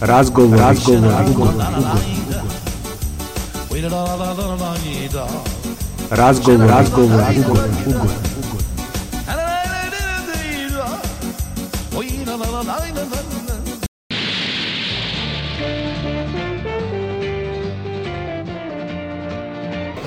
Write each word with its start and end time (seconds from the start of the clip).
Razgovor, 0.00 0.58
razgovor, 0.58 1.12
ugovor, 1.30 1.54
Razgovor, 6.10 6.68
razgovor, 6.68 7.20
ugovor, 7.38 7.68
ugovor. 7.86 8.12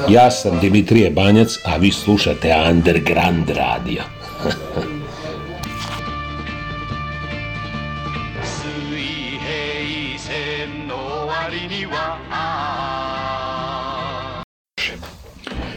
Ja 0.09 0.31
sam 0.31 0.59
Dimitrije 0.59 1.11
Banjac, 1.11 1.57
a 1.65 1.77
vi 1.77 1.91
slušate 1.91 2.55
Underground 2.69 3.49
Radio. 3.49 4.03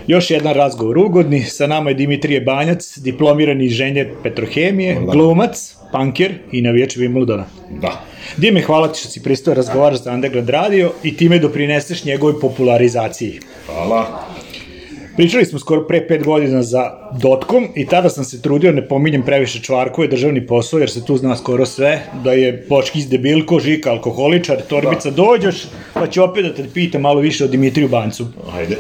Još 0.07 0.31
jedan 0.31 0.55
razgovor 0.55 0.99
ugodni, 0.99 1.43
sa 1.43 1.67
nama 1.67 1.91
je 1.91 1.95
Dimitrije 1.95 2.41
Banjac, 2.41 2.99
diplomirani 2.99 3.65
inženjer 3.65 4.09
petrohemije, 4.23 4.99
glumac, 5.13 5.75
panker 5.93 6.35
i 6.53 6.63
navijač 6.63 6.97
Wimbledona. 6.97 7.45
Da. 7.71 8.05
Dime, 8.37 8.61
hvala 8.61 8.93
ti 8.93 8.99
što 8.99 9.09
si 9.09 9.23
pristao 9.23 9.55
razgovaraš 9.55 10.03
za 10.03 10.13
Underground 10.13 10.49
Radio 10.49 10.93
i 11.03 11.17
time 11.17 11.39
doprineseš 11.39 12.05
njegovoj 12.05 12.41
popularizaciji. 12.41 13.41
Hvala. 13.67 14.33
Pričali 15.17 15.45
smo 15.45 15.59
skoro 15.59 15.87
pre 15.87 16.09
pet 16.09 16.25
godina 16.25 16.63
za 16.63 16.91
Dotcom 17.21 17.69
i 17.75 17.87
tada 17.87 18.09
sam 18.09 18.25
se 18.25 18.43
trudio, 18.43 18.73
ne 18.73 18.89
pominjem 18.89 19.23
previše 19.23 19.61
čvarku, 19.63 20.03
je 20.03 20.09
državni 20.09 20.47
posao, 20.47 20.81
jer 20.81 20.91
se 20.91 21.05
tu 21.05 21.17
zna 21.17 21.37
skoro 21.37 21.67
sve, 21.67 22.03
da 22.25 22.33
je 22.33 22.67
Boškić 22.69 23.05
debilko, 23.05 23.61
Žika 23.61 23.91
alkoholičar, 23.91 24.63
Torbica 24.69 25.11
dođeš, 25.11 25.65
pa 25.95 26.07
ću 26.07 26.23
opet 26.23 26.45
da 26.45 26.55
te 26.55 26.65
pitam 26.75 27.01
malo 27.01 27.21
više 27.21 27.45
o 27.45 27.49
Dimitriju 27.49 27.89
Bancu. 27.89 28.27
Ajde. 28.55 28.77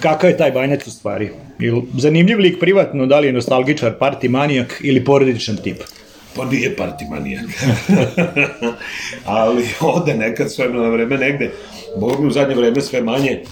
Kakav 0.00 0.30
je 0.30 0.36
taj 0.36 0.50
banjac 0.52 0.86
u 0.86 0.90
stvari? 0.90 1.30
Ili 1.58 1.82
zanimljiv 1.98 2.38
lik 2.38 2.60
privatno, 2.60 3.06
da 3.06 3.20
li 3.20 3.26
je 3.26 3.32
nostalgičar, 3.32 3.92
party 4.00 4.28
manijak 4.28 4.80
ili 4.84 5.04
porodičan 5.04 5.56
tip? 5.56 5.76
Pa 6.36 6.44
nije 6.44 6.76
partimanijak. 6.76 7.44
Ali 9.24 9.64
ode 9.80 10.14
nekad 10.14 10.52
sve 10.52 10.68
na 10.68 10.88
vreme 10.88 11.16
negde. 11.18 11.50
Bog 11.96 12.20
mi 12.20 12.26
u 12.26 12.30
zadnje 12.30 12.54
vreme 12.54 12.80
sve 12.80 13.02
manje. 13.02 13.42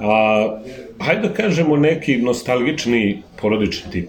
A, 0.00 0.58
hajde 1.00 1.28
da 1.28 1.34
kažemo 1.34 1.76
neki 1.76 2.16
nostalgični 2.16 3.22
porodični 3.40 3.90
tip. 3.90 4.08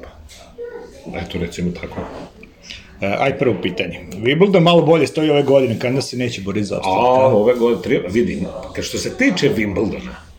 Eto, 1.16 1.38
recimo 1.40 1.72
tako. 1.82 2.02
E, 3.02 3.16
aj 3.20 3.38
prvo 3.38 3.56
pitanje. 3.62 4.00
Wimbledon 4.14 4.60
malo 4.60 4.82
bolje 4.82 5.08
stoji 5.08 5.30
ove 5.30 5.44
godine, 5.44 5.80
kada 5.80 6.02
se 6.02 6.18
neće 6.18 6.42
boriti 6.42 6.66
za 6.66 6.76
A, 6.76 6.80
opstanak. 6.80 7.34
ove 7.34 7.54
godine 7.54 7.82
treba, 7.82 8.08
vidim, 8.08 8.46
kad 8.76 8.86
što 8.86 8.98
se 8.98 9.18
tiče 9.18 9.50
Wimbledona, 9.56 10.31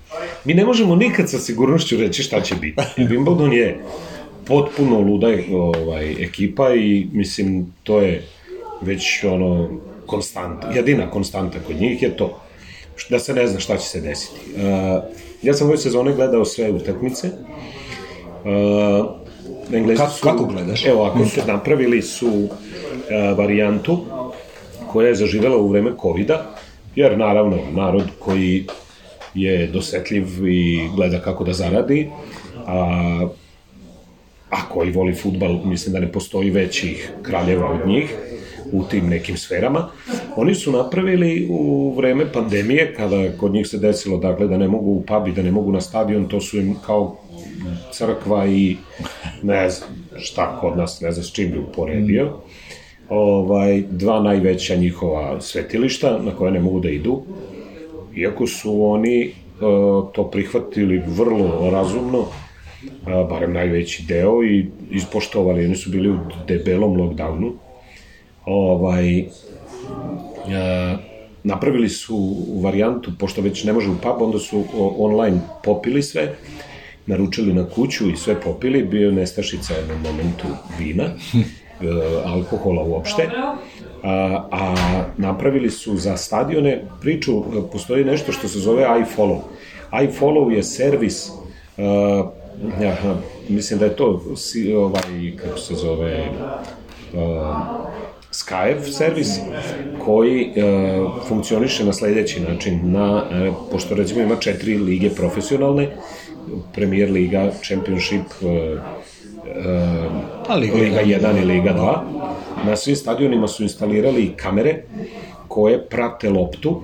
mi 0.45 0.55
ne 0.55 0.65
možemo 0.65 0.97
nikad 0.97 1.31
sa 1.31 1.39
sigurnošću 1.39 1.97
reći 1.97 2.23
šta 2.23 2.41
će 2.41 2.55
biti. 2.55 2.83
Wimbledon 3.11 3.53
je 3.53 3.81
potpuno 4.47 5.01
luda 5.01 5.29
ovaj, 5.53 6.25
ekipa 6.25 6.75
i 6.75 7.07
mislim, 7.13 7.73
to 7.83 8.01
je 8.01 8.25
već 8.81 9.25
ono, 9.25 9.69
konstanta, 10.07 10.71
jedina 10.71 11.11
konstanta 11.11 11.59
kod 11.67 11.77
njih 11.77 12.03
je 12.03 12.17
to 12.17 12.39
da 13.11 13.19
se 13.19 13.35
ne 13.35 13.47
zna 13.47 13.61
šta 13.61 13.77
će 13.77 13.89
se 13.89 14.01
desiti. 14.01 14.41
Uh, 14.55 14.63
ja 15.43 15.55
sam 15.55 15.69
ove 15.69 15.79
sezone 15.79 16.15
gledao 16.15 16.45
sve 16.45 16.71
utakmice. 16.71 17.31
Uh, 18.45 19.07
Englezi 19.75 19.99
Kako- 19.99 20.13
su, 20.13 20.23
kako 20.23 20.45
gledaš? 20.45 20.87
Evo, 20.87 21.05
ako 21.05 21.25
su 21.25 21.41
napravili 21.47 22.03
su 22.03 22.29
uh, 22.29 23.39
varijantu 23.39 23.99
koja 24.93 25.09
je 25.09 25.15
zaživela 25.15 25.57
u 25.57 25.69
vreme 25.69 25.93
covid 26.03 26.31
jer 26.97 27.19
naravno 27.19 27.59
narod 27.73 28.05
koji 28.19 28.67
je 29.35 29.67
dosetljiv 29.67 30.49
i 30.49 30.89
gleda 30.97 31.21
kako 31.21 31.45
da 31.45 31.53
zaradi, 31.53 32.09
a, 32.67 33.27
a 34.51 34.69
koji 34.69 34.91
voli 34.91 35.15
futbal, 35.15 35.61
mislim 35.65 35.93
da 35.93 36.01
ne 36.01 36.13
postoji 36.13 36.51
većih 36.51 37.13
kraljeva 37.23 37.71
od 37.71 37.89
njih 37.89 38.15
u 38.73 38.85
tim 38.85 39.09
nekim 39.09 39.37
sferama. 39.37 39.89
Oni 40.37 40.55
su 40.55 40.73
napravili 40.73 41.47
u 41.51 41.95
vreme 41.97 42.33
pandemije, 42.33 42.95
kada 42.95 43.33
kod 43.41 43.53
njih 43.53 43.69
se 43.69 43.79
desilo 43.79 44.19
dakle, 44.19 44.47
da 44.47 44.57
ne 44.57 44.69
mogu 44.69 44.91
u 44.91 45.03
pub 45.03 45.29
i 45.29 45.33
da 45.33 45.43
ne 45.43 45.53
mogu 45.53 45.73
na 45.73 45.81
stadion, 45.81 46.29
to 46.29 46.41
su 46.41 46.59
im 46.59 46.75
kao 46.87 47.17
crkva 47.93 48.47
i 48.47 48.77
ne 49.43 49.71
znam 49.71 49.91
šta 50.17 50.59
kod 50.61 50.77
nas, 50.77 51.01
ne 51.01 51.13
znam 51.13 51.25
s 51.25 51.33
čim 51.33 51.51
bi 51.51 51.59
uporedio. 51.59 52.33
Ovaj, 53.09 53.83
dva 53.91 54.23
najveća 54.23 54.75
njihova 54.77 55.41
svetilišta 55.41 56.19
na 56.23 56.37
koje 56.37 56.53
ne 56.53 56.61
mogu 56.61 56.81
da 56.81 56.91
idu, 56.91 57.23
iako 58.17 58.47
su 58.47 58.85
oni 58.85 59.23
e, 59.23 59.33
to 60.13 60.31
prihvatili 60.33 61.03
vrlo 61.07 61.71
razumno, 61.71 62.27
a, 63.07 63.25
barem 63.31 63.53
najveći 63.53 64.05
deo 64.09 64.45
i 64.45 64.67
ispoštovali, 64.91 65.67
oni 65.67 65.77
su 65.77 65.91
bili 65.91 66.11
u 66.11 66.19
debelom 66.49 66.97
lockdownu. 66.97 67.53
Ovaj, 68.45 69.19
e, 69.19 69.27
napravili 71.45 71.89
su 71.89 72.37
varijantu, 72.63 73.11
pošto 73.19 73.41
već 73.41 73.65
ne 73.65 73.73
može 73.73 73.91
u 73.91 73.97
pub, 74.03 74.23
onda 74.23 74.39
su 74.39 74.65
online 74.99 75.41
popili 75.65 76.03
sve, 76.03 76.35
naručili 77.07 77.55
na 77.55 77.69
kuću 77.69 78.11
i 78.11 78.17
sve 78.17 78.41
popili, 78.41 78.83
bio 78.83 79.13
nestašica 79.13 79.75
jednom 79.75 80.01
momentu 80.03 80.47
vina, 80.79 81.05
e, 81.05 81.41
alkohola 82.25 82.83
uopšte, 82.83 83.31
a, 84.03 84.49
a 84.51 84.75
napravili 85.17 85.71
su 85.71 85.97
za 85.97 86.17
stadione 86.17 86.85
priču, 87.01 87.45
postoji 87.73 88.05
nešto 88.05 88.33
što 88.33 88.49
se 88.49 88.59
zove 88.59 88.83
iFollow. 88.83 89.41
iFollow 89.93 90.51
je 90.51 90.63
servis, 90.63 91.29
uh, 91.29 92.27
ja, 92.83 92.97
mislim 93.49 93.79
da 93.79 93.85
je 93.85 93.97
to 93.97 94.37
si, 94.37 94.75
ovaj, 94.75 95.03
kako 95.37 95.59
se 95.59 95.75
zove, 95.75 96.29
uh, 97.15 97.83
Skype 98.33 98.93
servis 98.93 99.41
koji 100.05 100.43
e, 100.43 100.51
funkcioniše 101.29 101.85
na 101.85 101.93
sledeći 101.93 102.41
način. 102.41 102.81
Na, 102.93 103.25
e, 103.33 103.53
pošto 103.71 103.95
recimo 103.95 104.23
ima 104.23 104.37
četiri 104.37 104.79
lige 104.79 105.11
profesionalne, 105.11 105.97
Premier 106.75 107.11
Liga, 107.11 107.51
Championship, 107.63 108.27
e, 108.43 108.79
e, 109.47 110.09
A, 110.49 110.55
Liga 110.55 110.77
Liga 110.77 111.01
jedan. 111.01 111.37
1 111.37 111.43
i 111.43 111.45
Liga 111.45 111.75
2, 111.75 111.99
na 112.67 112.77
svim 112.77 112.97
stadionima 112.97 113.49
su 113.49 113.63
instalirali 113.63 114.35
kamere 114.37 114.83
koje 115.49 115.87
prate 115.89 116.31
loptu 116.31 116.83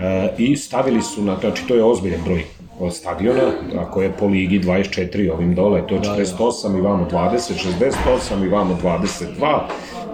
e, 0.00 0.28
i 0.38 0.56
stavili 0.56 1.02
su 1.02 1.22
na, 1.22 1.36
znači 1.40 1.66
to 1.68 1.74
je 1.74 1.84
ozbiljan 1.84 2.20
broj 2.24 2.44
od 2.80 2.94
stadiona, 2.94 3.52
ako 3.78 4.02
je 4.02 4.12
po 4.12 4.26
ligi 4.26 4.60
24 4.60 5.32
ovim 5.32 5.54
dole, 5.54 5.86
to 5.86 5.94
je 5.94 6.00
48 6.00 6.78
i 6.78 6.80
vamo 6.80 7.08
20, 7.10 7.52
68 8.08 8.44
i 8.44 8.48
vamo 8.48 8.78
22, 8.82 9.60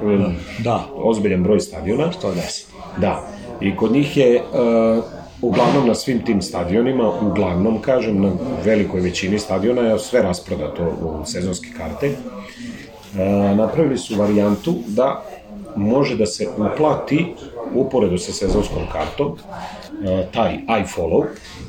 e, 0.03 0.35
Da, 0.59 0.87
ozbiljan 0.95 1.43
broj 1.43 1.61
stadiona. 1.61 2.11
110. 2.23 2.65
Da, 3.01 3.23
i 3.61 3.77
kod 3.77 3.93
njih 3.93 4.17
je 4.17 4.43
uh, 4.43 5.05
uglavnom 5.43 5.87
na 5.89 5.95
svim 5.95 6.25
tim 6.25 6.43
stadionima, 6.43 7.11
uglavnom 7.21 7.81
kažem, 7.81 8.23
na 8.23 8.31
velikoj 8.65 9.01
većini 9.01 9.39
stadiona 9.39 9.83
je 9.83 9.99
sve 9.99 10.23
rasprodato 10.23 10.83
u 10.83 11.25
sezonske 11.27 11.69
karte. 11.77 12.11
Uh, 12.11 13.57
napravili 13.57 13.99
su 13.99 14.17
varijantu 14.17 14.75
da 14.87 15.23
može 15.77 16.17
da 16.17 16.27
se 16.27 16.49
uplati 16.59 17.27
uporedo 17.75 18.19
sa 18.19 18.33
sezonskom 18.33 18.83
kartom 18.93 19.27
uh, 19.27 19.37
taj 20.33 20.59
iFollow, 20.69 21.25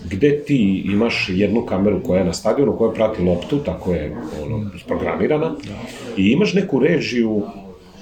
gde 0.06 0.44
ti 0.44 0.84
imaš 0.86 1.30
jednu 1.30 1.66
kameru 1.66 2.04
koja 2.04 2.20
je 2.20 2.26
na 2.26 2.34
stadionu, 2.34 2.78
koja 2.78 2.92
prati 2.92 3.22
loptu, 3.22 3.58
tako 3.58 3.94
je 3.94 4.16
ono, 4.46 4.70
programirana, 4.88 5.56
i 6.18 6.32
imaš 6.32 6.54
neku 6.54 6.80
režiju 6.80 7.42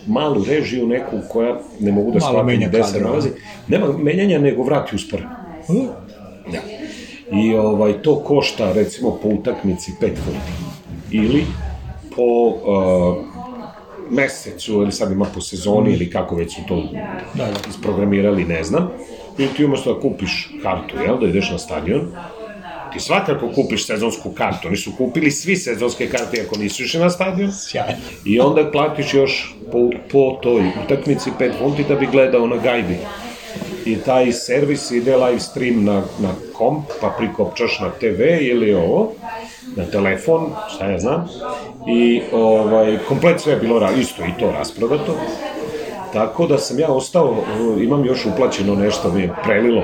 malu 0.07 0.43
režiju 0.43 0.87
neku 0.87 1.17
koja 1.29 1.59
ne 1.79 1.91
mogu 1.91 2.11
da 2.11 2.19
shvatim 2.19 2.63
gde 2.67 2.83
se 2.83 3.01
nalazi. 3.01 3.29
Nema 3.67 3.97
menjanja, 3.97 4.39
nego 4.39 4.63
vrati 4.63 4.95
usporeno. 4.95 5.40
Da. 6.51 6.59
I 7.37 7.55
ovaj, 7.55 8.01
to 8.01 8.15
košta 8.19 8.73
recimo 8.73 9.19
po 9.23 9.27
utakmici 9.29 9.91
5 10.01 10.07
funti. 10.07 10.51
Ili 11.11 11.45
po 12.15 12.23
uh, 12.23 13.17
mesecu, 14.09 14.73
ili 14.73 14.91
sad 14.91 15.11
ima 15.11 15.25
po 15.25 15.41
sezoni, 15.41 15.93
ili 15.93 16.09
kako 16.09 16.35
već 16.35 16.55
su 16.55 16.61
to 16.67 16.83
Da, 17.33 17.45
da. 17.45 17.53
isprogramirali, 17.69 18.45
ne 18.45 18.63
znam. 18.63 18.89
I 19.37 19.47
ti 19.47 19.65
umesto 19.65 19.93
da 19.93 19.99
kupiš 19.99 20.49
kartu, 20.63 20.95
jel, 21.05 21.19
da 21.19 21.27
ideš 21.27 21.51
na 21.51 21.57
stadion, 21.57 22.11
ti 22.93 22.99
svakako 22.99 23.49
kupiš 23.55 23.85
sezonsku 23.85 24.31
kartu. 24.31 24.67
Oni 24.67 24.77
su 24.77 24.91
kupili 24.97 25.31
svi 25.31 25.55
sezonske 25.55 26.07
karte 26.09 26.41
ako 26.47 26.57
nisu 26.57 26.83
išli 26.83 26.99
na 26.99 27.09
stadion. 27.09 27.51
Sjajno. 27.51 28.01
I 28.25 28.39
onda 28.39 28.71
platiš 28.71 29.13
još 29.13 29.55
po, 29.71 29.89
po 30.11 30.39
toj 30.43 30.63
utakmici 30.85 31.29
5 31.39 31.51
funti 31.59 31.83
da 31.83 31.95
bi 31.95 32.07
gledao 32.11 32.47
na 32.47 32.57
gajbi. 32.57 32.97
I 33.85 33.95
taj 33.95 34.31
servis 34.31 34.91
ide 34.91 35.15
live 35.17 35.39
stream 35.39 35.83
na, 35.83 36.01
na 36.19 36.33
komp, 36.53 36.85
pa 37.01 37.09
prikopčaš 37.17 37.79
na 37.79 37.89
TV 37.89 38.21
ili 38.41 38.73
ovo, 38.73 39.11
na 39.75 39.85
telefon, 39.85 40.49
šta 40.75 40.85
ja 40.85 40.99
znam. 40.99 41.27
I 41.87 42.21
ovaj, 42.31 42.97
komplet 43.07 43.41
sve 43.41 43.53
je 43.53 43.59
bilo 43.59 43.89
isto 43.97 44.23
i 44.23 44.39
to 44.39 44.51
rasprodato. 44.51 45.15
Tako 46.13 46.47
da 46.47 46.57
sam 46.57 46.79
ja 46.79 46.87
ostao, 46.87 47.35
imam 47.81 48.05
još 48.05 48.25
uplaćeno 48.25 48.75
nešto, 48.75 49.11
mi 49.11 49.21
je 49.21 49.33
prelilo, 49.43 49.83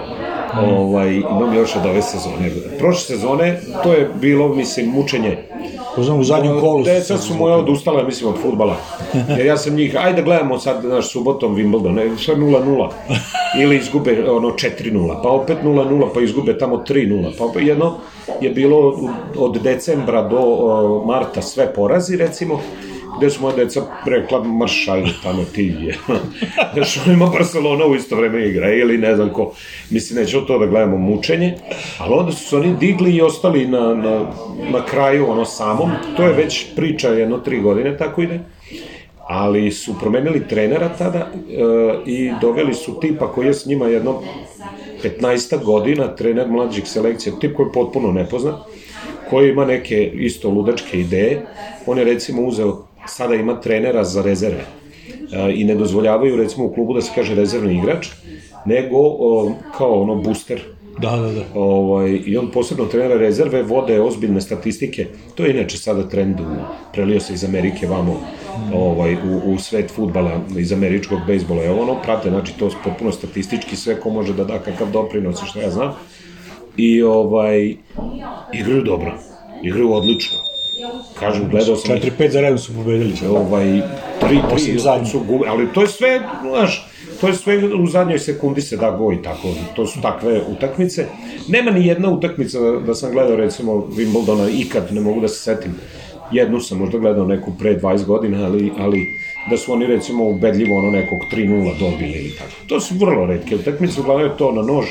ovaj, 0.61 1.15
imam 1.15 1.55
još 1.55 1.75
od 1.75 1.85
ove 1.85 2.01
sezone. 2.01 2.51
Prošle 2.79 3.15
sezone, 3.15 3.59
to 3.83 3.93
je 3.93 4.09
bilo, 4.15 4.47
mislim, 4.47 4.89
mučenje. 4.89 5.37
Uzmem 5.97 6.19
u 6.19 6.23
zadnjem 6.23 6.59
kolu. 6.59 6.83
Deca 6.83 7.17
su 7.17 7.33
moja 7.35 7.55
odustala, 7.55 8.03
mislim, 8.03 8.29
od 8.29 8.41
futbala. 8.41 8.75
Jer 9.37 9.45
ja 9.45 9.57
sam 9.57 9.75
njih, 9.75 9.95
ajde 9.99 10.21
gledamo 10.21 10.59
sad, 10.59 10.85
naš 10.85 11.11
subotom 11.11 11.55
Wimbledon, 11.55 12.17
sve 12.17 12.35
0-0. 12.35 12.89
Ili 13.61 13.77
izgube 13.77 14.29
ono 14.29 14.49
4-0, 14.49 15.21
pa 15.23 15.29
opet 15.29 15.57
0-0, 15.63 16.07
pa 16.13 16.21
izgube 16.21 16.57
tamo 16.57 16.83
3-0. 16.87 17.37
Pa 17.37 17.45
opet 17.45 17.63
jedno 17.67 17.95
je 18.41 18.49
bilo 18.49 18.99
od 19.37 19.61
decembra 19.61 20.21
do 20.21 20.39
o, 20.39 21.03
marta 21.05 21.41
sve 21.41 21.73
porazi, 21.73 22.17
recimo, 22.17 22.59
gde 23.17 23.29
su 23.29 23.41
moja 23.41 23.55
deca 23.55 23.81
rekla, 24.05 24.43
marš, 24.43 24.87
ajde, 24.87 25.09
tamo 25.23 25.43
ti 25.55 25.73
je. 25.79 25.97
Znaš, 26.73 27.07
ima 27.07 27.25
Barcelona 27.25 27.85
u 27.85 27.95
isto 27.95 28.15
vreme 28.15 28.47
igra, 28.47 28.73
ili 28.73 28.97
ne 28.97 29.15
znam 29.15 29.29
ko. 29.29 29.53
Mislim, 29.89 30.19
nećemo 30.19 30.45
to 30.45 30.59
da 30.59 30.65
gledamo 30.65 30.97
mučenje, 30.97 31.55
ali 31.97 32.13
onda 32.13 32.31
su 32.31 32.49
se 32.49 32.55
oni 32.55 32.75
digli 32.79 33.15
i 33.15 33.21
ostali 33.21 33.67
na, 33.67 33.93
na, 33.93 34.25
na 34.71 34.85
kraju, 34.85 35.29
ono 35.29 35.45
samom. 35.45 35.91
To 36.17 36.23
je 36.23 36.33
već 36.33 36.65
priča, 36.75 37.09
jedno 37.09 37.37
tri 37.37 37.59
godine 37.59 37.97
tako 37.97 38.21
ide. 38.21 38.39
Ali 39.27 39.71
su 39.71 39.99
promenili 39.99 40.47
trenera 40.47 40.89
tada 40.97 41.19
e, 41.19 41.29
i 42.05 42.31
doveli 42.41 42.73
su 42.73 42.99
tipa 42.99 43.31
koji 43.31 43.47
je 43.47 43.53
s 43.53 43.65
njima 43.65 43.87
jedno 43.87 44.21
15 45.03 45.63
godina, 45.63 46.15
trener 46.15 46.47
mlađih 46.47 46.87
selekcija, 46.87 47.35
tip 47.39 47.55
koji 47.55 47.67
je 47.67 47.71
potpuno 47.71 48.11
nepoznat, 48.11 48.55
koji 49.29 49.49
ima 49.49 49.65
neke 49.65 50.11
isto 50.13 50.49
ludačke 50.49 50.99
ideje. 50.99 51.45
On 51.85 51.97
je 51.97 52.03
recimo 52.03 52.41
uzeo, 52.41 52.86
sada 53.07 53.35
ima 53.35 53.61
trenera 53.61 54.03
za 54.03 54.21
rezerve 54.21 54.65
e, 55.33 55.53
i 55.53 55.63
ne 55.63 55.75
dozvoljavaju 55.75 56.37
recimo 56.37 56.65
u 56.65 56.73
klubu 56.73 56.93
da 56.93 57.01
se 57.01 57.11
kaže 57.15 57.35
rezervni 57.35 57.77
igrač, 57.77 58.07
nego 58.65 58.97
o, 58.99 59.51
kao 59.77 60.01
ono 60.01 60.15
booster 60.15 60.61
Da, 60.99 61.11
da, 61.15 61.31
da. 61.31 61.43
ovaj, 61.53 62.19
i 62.25 62.37
on 62.37 62.47
posebno 62.51 62.85
trenera 62.85 63.17
rezerve 63.17 63.63
vode 63.63 64.01
ozbiljne 64.01 64.41
statistike. 64.41 65.05
To 65.35 65.45
je 65.45 65.53
inače 65.53 65.77
sada 65.77 66.09
trend, 66.09 66.39
u, 66.39 66.43
prelio 66.93 67.19
se 67.19 67.33
iz 67.33 67.43
Amerike 67.43 67.87
vamo 67.87 68.19
ovaj, 68.73 69.13
u, 69.13 69.53
u 69.53 69.59
svet 69.59 69.91
futbala, 69.91 70.41
iz 70.57 70.73
američkog 70.73 71.19
bejsbola. 71.27 71.63
Evo 71.63 71.81
ono 71.81 72.01
prate, 72.01 72.29
znači 72.29 72.53
to 72.59 72.69
potpuno 72.83 73.11
statistički 73.11 73.75
sve 73.75 73.99
ko 73.99 74.09
može 74.09 74.33
da 74.33 74.43
da 74.43 74.59
kakav 74.59 74.91
doprinos 74.91 75.43
što 75.45 75.59
ja 75.59 75.69
znam. 75.69 75.93
I 76.77 77.03
ovaj, 77.03 77.75
igraju 78.53 78.83
dobro, 78.83 79.13
igraju 79.63 79.93
odlično. 79.93 80.46
Kažem, 81.19 81.49
gledao 81.49 81.75
sam 81.75 81.95
ih 81.95 82.03
4-5 82.03 82.29
za 82.31 82.41
redom 82.41 82.57
su 82.57 82.73
pobedili. 82.73 83.13
ovaj, 83.29 83.81
tri, 84.19 84.39
Osim 84.51 84.67
tri 84.67 84.79
zadnje. 84.79 85.05
su 85.09 85.19
gubi, 85.19 85.45
ali 85.47 85.73
to 85.73 85.81
je 85.81 85.87
sve, 85.87 86.21
znaš, 86.41 86.87
to 87.21 87.27
je 87.27 87.33
sve 87.33 87.73
u 87.75 87.87
zadnjoj 87.87 88.19
sekundi 88.19 88.61
se 88.61 88.77
da 88.77 88.91
go 88.91 89.13
i 89.13 89.21
tako, 89.23 89.47
to 89.75 89.85
su 89.87 90.01
takve 90.01 90.41
utakmice. 90.41 91.05
Nema 91.47 91.71
ni 91.71 91.87
jedna 91.87 92.09
utakmica 92.09 92.59
da, 92.59 92.71
da 92.71 92.95
sam 92.95 93.11
gledao 93.11 93.35
recimo 93.35 93.73
Wimbledona 93.73 94.49
ikad, 94.59 94.93
ne 94.93 95.01
mogu 95.01 95.21
da 95.21 95.27
se 95.27 95.41
setim. 95.43 95.75
Jednu 96.31 96.59
sam 96.59 96.77
možda 96.77 96.97
gledao 96.97 97.25
neku 97.25 97.51
pre 97.59 97.79
20 97.79 98.05
godina, 98.05 98.45
ali, 98.45 98.71
ali 98.79 99.05
da 99.49 99.57
su 99.57 99.73
oni 99.73 99.85
recimo 99.85 100.29
ubedljivo 100.29 100.77
ono 100.77 100.91
nekog 100.91 101.19
3-0 101.33 101.79
dobili 101.79 102.11
ili 102.11 102.31
tako. 102.37 102.51
To 102.67 102.79
su 102.79 102.95
vrlo 102.95 103.25
redke 103.25 103.55
utakmice, 103.55 104.01
uglavnom 104.01 104.29
je 104.29 104.37
to 104.37 104.51
na 104.51 104.61
nož 104.61 104.85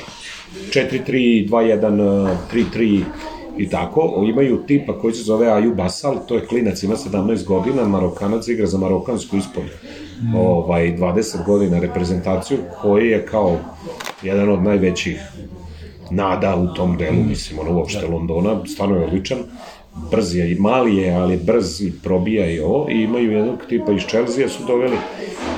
4-3, 0.71 1.49
2-1, 1.49 2.37
3-3 2.53 3.03
i 3.59 3.69
tako. 3.69 4.25
Imaju 4.29 4.63
tipa 4.67 4.99
koji 4.99 5.15
se 5.15 5.23
zove 5.23 5.49
Aju 5.49 5.75
Basal, 5.75 6.15
to 6.29 6.35
je 6.35 6.47
klinac, 6.47 6.83
ima 6.83 6.97
17 6.97 7.45
godina, 7.45 7.89
Marokanac 7.89 8.49
igra 8.49 8.67
za 8.67 8.79
Marokansku 8.79 9.37
ispod 9.37 9.65
ovaj, 10.37 10.97
20 10.97 11.47
godina 11.47 11.79
reprezentaciju, 11.79 12.59
koji 12.83 13.09
je 13.09 13.27
kao 13.27 13.57
jedan 14.23 14.49
od 14.49 14.63
najvećih 14.63 15.21
nada 16.11 16.57
u 16.57 16.75
tom 16.75 16.97
delu, 16.97 17.25
mislim, 17.29 17.59
ono 17.59 17.79
uopšte 17.79 18.07
Londona, 18.07 18.61
stvarno 18.67 18.97
je 18.97 19.05
odličan, 19.05 19.39
brz 20.11 20.35
je 20.35 20.53
i 20.53 20.55
mali 20.55 20.97
je, 20.97 21.15
ali 21.15 21.35
je 21.35 21.39
brz 21.39 21.81
i 21.83 21.93
probija 22.03 22.51
i 22.51 22.61
ovo, 22.61 22.87
i 22.91 23.03
imaju 23.03 23.33
jednog 23.33 23.59
tipa 23.69 23.93
iz 23.93 24.03
Chelsea 24.03 24.49
su 24.49 24.65
doveli, 24.67 24.97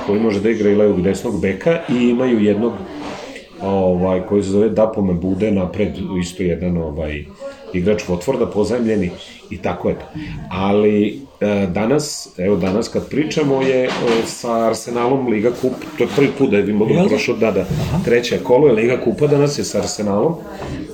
koji 0.05 0.19
može 0.19 0.41
da 0.41 0.49
igra 0.49 0.69
i 0.69 0.75
levog 0.75 1.01
desnog 1.01 1.41
beka, 1.41 1.79
i 1.89 2.09
imaju 2.09 2.39
jednog 2.39 2.73
ovaj, 3.61 4.21
koji 4.21 4.43
se 4.43 4.49
zove 4.49 4.69
Dapome 4.69 5.13
Bude, 5.13 5.51
napred 5.51 5.89
isto 6.21 6.43
jedan 6.43 6.77
ovaj, 6.77 7.25
igrač 7.73 8.03
Watforda 8.07 8.51
pozajmljeni 8.53 9.11
i 9.49 9.61
tako 9.61 9.89
je. 9.89 9.95
Ali 10.51 11.21
e, 11.41 11.67
danas, 11.67 12.29
evo 12.37 12.55
danas 12.55 12.87
kad 12.87 13.09
pričamo 13.09 13.61
je 13.61 13.83
e, 13.83 13.89
sa 14.25 14.65
Arsenalom 14.67 15.27
Liga 15.27 15.51
Kup, 15.61 15.73
to 15.97 16.03
je 16.03 16.09
prvi 16.15 16.31
put 16.37 16.49
da 16.49 16.57
je 16.57 16.65
Wimbledon 16.65 17.09
prošao, 17.09 17.35
da, 17.35 17.51
da, 17.51 17.65
treće 18.05 18.39
kolo 18.43 18.67
je 18.67 18.73
Liga 18.73 18.97
Kupa, 19.03 19.27
danas 19.27 19.57
je 19.59 19.63
sa 19.63 19.77
Arsenalom, 19.77 20.35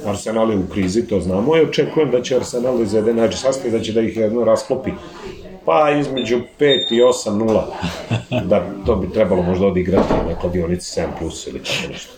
Arsenal 0.05 0.51
je 0.51 0.57
u 0.57 0.67
krizi, 0.73 1.07
to 1.07 1.19
znamo, 1.19 1.57
i 1.57 1.61
očekujem 1.61 2.11
da 2.11 2.21
će 2.21 2.35
Arsenal 2.35 2.77
da 2.77 2.83
izvede 2.83 3.13
nađe 3.13 3.37
sastav 3.37 3.67
i 3.67 3.71
da 3.71 3.79
će 3.79 3.93
da 3.93 4.01
ih 4.01 4.17
jedno 4.17 4.43
rasklopi 4.43 4.91
pa 5.65 5.91
između 5.99 6.41
5 6.59 6.93
i 6.93 7.01
8 7.01 7.61
0 8.31 8.41
da 8.49 8.65
to 8.85 8.95
bi 8.95 9.13
trebalo 9.13 9.41
možda 9.41 9.67
odigrati 9.67 10.13
na 10.29 10.39
kladionici 10.41 10.99
7 10.99 11.07
plus 11.19 11.47
ili 11.47 11.59
tako 11.63 11.91
nešto. 11.91 12.11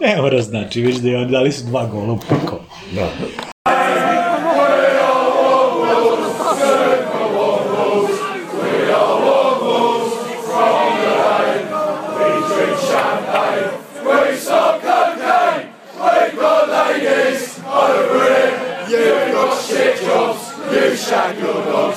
Ne 0.00 0.22
mora 0.22 0.42
znači, 0.42 0.80
viš 0.82 0.96
da 0.96 1.08
je 1.08 1.16
oni 1.16 1.30
dali 1.32 1.52
su 1.52 1.64
dva 1.64 1.86
gola 1.86 2.12
u 2.12 2.18
prko. 2.18 2.60
Da. 2.94 3.10
Sacrifice. 21.30 21.89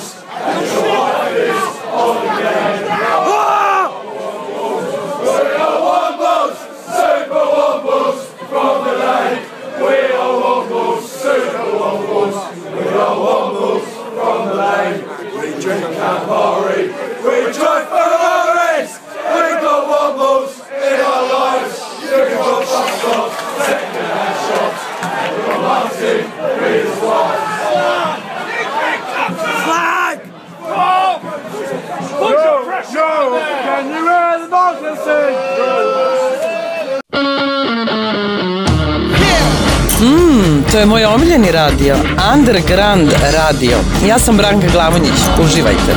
To 40.74 40.78
je 40.80 40.86
moj 40.86 41.04
omiljeni 41.04 41.52
radio, 41.52 41.96
Underground 42.34 43.10
radio. 43.22 43.76
Ja 44.08 44.18
sam 44.18 44.36
Branka 44.36 44.66
Glavonjić, 44.72 45.20
uživajte. 45.44 45.94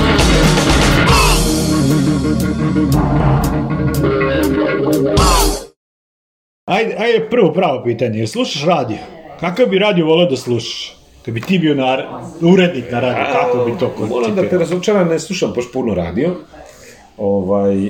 Ajde, 6.65 6.95
ajde 6.99 7.27
prvo 7.29 7.53
pravo 7.53 7.83
pitanje, 7.83 8.17
jel 8.17 8.27
slušaš 8.27 8.65
radio? 8.65 8.97
Kakav 9.39 9.65
bi 9.65 9.79
radio 9.79 10.05
voleo 10.05 10.29
da 10.29 10.37
slušaš? 10.37 10.97
Kad 11.25 11.33
bi 11.33 11.41
ti 11.41 11.59
bio 11.59 11.75
na, 11.75 12.21
urednik 12.41 12.91
na 12.91 12.99
radio, 12.99 13.25
kako 13.33 13.65
bi 13.65 13.77
to 13.79 13.89
kod 13.97 14.09
Moram 14.09 14.35
da 14.35 14.49
te 14.49 14.57
razočaram, 14.57 15.07
ne 15.07 15.19
slušam 15.19 15.53
baš 15.55 15.65
puno 15.73 15.93
radio. 15.93 16.35
Ovaj, 17.17 17.89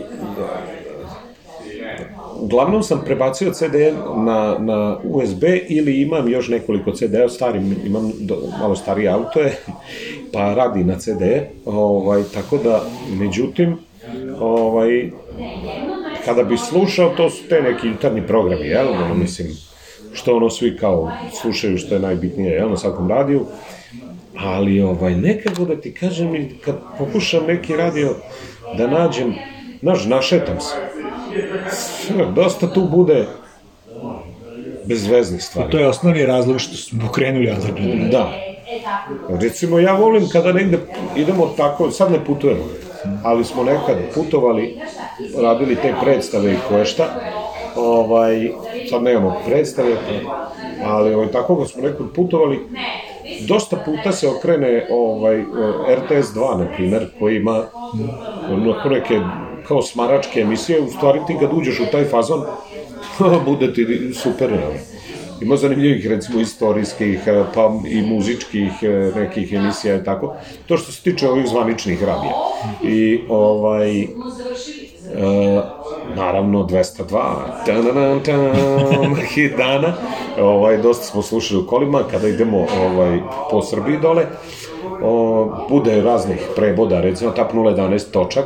uglavnom 2.48 2.84
sam 2.84 3.02
prebacio 3.06 3.52
CD 3.52 3.76
na, 4.16 4.56
na 4.60 4.98
USB 5.04 5.44
ili 5.68 6.02
imam 6.02 6.30
još 6.30 6.48
nekoliko 6.48 6.92
CD-a, 6.92 7.30
starim, 7.30 7.76
imam 7.86 8.12
do, 8.20 8.38
malo 8.60 8.76
starije 8.76 9.10
auto 9.10 9.40
je, 9.40 9.58
pa 10.34 10.54
radi 10.54 10.84
na 10.84 10.98
CD, 11.00 11.22
ovaj, 11.66 12.24
tako 12.34 12.58
da, 12.58 12.84
međutim, 13.20 13.78
ovaj, 14.40 15.10
kada 16.26 16.44
bi 16.44 16.58
slušao, 16.58 17.10
to 17.10 17.30
su 17.30 17.48
te 17.50 17.62
neki 17.62 17.88
jutarnji 17.88 18.28
programi, 18.28 18.68
jel? 18.68 18.90
Ono, 18.90 19.16
mislim, 19.16 19.48
što 20.14 20.36
ono 20.36 20.50
svi 20.50 20.78
kao 20.78 21.12
slušaju, 21.42 21.78
što 21.78 21.96
je 21.96 22.02
najbitnije, 22.02 22.52
jel, 22.52 22.70
na 22.70 22.78
svakom 22.78 23.10
radiju. 23.10 23.46
Ali, 24.38 24.82
ovaj, 24.82 25.16
nekako 25.16 25.66
da 25.66 25.76
ti 25.76 25.94
kažem, 25.94 26.50
kad 26.66 26.76
pokušam 26.98 27.46
neki 27.48 27.76
radio 27.76 28.16
da 28.78 28.88
nađem, 28.88 29.34
znaš, 29.82 30.06
našetam 30.06 30.60
se. 30.60 30.76
Dosta 32.36 32.74
tu 32.74 32.82
bude 32.82 33.26
bezveznih 34.86 35.44
stvari. 35.44 35.72
To 35.72 35.78
je 35.78 35.88
osnovni 35.88 36.26
razlog 36.26 36.60
što 36.60 36.76
smo 36.76 37.08
pokrenuli 37.08 37.52
Underground. 37.52 38.12
Da. 38.12 38.32
Recimo, 39.42 39.80
ja 39.80 39.94
volim 39.94 40.30
kada 40.30 40.54
negde 40.54 40.80
idemo 41.16 41.54
tako, 41.58 41.92
sad 41.92 42.12
ne 42.12 42.26
putujemo, 42.26 42.64
ali 43.24 43.44
smo 43.44 43.64
nekad 43.64 43.98
putovali, 44.16 44.80
radili 45.42 45.76
te 45.76 45.94
predstave 46.02 46.54
i 46.54 46.58
koješta, 46.70 47.06
ovaj, 47.76 48.52
sad 48.90 49.04
nemamo 49.04 49.42
predstave, 49.48 49.96
ali 50.84 51.14
ovaj, 51.14 51.28
tako 51.28 51.56
da 51.56 51.66
smo 51.66 51.82
nekad 51.82 52.06
putovali, 52.16 52.60
dosta 53.48 53.78
puta 53.86 54.12
se 54.12 54.30
okrene 54.30 54.88
ovaj, 54.92 55.42
RTS 55.96 56.28
2, 56.36 56.58
na 56.58 56.66
primer, 56.76 57.08
koji 57.20 57.36
ima 57.36 57.64
onako 58.52 58.90
neke 58.90 59.20
kao 59.68 59.82
smaračke 59.82 60.40
emisije, 60.40 60.82
u 60.82 60.88
stvari 60.88 61.20
ti 61.28 61.36
kad 61.40 61.50
uđeš 61.54 61.80
u 61.80 61.92
taj 61.92 62.06
fazon, 62.06 62.44
bude 63.50 63.74
ti 63.74 64.14
super? 64.14 64.52
Ima 65.42 65.58
zanimljivih, 65.58 66.08
recimo, 66.08 66.40
istorijskih, 66.40 67.20
eh, 67.28 67.44
pa 67.56 67.74
i 67.90 68.02
muzičkih 68.02 68.72
eh, 68.82 69.12
nekih 69.16 69.54
emisija 69.54 69.96
i 69.96 70.04
tako. 70.04 70.36
To 70.68 70.78
što 70.78 70.92
se 70.92 71.02
tiče 71.02 71.30
ovih 71.30 71.48
zvaničnih 71.48 72.04
radija. 72.04 72.34
I, 72.84 73.20
ovaj, 73.30 74.02
e, 74.02 74.08
naravno 76.16 76.64
202 76.64 77.06
tananan, 77.66 78.20
tan, 78.24 79.16
hit 79.16 79.58
dana 79.58 79.94
ovaj, 80.40 80.78
dosta 80.78 81.06
smo 81.06 81.22
slušali 81.22 81.62
u 81.62 81.68
kolima 81.68 82.04
kada 82.12 82.28
idemo 82.28 82.66
ovaj, 82.82 83.20
po 83.52 83.62
Srbiji 83.62 83.98
dole 84.02 84.26
o, 85.04 85.50
bude 85.70 86.02
raznih 86.02 86.48
preboda 86.56 87.02
recimo 87.02 87.32
tap 87.32 87.54
011 87.54 88.12
točak 88.12 88.46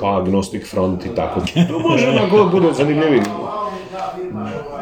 pa 0.00 0.16
Agnostic 0.16 0.70
Front 0.70 1.06
i 1.06 1.14
tako 1.14 1.40
to 1.68 1.78
može 1.78 2.08
onako 2.08 2.38
da 2.38 2.44
bude 2.44 2.72
zanimljivi 2.72 3.20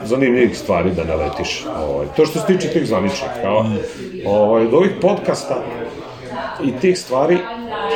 zanimljivih 0.05 0.59
stvari 0.59 0.91
da 0.91 1.05
naletiš. 1.05 1.65
Ovaj, 1.89 2.07
to 2.17 2.27
što 2.27 2.39
se 2.39 2.47
tiče 2.47 2.69
tih 2.69 2.87
zvaničnih, 2.87 3.31
kao, 3.43 3.65
ovaj, 4.27 4.67
od 4.67 4.75
ovih 4.75 4.91
podcasta 5.01 5.63
i 6.65 6.73
tih 6.81 6.99
stvari, 6.99 7.39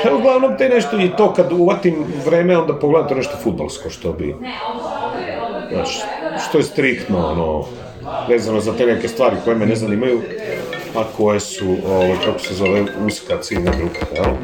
evo, 0.05 0.19
uglavnom 0.19 0.57
te 0.59 0.69
nešto 0.69 1.01
i 1.01 1.11
to 1.17 1.33
kad 1.33 1.53
uvatim 1.53 2.05
vreme, 2.27 2.59
onda 2.59 2.79
pogledam 2.79 3.09
to 3.09 3.15
nešto 3.15 3.37
futbalsko, 3.43 3.91
što 3.91 4.13
bi, 4.13 4.37
znaš, 5.73 6.01
što 6.49 6.59
je 6.59 6.65
striktno, 6.65 7.27
ono, 7.27 7.65
vezano 8.29 8.61
za 8.61 8.73
te 8.73 8.87
neke 8.87 9.09
stvari 9.09 9.37
koje 9.45 9.57
me 9.57 9.67
ne 9.67 9.77
zanimaju, 9.77 10.21
a 10.97 11.03
koje 11.17 11.41
su, 11.41 11.77
ovaj, 11.87 12.17
kako 12.25 12.39
se 12.39 12.55
zove, 12.55 12.85
uska 13.07 13.39
ciljna 13.43 13.73
grupa, 13.79 14.07
jel? 14.15 14.35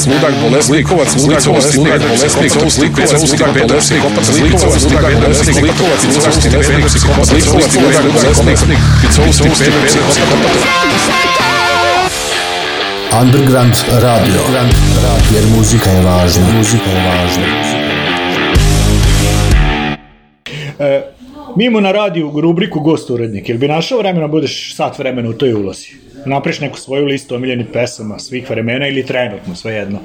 Zlikovac, 0.00 0.06
ludak, 0.06 0.34
bolesnik, 0.40 0.86
zlikovac, 0.86 1.14
ludak, 1.16 2.02
bolesnik, 2.08 2.52
bolesnik, 2.54 2.92
zlikovac, 2.92 3.22
ludak, 3.32 3.52
bolesnik, 3.60 4.02
zlikovac, 4.22 4.84
ludak, 4.84 5.16
bolesnik, 5.20 5.54
zlikovac, 5.54 6.02
ludak, 6.02 6.22
bolesnik, 6.22 6.48
zlikovac, 7.12 7.78
ludak, 7.82 8.04
bolesnik, 8.04 8.78
Underground 13.22 13.74
radio. 13.90 14.40
Jer 15.34 15.44
muzika 15.56 15.90
je 15.90 16.02
važna. 16.02 16.46
Muzika 16.56 16.90
je 16.90 16.96
važna. 17.06 17.44
E, 20.78 21.02
mi 21.56 21.64
imamo 21.64 21.80
na 21.80 21.92
radiju 21.92 22.40
rubriku 22.40 22.80
gost 22.80 23.10
urednik. 23.10 23.48
Jel 23.48 23.58
bi 23.58 23.68
našao 23.68 23.98
vremena 23.98 24.26
da 24.26 24.30
budeš 24.30 24.74
sat 24.76 24.98
vremena 24.98 25.28
u 25.28 25.32
toj 25.32 25.52
ulozi? 25.52 25.88
Napriš 26.26 26.60
neku 26.60 26.78
svoju 26.78 27.04
listu 27.04 27.34
omiljenih 27.34 27.66
pesama 27.72 28.18
svih 28.18 28.50
vremena 28.50 28.88
ili 28.88 29.02
trenutno, 29.04 29.54
svejedno? 29.54 29.98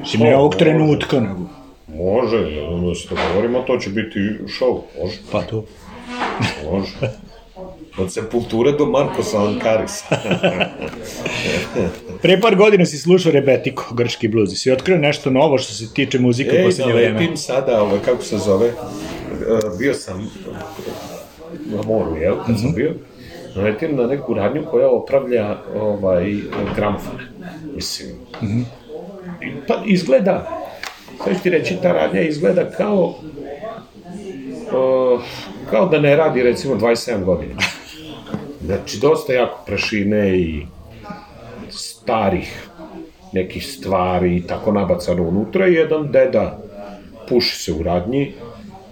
Mislim, 0.00 0.22
ne 0.22 0.36
ovog 0.36 0.54
trenutka, 0.54 1.20
nego. 1.20 1.40
Može, 1.88 2.36
ono 2.62 2.94
se 2.94 3.08
dogovorimo, 3.10 3.60
to 3.60 3.78
će 3.78 3.90
biti 3.90 4.18
show, 4.50 4.80
može, 5.00 5.16
Pa 5.32 5.42
to. 5.42 5.64
može. 6.64 7.10
Od 7.98 8.12
Sepulture 8.12 8.72
do 8.72 8.86
Marko 8.86 9.22
Salankarisa. 9.22 10.04
Pre 12.22 12.40
par 12.40 12.56
godina 12.56 12.86
si 12.86 12.98
slušao 12.98 13.32
Rebetiko, 13.32 13.84
grčki 13.92 14.28
bluz. 14.28 14.50
Si 14.52 14.70
otkrio 14.70 14.98
nešto 14.98 15.30
novo 15.30 15.58
što 15.58 15.72
se 15.72 15.94
tiče 15.94 16.18
muzike 16.18 16.50
u 16.52 16.58
Ej, 16.58 16.70
da 16.78 16.84
vreme? 16.86 17.12
lepim 17.12 17.36
sada, 17.36 17.82
ovaj, 17.82 18.00
kako 18.00 18.22
se 18.22 18.38
zove, 18.38 18.66
e, 18.66 18.72
bio 19.78 19.94
sam 19.94 20.30
na 21.66 21.82
moru, 21.82 22.16
jel, 22.16 22.36
kad 22.36 22.50
Mhm. 22.50 22.58
sam 22.58 22.74
bio, 22.74 22.94
naletim 23.54 23.96
na 23.96 24.06
neku 24.06 24.34
radnju 24.34 24.64
koja 24.70 24.90
opravlja 24.90 25.56
ovaj, 25.80 26.34
gramofone, 26.76 27.22
mislim. 27.74 28.08
Mhm. 28.42 28.60
I, 29.42 29.66
pa 29.68 29.74
izgleda, 29.84 30.64
ću 31.24 31.42
ti 31.42 31.50
reći, 31.50 31.76
ta 31.82 31.92
radnja 31.92 32.20
izgleda 32.20 32.70
kao, 32.70 33.14
o, 34.72 35.20
kao 35.70 35.88
da 35.88 35.98
ne 35.98 36.16
radi 36.16 36.42
recimo 36.42 36.74
27 36.74 37.24
godina. 37.24 37.54
Znači, 38.66 38.98
dosta 39.00 39.32
jako 39.32 39.62
prašine 39.66 40.38
i 40.38 40.66
starih 41.70 42.68
nekih 43.32 43.66
stvari 43.66 44.36
i 44.36 44.46
tako 44.46 44.72
nabacano 44.72 45.22
unutra 45.22 45.68
i 45.68 45.74
jedan 45.74 46.12
deda 46.12 46.58
puši 47.28 47.56
se 47.56 47.72
u 47.72 47.82
radnji, 47.82 48.32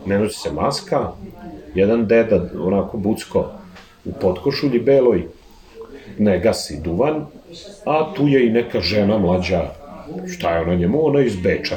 ne 0.07 0.19
nosi 0.19 0.41
se 0.41 0.53
maska, 0.53 1.09
jedan 1.75 2.07
deda 2.07 2.49
onako 2.59 2.97
bucko 2.97 3.51
u 4.05 4.13
potkošulji 4.13 4.81
beloj, 4.81 5.27
ne 6.19 6.39
gasi 6.39 6.81
duvan, 6.85 7.27
a 7.87 8.13
tu 8.15 8.29
je 8.29 8.47
i 8.47 8.51
neka 8.51 8.81
žena 8.81 9.19
mlađa, 9.19 9.71
šta 10.29 10.51
je 10.51 10.61
ona 10.61 10.75
njemu, 10.75 11.07
ona 11.07 11.21
iz 11.21 11.37
Beča, 11.37 11.77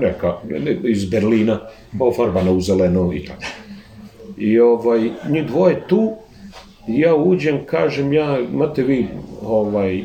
neka, 0.00 0.34
ne, 0.48 0.76
iz 0.84 1.10
Berlina, 1.10 1.60
ofarbana 2.00 2.52
u 2.52 2.60
zeleno 2.60 3.12
i 3.12 3.24
tako. 3.24 3.42
I 4.38 4.60
ovaj, 4.60 5.10
njih 5.28 5.46
dvoje 5.46 5.82
tu, 5.88 6.12
ja 6.86 7.14
uđem, 7.14 7.64
kažem 7.66 8.12
ja, 8.12 8.40
imate 8.40 8.82
vi 8.82 9.08
ovaj, 9.42 10.04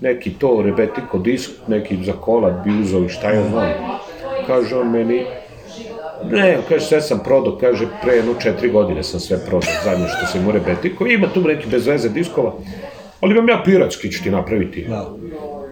neki 0.00 0.30
to 0.30 0.62
rebetiko 0.62 1.18
disk, 1.18 1.50
neki 1.68 2.04
za 2.04 2.12
kola 2.12 2.50
bi 2.50 2.80
uzeli, 2.80 3.08
šta 3.08 3.30
ja 3.30 3.48
znam. 3.48 3.68
Kaže 4.46 4.76
on 4.76 4.90
meni, 4.90 5.24
ne, 6.30 6.58
kaže, 6.68 6.84
sve 6.84 7.00
sam 7.00 7.20
prodao, 7.24 7.58
kaže, 7.58 7.86
pre 8.02 8.16
jedno 8.16 8.34
četiri 8.34 8.70
godine 8.70 9.02
sam 9.02 9.20
sve 9.20 9.38
prodao, 9.46 9.72
zadnje 9.84 10.06
što 10.08 10.26
sam 10.26 10.48
u 10.48 10.52
rebetiko, 10.52 11.06
ima 11.06 11.28
tu 11.34 11.40
neki 11.40 11.68
bez 11.68 11.86
veze 11.86 12.08
diskova, 12.08 12.52
ali 13.20 13.32
imam 13.32 13.48
ja 13.48 13.62
piratski, 13.64 14.12
ću 14.12 14.22
ti 14.22 14.30
napraviti. 14.30 14.86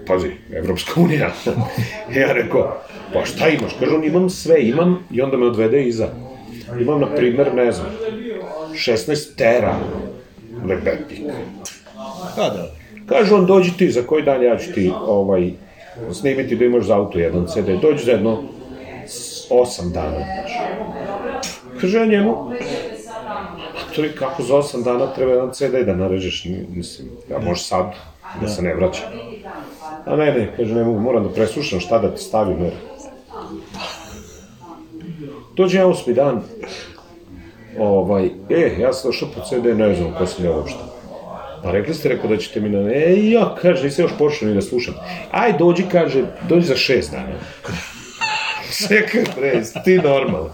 Pazi, 0.06 0.30
Evropska 0.52 1.00
unija. 1.00 1.30
ja 2.20 2.32
rekao, 2.32 2.76
pa 3.12 3.24
šta 3.24 3.48
imaš? 3.48 3.72
Kaže 3.80 3.94
on, 3.94 4.04
imam 4.04 4.30
sve, 4.30 4.62
imam, 4.62 4.98
i 5.10 5.22
onda 5.22 5.36
me 5.36 5.46
odvede 5.46 5.82
iza. 5.82 6.08
Imam, 6.80 7.00
na 7.00 7.06
primer, 7.06 7.54
ne 7.54 7.72
znam, 7.72 7.86
16 8.72 9.36
tera 9.36 9.74
rebetika. 10.66 11.32
Da, 12.36 12.42
da. 12.42 12.70
Kaže 13.06 13.34
on, 13.34 13.46
dođi 13.46 13.76
ti, 13.76 13.90
za 13.90 14.02
koji 14.02 14.22
dan 14.22 14.42
ja 14.42 14.58
ću 14.58 14.72
ti 14.72 14.92
ovaj, 15.06 15.50
snimiti 16.12 16.56
da 16.56 16.64
imaš 16.64 16.84
za 16.84 16.96
auto 16.96 17.18
jedan 17.18 17.46
CD. 17.46 17.68
Dođi 17.82 18.04
za 18.04 18.12
jedno 18.12 18.42
osam 19.60 19.92
dana. 19.92 20.16
Kaže, 20.42 20.58
kaže 21.80 21.98
ja 21.98 22.06
njemu, 22.06 22.50
a 23.76 23.94
to 23.94 24.04
je 24.04 24.16
kako 24.16 24.42
za 24.42 24.56
osam 24.56 24.82
dana 24.82 25.06
treba 25.14 25.32
jedan 25.32 25.50
CD 25.52 25.74
da 25.86 25.96
narežeš, 25.96 26.46
mislim, 26.68 27.08
ja 27.30 27.38
može 27.38 27.62
sad, 27.62 27.94
da 28.40 28.48
se 28.48 28.62
ne 28.62 28.74
vraća. 28.74 29.02
A 30.04 30.16
ne, 30.16 30.32
ne, 30.32 30.54
kaže, 30.56 30.74
ne 30.74 30.84
mogu, 30.84 31.00
moram 31.00 31.24
da 31.24 31.30
preslušam 31.30 31.80
šta 31.80 31.98
da 31.98 32.14
ti 32.14 32.22
stavim, 32.22 32.62
jer... 32.62 32.72
Dođe 35.56 35.78
ja 35.78 35.86
osmi 35.86 36.14
dan, 36.14 36.42
ovaj, 37.78 38.30
e, 38.50 38.76
ja 38.80 38.92
sam 38.92 39.08
došao 39.08 39.28
po 39.34 39.40
CD, 39.40 39.78
ne 39.78 39.94
znam 39.94 40.14
ko 40.18 40.26
sam 40.26 40.44
ja 40.44 40.56
uopšte. 40.56 40.78
Pa 41.62 41.70
rekli 41.70 41.94
ste, 41.94 42.08
rekao 42.08 42.30
da 42.30 42.36
ćete 42.36 42.60
mi 42.60 42.68
na... 42.68 42.92
E, 42.92 43.30
ja, 43.30 43.54
kaže, 43.62 43.84
nisam 43.84 44.04
još 44.04 44.12
počeo 44.18 44.48
ni 44.48 44.54
da 44.54 44.60
slušam. 44.60 44.94
Aj, 45.30 45.52
dođi, 45.58 45.84
kaže, 45.92 46.24
dođi 46.48 46.66
za 46.66 46.76
šest 46.76 47.10
dana. 47.10 47.26
Čekaj, 48.88 49.24
bre, 49.37 49.62
ti 49.85 49.98
normalno. 49.98 50.50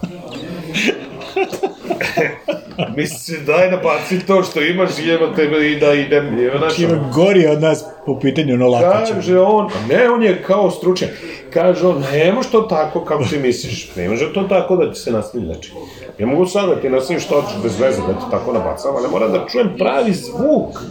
Mislim, 2.95 3.45
daj 3.45 3.71
nabaci 3.71 4.19
to 4.27 4.43
što 4.43 4.61
imaš 4.61 4.99
i 4.99 5.09
evo 5.09 5.27
tebe 5.27 5.71
i 5.71 5.79
da 5.79 5.93
idem. 5.93 6.39
Evo, 6.39 6.57
znaš, 6.57 6.79
Ima 6.79 7.11
gori 7.13 7.47
od 7.47 7.61
nas 7.61 7.85
po 8.05 8.19
pitanju 8.19 8.57
Nolakaća. 8.57 9.13
Kaže 9.13 9.39
on, 9.39 9.69
ne, 9.89 10.09
on 10.09 10.23
je 10.23 10.43
kao 10.43 10.71
stručnjak. 10.71 11.11
Kaže 11.53 11.87
on, 11.87 12.03
ne 12.11 12.33
može 12.33 12.49
to 12.51 12.61
tako 12.61 13.05
kako 13.05 13.23
ti 13.23 13.37
misliš. 13.37 13.95
Ne 13.95 14.09
može 14.09 14.33
to 14.33 14.43
tako 14.43 14.75
da 14.75 14.93
ti 14.93 14.99
se 14.99 15.11
nastavi. 15.11 15.45
Znači, 15.45 15.71
ja 16.17 16.25
mogu 16.25 16.45
sad 16.45 16.69
da 16.69 16.81
ti 16.81 16.89
nastavim 16.89 17.19
što 17.19 17.41
hoćeš 17.41 17.57
bez 17.63 17.79
veze, 17.79 18.01
da 18.07 18.13
ti 18.13 18.25
tako 18.31 18.53
nabacam, 18.53 18.95
ali 18.95 19.09
moram 19.11 19.31
da 19.31 19.45
čujem 19.51 19.69
pravi 19.77 20.13
zvuk 20.13 20.81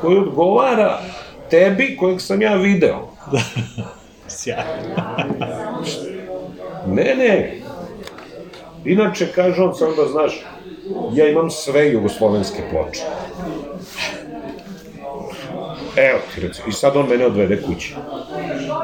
koji 0.00 0.18
odgovara 0.18 1.00
tebi 1.50 1.96
kojeg 1.96 2.20
sam 2.20 2.42
ja 2.42 2.54
video. 2.54 3.08
Sjajno. 4.28 4.94
Ne, 6.86 7.14
ne. 7.14 7.54
Inače, 8.84 9.26
kaže 9.34 9.62
on, 9.62 9.74
samo 9.74 9.92
da 9.94 10.06
znaš, 10.06 10.44
ja 11.12 11.28
imam 11.28 11.50
sve 11.50 11.92
jugoslovenske 11.92 12.62
ploče. 12.70 13.02
Evo 15.96 16.18
ti 16.34 16.40
recimo, 16.40 16.68
i 16.68 16.72
sad 16.72 16.96
on 16.96 17.08
mene 17.08 17.26
odvede 17.26 17.62
kući. 17.62 17.94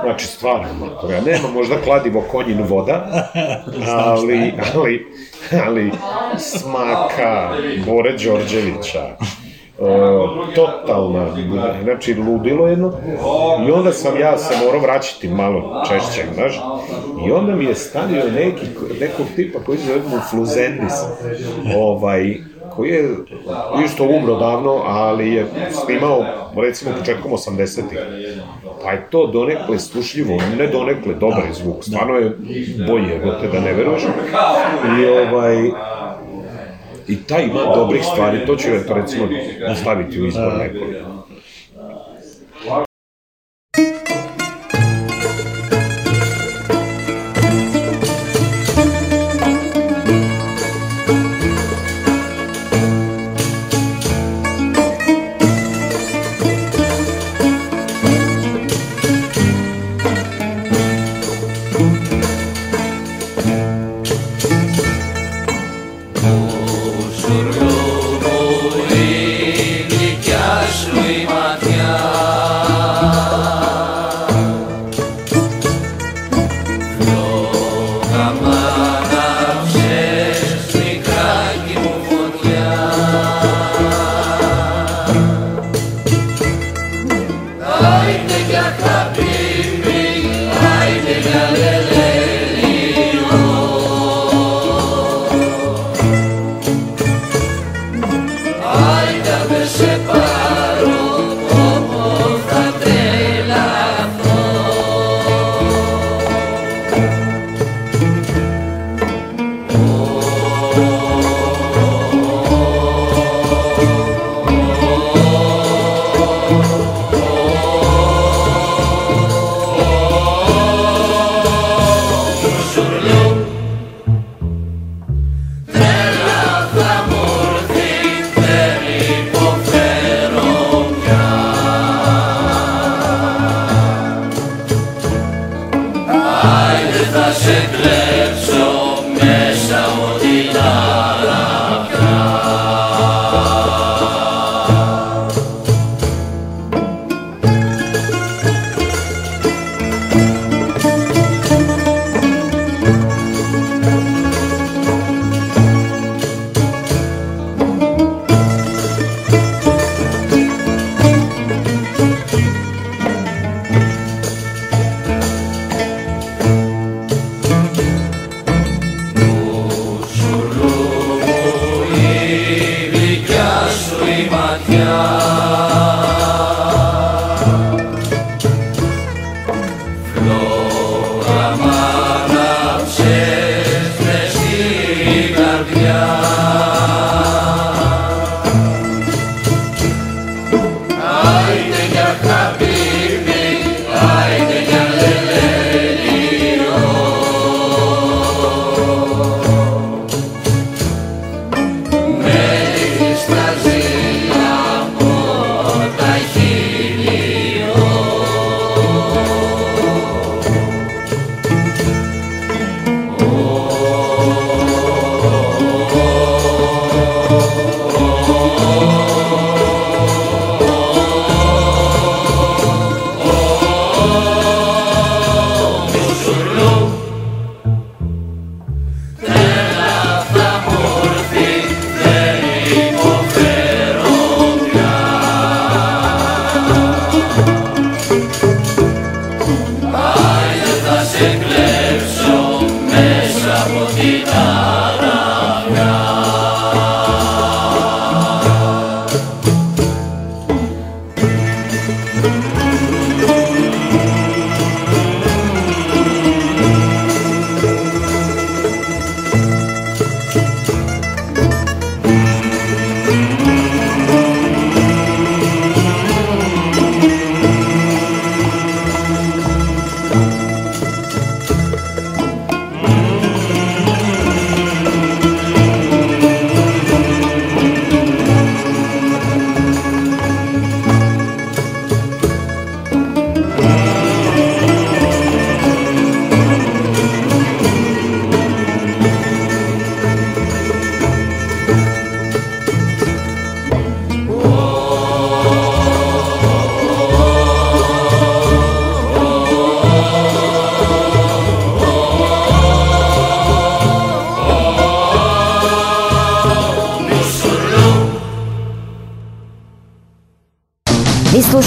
Znači, 0.04 0.26
stvarno, 0.26 0.68
mator, 0.80 1.10
ja 1.10 1.20
nema 1.20 1.48
možda 1.48 1.76
kladivo 1.84 2.24
konjin 2.30 2.62
voda, 2.62 3.30
ali, 3.88 4.54
ali, 4.74 5.06
ali, 5.66 5.92
smaka, 6.38 7.50
Bore 7.86 8.12
Đorđevića, 8.24 9.16
e, 9.78 10.54
totalna, 10.54 11.26
znači 11.82 12.14
ludilo 12.14 12.66
jedno, 12.68 12.92
i 13.68 13.70
onda 13.70 13.92
sam 13.92 14.20
ja 14.20 14.38
se 14.38 14.54
morao 14.64 14.80
vraćati 14.80 15.28
malo 15.28 15.84
češće, 15.88 16.24
znaš, 16.34 16.60
i 17.26 17.32
onda 17.32 17.54
mi 17.54 17.64
je 17.64 17.74
stavio 17.74 18.24
neki, 18.34 18.66
nekog 19.00 19.26
tipa 19.36 19.58
koji 19.66 19.78
se 19.78 19.86
zove 19.86 20.00
Mufluzendis, 20.08 20.94
ovaj, 21.76 22.36
koji 22.76 22.90
je 22.90 23.16
isto 23.84 24.04
umro 24.04 24.36
davno, 24.36 24.82
ali 24.86 25.32
je 25.32 25.46
snimao, 25.84 26.24
recimo, 26.56 26.90
početkom 26.98 27.32
80-ih. 27.32 27.98
Pa 28.82 28.90
je 28.92 29.06
to 29.10 29.26
donekle 29.26 29.78
slušljivo, 29.78 30.38
ne 30.58 30.66
donekle, 30.66 31.14
dobar 31.14 31.42
zvuk, 31.52 31.84
stvarno 31.84 32.14
je 32.14 32.36
bolje, 32.86 33.16
evo 33.16 33.32
te 33.40 33.48
da 33.48 33.60
ne 33.60 33.72
veruješ. 33.72 34.02
I 35.00 35.06
ovaj, 35.06 35.70
I 37.08 37.16
taj 37.16 37.44
ima 37.44 37.62
dobrih 37.74 38.04
stvari, 38.12 38.46
to 38.46 38.56
ću 38.56 38.68
eto 38.68 38.94
recimo 38.94 39.28
staviti 39.80 40.20
u 40.20 40.26
izbor 40.26 40.52
nekoliko. 40.58 41.17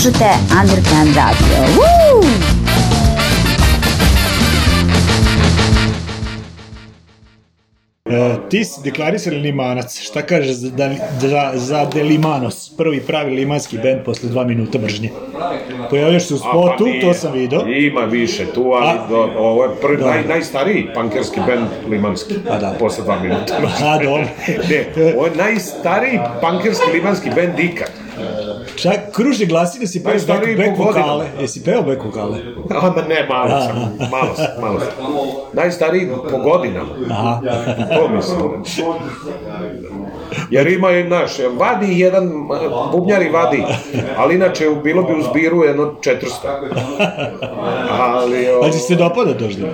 Slušate 0.02 0.26
Underground 0.62 1.16
Radio. 1.16 1.58
Woo! 1.78 2.26
E, 8.06 8.50
ti 8.50 8.66
si 8.66 8.82
deklarisani 8.84 9.36
limanac. 9.36 10.00
Šta 10.02 10.22
kažeš 10.22 10.56
za, 10.56 10.70
da, 10.70 10.94
za, 11.20 11.52
za 11.56 11.86
Delimanos, 11.94 12.78
prvi 12.78 13.00
pravi 13.00 13.36
limanski 13.36 13.78
band 13.78 14.04
posle 14.06 14.30
dva 14.30 14.44
minuta 14.44 14.80
mržnje? 14.80 15.10
Pojavljaš 15.90 16.28
se 16.28 16.34
u 16.34 16.38
A, 16.38 16.40
pa 16.44 16.50
spotu, 16.50 16.86
nije. 16.86 17.02
to 17.02 17.14
sam 17.14 17.34
video. 17.34 17.68
Ima 17.68 18.02
više 18.02 18.46
tu, 18.46 18.72
ali 18.72 19.00
A? 19.00 19.08
do, 19.10 19.30
ovo 19.38 19.64
je 19.64 19.70
prvi, 19.82 19.98
Dobro. 19.98 20.14
naj, 20.14 20.24
najstariji 20.24 20.88
pankerski 20.94 21.40
band 21.48 21.68
limanski. 21.90 22.34
Pa 22.48 22.58
da. 22.58 22.76
Posle 22.80 23.04
dva 23.04 23.20
minuta. 23.20 23.58
A, 23.84 24.04
dobro. 24.04 24.28
ne, 24.70 25.14
ovo 25.16 25.26
je 25.26 25.36
najstariji 25.36 26.20
pankerski 26.42 26.92
limanski 26.92 27.30
band 27.36 27.60
ikad. 27.60 28.01
Čak 28.82 29.12
kruže 29.14 29.46
glasi 29.46 29.80
da 29.80 29.88
si 29.88 30.04
peo 30.04 30.14
back, 30.14 30.58
back 30.58 30.78
vokale. 30.78 31.26
Jesi 31.42 31.64
peo 31.64 31.82
back 31.82 32.04
vokale? 32.04 32.40
Ama 32.70 33.02
ne, 33.10 33.28
malo 33.30 33.62
sam, 33.62 33.98
malo 34.12 34.36
sam, 34.36 34.62
malo 34.62 34.80
sam. 34.80 34.90
Najstariji 35.54 36.10
po 36.32 36.38
godinama. 36.38 36.90
Aha. 37.10 37.42
To 37.96 38.10
mislim. 38.10 38.64
Jer 40.50 40.68
ima 40.68 40.92
i 40.92 41.04
naš, 41.04 41.32
vadi 41.58 42.00
jedan, 42.00 42.32
bubnjari 42.92 43.30
vadi, 43.30 43.64
ali 44.18 44.36
inače 44.36 44.70
bilo 44.84 45.04
bi 45.04 45.14
u 45.14 45.22
zbiru 45.22 45.64
jedno 45.64 45.96
400. 46.04 46.18
Ali, 47.90 48.50
o, 48.50 48.66
A 48.66 48.72
ti 48.72 48.78
se 48.78 48.96
dopada 48.96 49.34
dožda? 49.34 49.68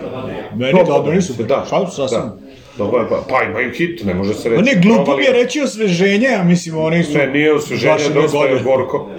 Meni 0.55 0.79
dobro, 0.87 1.13
nisu. 1.13 1.33
Da, 1.43 1.65
Šalim 1.69 1.87
se 1.87 1.95
sasvim. 1.95 2.21
da. 2.21 2.37
Dobro, 2.77 2.99
je, 3.01 3.09
pa, 3.09 3.15
pa 3.29 3.43
imaju 3.43 3.71
hit, 3.73 4.05
ne 4.05 4.13
može 4.13 4.33
se 4.33 4.49
reći. 4.49 4.63
Ma 4.63 4.71
ne, 4.71 4.81
glupo 4.81 5.17
mi 5.17 5.23
je 5.23 5.33
reći 5.33 5.61
osveženje, 5.61 6.27
a 6.39 6.43
mislim, 6.43 6.77
oni 6.77 7.03
su... 7.03 7.17
Ne, 7.17 7.27
nije 7.27 7.53
osveženje, 7.53 8.09
dosta 8.13 8.37
je 8.37 8.63
gorko. 8.63 9.09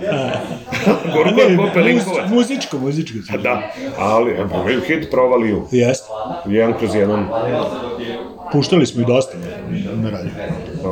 Gorko 1.14 1.40
je 1.40 1.50
ne, 1.50 1.56
Pope 1.56 1.80
Linkovac. 1.80 2.22
muz, 2.22 2.32
muzičko, 2.32 2.78
muzičko. 2.78 3.16
Da, 3.42 3.72
ali 3.98 4.32
imaju 4.60 4.80
hit, 4.80 5.10
provaliju. 5.10 5.62
Jeste. 5.70 6.06
Jedan 6.46 6.74
kroz 6.78 6.94
jedan. 6.94 7.28
Puštali 8.52 8.86
smo 8.86 9.02
i 9.02 9.04
dosta 9.04 9.32
na 9.94 10.10
radiju. 10.10 10.32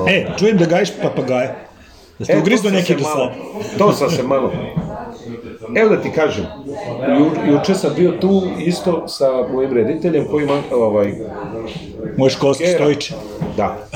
E, 0.09 0.27
čujem 0.39 0.57
da 0.57 0.67
gajiš 0.67 0.91
papagaje. 1.03 1.55
Da 2.19 2.25
ste 2.25 2.35
E, 2.35 2.39
ugrizno 2.39 2.71
neki 2.71 2.95
do 2.95 3.05
sada. 3.05 3.33
To 3.79 3.93
sam 3.93 4.11
se 4.11 4.23
malo... 4.23 4.53
Evo 5.77 5.97
da 5.97 6.03
ti 6.03 6.11
kažem, 6.13 6.45
ju, 7.19 7.53
juče 7.53 7.75
sam 7.75 7.95
bio 7.97 8.13
tu 8.13 8.43
isto 8.59 9.09
sa 9.09 9.27
mojim 9.53 9.73
rediteljem 9.73 10.27
koji 10.31 10.45
ima 10.45 10.63
ovaj... 10.73 11.13
Moj 12.17 12.31
školski 12.31 12.67
stojić. 12.67 13.13
Da. 13.57 13.87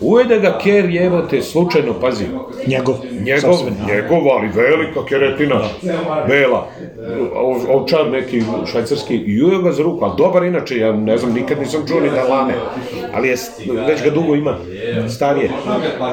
Ujede 0.00 0.38
ga 0.38 0.58
ker 0.58 0.90
jebote, 0.90 1.42
slučajno, 1.42 1.94
pazi, 2.00 2.24
Njegov. 2.66 2.94
njegov, 3.20 3.40
sopstveni, 3.40 3.76
a. 3.82 3.94
njegov, 3.94 4.28
ali 4.28 4.48
velika 4.48 5.04
keretina, 5.08 5.60
bela, 6.28 6.68
ov, 7.34 7.56
ovčar 7.68 8.10
neki 8.10 8.42
švajcarski, 8.70 9.14
i 9.14 9.40
ga 9.62 9.72
za 9.72 9.82
ruku, 9.82 10.04
ali 10.04 10.14
dobar 10.18 10.44
inače, 10.44 10.78
ja 10.78 10.92
ne 10.92 11.18
znam, 11.18 11.32
nikad 11.32 11.58
nisam 11.58 11.82
čuo 11.88 12.00
ni 12.00 12.10
da 12.10 12.22
lane, 12.22 12.54
ali 13.14 13.28
je, 13.28 13.36
već 13.86 14.02
ga 14.04 14.10
dugo 14.10 14.34
ima, 14.34 14.56
starije. 15.08 15.50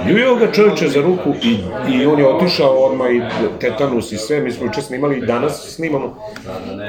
Juje 0.10 0.36
ga 0.39 0.51
čovječe 0.51 0.88
za 0.88 1.01
ruku 1.01 1.34
i, 1.43 1.58
i 1.93 2.06
on 2.06 2.19
je 2.19 2.28
otišao 2.28 2.69
odmah 2.69 3.12
i 3.12 3.21
tetanus 3.60 4.12
i 4.12 4.17
sve, 4.17 4.41
mi 4.41 4.51
smo 4.51 4.65
juče 4.65 4.82
snimali 4.82 5.17
i 5.17 5.25
danas 5.25 5.75
snimamo, 5.75 6.15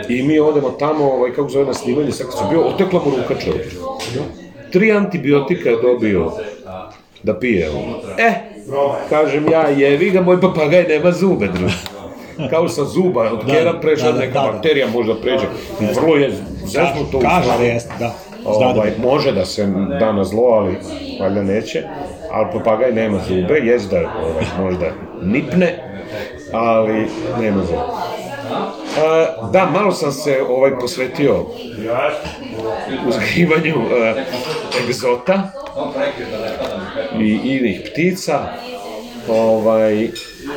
i 0.09 0.23
mi 0.23 0.39
odemo 0.39 0.71
tamo, 0.71 1.05
ovaj, 1.05 1.31
kako 1.33 1.49
zove 1.49 1.65
na 1.67 1.75
snimanje, 1.75 2.13
sad 2.13 2.27
kad 2.27 2.39
su 2.39 2.45
bio, 2.51 2.61
otekla 2.61 3.01
mu 3.05 3.11
ruka 3.11 3.35
čovječe. 3.45 3.77
Tri 4.73 4.93
antibiotika 4.93 5.71
je 5.71 5.77
dobio 5.83 6.33
da 7.27 7.39
pije. 7.39 7.71
E, 8.19 8.33
kažem 9.09 9.51
ja, 9.51 9.69
jevi 9.69 10.11
ga, 10.11 10.23
moj 10.23 10.41
papagaj 10.41 10.85
nema 10.89 11.13
zube, 11.13 11.49
druže. 11.55 11.79
Kao 12.51 12.69
sa 12.69 12.85
zuba, 12.85 13.33
od 13.33 13.45
Da, 13.47 13.53
kera 13.53 13.73
prešla 13.81 14.13
da, 14.13 14.13
da, 14.13 14.19
neka 14.19 14.41
da, 14.41 14.47
da. 14.47 14.53
bakterija 14.53 14.87
možda 14.87 15.15
pređe. 15.15 15.47
Vrlo 15.95 16.17
je 16.17 16.33
zeznuto 16.65 17.19
u 17.19 17.21
Kaže 17.21 17.59
da 17.59 17.65
jeste, 17.65 17.95
da. 17.99 18.15
Da 18.45 18.51
Ovaj, 18.51 18.93
može 19.03 19.33
da 19.33 19.45
se 19.45 19.67
da 20.01 20.13
na 20.13 20.25
zlo, 20.25 20.43
ali 20.43 20.77
valjda 21.21 21.43
neće. 21.43 21.83
Ali 22.33 22.47
papagaj 22.53 22.93
nema 22.93 23.19
zube, 23.29 23.55
jest 23.55 23.91
da 23.91 23.97
ovaj, 23.97 24.45
možda 24.61 24.87
nipne, 25.23 25.79
ali 26.53 27.07
nema 27.41 27.63
zube. 27.65 27.79
A, 29.05 29.27
da, 29.53 29.67
malo 29.67 29.93
sam 29.93 30.13
se 30.13 30.43
ovaj 30.49 30.79
posvetio 30.81 31.47
uzgajivanju 33.09 33.75
e, 34.05 34.25
egzota 34.85 35.51
i 37.21 37.57
inih 37.57 37.81
ptica. 37.91 38.41
Ovaj, 39.29 40.05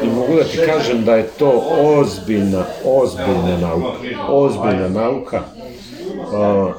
I 0.03 0.07
mogu 0.15 0.35
da 0.35 0.43
ti 0.43 0.57
kažem 0.65 1.05
da 1.05 1.15
je 1.15 1.27
to 1.27 1.63
ozbiljna, 1.81 2.63
ozbiljna 2.85 3.57
nauka. 3.61 3.87
Ozbiljna 4.29 4.89
nauka. 4.89 5.41
Uh, 6.17 6.73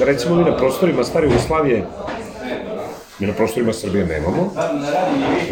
recimo 0.00 0.34
mi 0.34 0.44
na 0.44 0.56
prostorima 0.56 1.04
stare 1.04 1.26
Jugoslavije 1.26 1.86
mi 3.20 3.26
na 3.26 3.32
prostorima 3.32 3.72
Srbije 3.72 4.06
nemamo, 4.06 4.52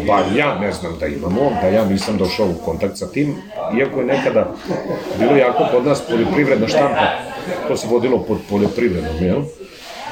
bar 0.07 0.23
ja 0.35 0.59
ne 0.59 0.71
znam 0.71 0.97
da 0.99 1.07
imamo, 1.07 1.51
da 1.61 1.67
ja 1.67 1.85
nisam 1.85 2.17
došao 2.17 2.47
u 2.47 2.65
kontakt 2.65 2.97
sa 2.97 3.07
tim, 3.07 3.35
iako 3.79 3.99
je 3.99 4.05
nekada 4.05 4.53
bilo 5.19 5.35
jako 5.35 5.63
kod 5.71 5.85
nas 5.85 6.01
poljoprivredna 6.01 6.67
štampa, 6.67 7.07
to 7.67 7.77
se 7.77 7.87
vodilo 7.87 8.19
pod 8.19 8.37
poljoprivredom, 8.49 9.15
jel? 9.21 9.41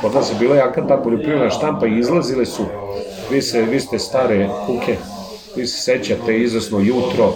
Kod 0.01 0.15
nas 0.15 0.31
je 0.31 0.35
bila 0.39 0.55
jaka 0.55 0.87
ta 0.87 0.97
poljoprivredna 0.97 1.49
štampa 1.49 1.87
i 1.87 1.99
izlazile 1.99 2.45
su, 2.45 2.65
vi, 3.31 3.41
se, 3.41 3.61
vi 3.61 3.79
ste 3.79 3.99
stare 3.99 4.49
kuke, 4.65 4.95
vi 5.55 5.67
se 5.67 5.81
sećate 5.81 6.39
izasno 6.39 6.79
jutro, 6.79 7.33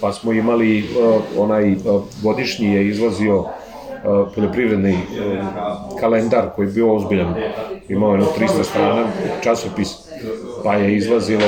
pa 0.00 0.12
smo 0.12 0.32
imali 0.32 0.82
uh, 0.82 1.22
onaj 1.36 1.72
uh, 1.72 2.02
godišnji 2.22 2.72
je 2.72 2.88
izlazio 2.88 3.38
uh, 3.38 3.48
poljoprivredni 4.34 4.98
kalendar 6.00 6.44
koji 6.56 6.66
je 6.66 6.72
bio 6.72 6.94
ozbiljan, 6.94 7.34
imao 7.88 8.10
jedno 8.10 8.26
300 8.38 8.64
strana 8.64 9.06
časopis, 9.42 9.88
pa 10.64 10.74
je 10.74 10.96
izlazilo 10.96 11.46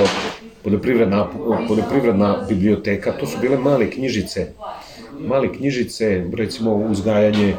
poljoprivredna, 0.64 1.28
poljoprivredna 1.68 2.44
biblioteka, 2.48 3.12
to 3.12 3.26
su 3.26 3.38
bile 3.40 3.58
male 3.58 3.90
knjižice, 3.90 4.52
male 5.18 5.52
knjižice, 5.52 6.24
recimo 6.36 6.74
uzgajanje 6.74 7.54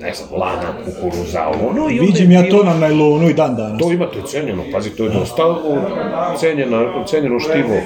ne 0.00 0.14
znam, 0.14 0.40
lana, 0.40 0.72
kukuruza, 0.84 1.48
ono, 1.68 1.90
i 1.90 1.98
Vidim 1.98 2.32
ja 2.32 2.50
to 2.50 2.64
na 2.64 2.74
najlonu 2.74 3.28
i 3.28 3.34
dan 3.34 3.56
danas. 3.56 3.78
To 3.82 3.92
imate 3.92 4.22
cenjeno, 4.26 4.62
pazi, 4.72 4.90
to 4.90 5.04
je 5.04 5.10
dosta 5.10 5.42
cenjeno, 6.38 7.04
cenjeno 7.06 7.40
štivo 7.40 7.76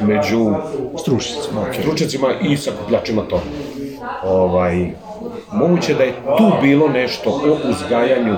među 0.00 0.54
Stručnicima, 0.98 1.60
stručnjacima 1.80 2.28
i 2.42 2.56
sakupljačima 2.56 3.22
toga. 3.22 3.42
Ovaj, 4.24 4.90
moguće 5.52 5.94
da 5.94 6.04
je 6.04 6.12
tu 6.38 6.52
bilo 6.62 6.88
nešto 6.88 7.30
o 7.30 7.70
uzgajanju, 7.70 8.36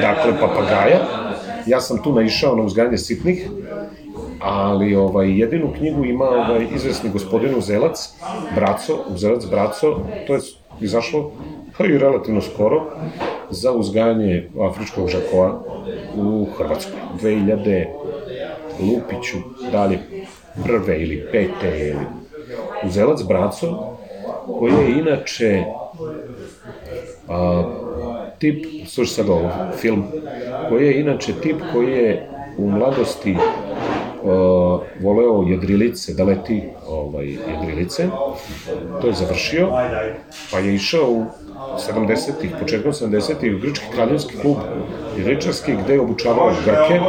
dakle, 0.00 0.40
papagaja. 0.40 1.00
Ja 1.66 1.80
sam 1.80 2.02
tu 2.02 2.12
naišao 2.12 2.56
na 2.56 2.62
uzgajanje 2.62 2.98
sitnih, 2.98 3.48
ali 4.40 4.96
ovaj, 4.96 5.38
jedinu 5.38 5.72
knjigu 5.78 6.04
ima 6.04 6.24
ovaj, 6.24 6.66
izvesni 6.74 7.10
gospodin 7.10 7.54
Uzelac, 7.58 8.10
Braco, 8.54 8.98
Uzelac 9.14 9.44
Braco, 9.50 10.00
to 10.26 10.34
je 10.34 10.40
izašlo 10.80 11.32
pa 11.78 11.84
i 11.86 11.98
relativno 11.98 12.40
skoro, 12.40 12.86
za 13.50 13.72
uzgajanje 13.72 14.48
afričkog 14.70 15.08
žakoa 15.08 15.62
u 16.16 16.46
Hrvatskoj. 16.58 17.00
2000 17.22 17.84
Lupiću, 18.80 19.36
dalje 19.72 19.98
prve 20.64 21.02
ili 21.02 21.28
pete 21.32 21.78
ili 21.78 22.06
Uzelac 22.86 23.22
Braco, 23.22 23.96
koji 24.58 24.72
je 24.72 24.98
inače 24.98 25.64
a, 27.28 27.62
tip, 28.38 28.64
slušaj 28.86 29.14
sad 29.14 29.28
ovo, 29.28 29.50
film, 29.76 30.04
koji 30.68 30.86
je 30.86 31.00
inače 31.00 31.32
tip 31.42 31.56
koji 31.72 31.92
je 31.92 32.28
u 32.58 32.70
mladosti 32.70 33.36
a, 34.24 34.78
voleo 35.00 35.42
jedrilice, 35.42 36.14
da 36.14 36.24
leti 36.24 36.62
ovaj, 36.86 37.26
jedrilice, 37.26 38.08
to 39.00 39.06
je 39.06 39.12
završio, 39.12 39.68
pa 40.52 40.58
je 40.58 40.74
išao 40.74 41.10
u 41.10 41.24
70-ih, 41.76 42.54
početkom 42.60 42.92
70-ih 42.92 43.56
u 43.56 43.58
Grčki 43.58 43.86
kraljevski 43.94 44.36
klub 44.36 44.56
jedričarski 45.18 45.72
gde 45.84 45.94
je 45.94 46.00
obučavao 46.00 46.52
Grke, 46.64 47.00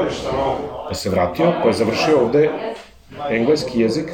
pa 0.88 0.94
se 0.94 1.10
vratio, 1.10 1.54
pa 1.62 1.68
je 1.68 1.74
završio 1.74 2.22
ovde 2.22 2.50
engleski 3.30 3.80
jezik, 3.80 4.12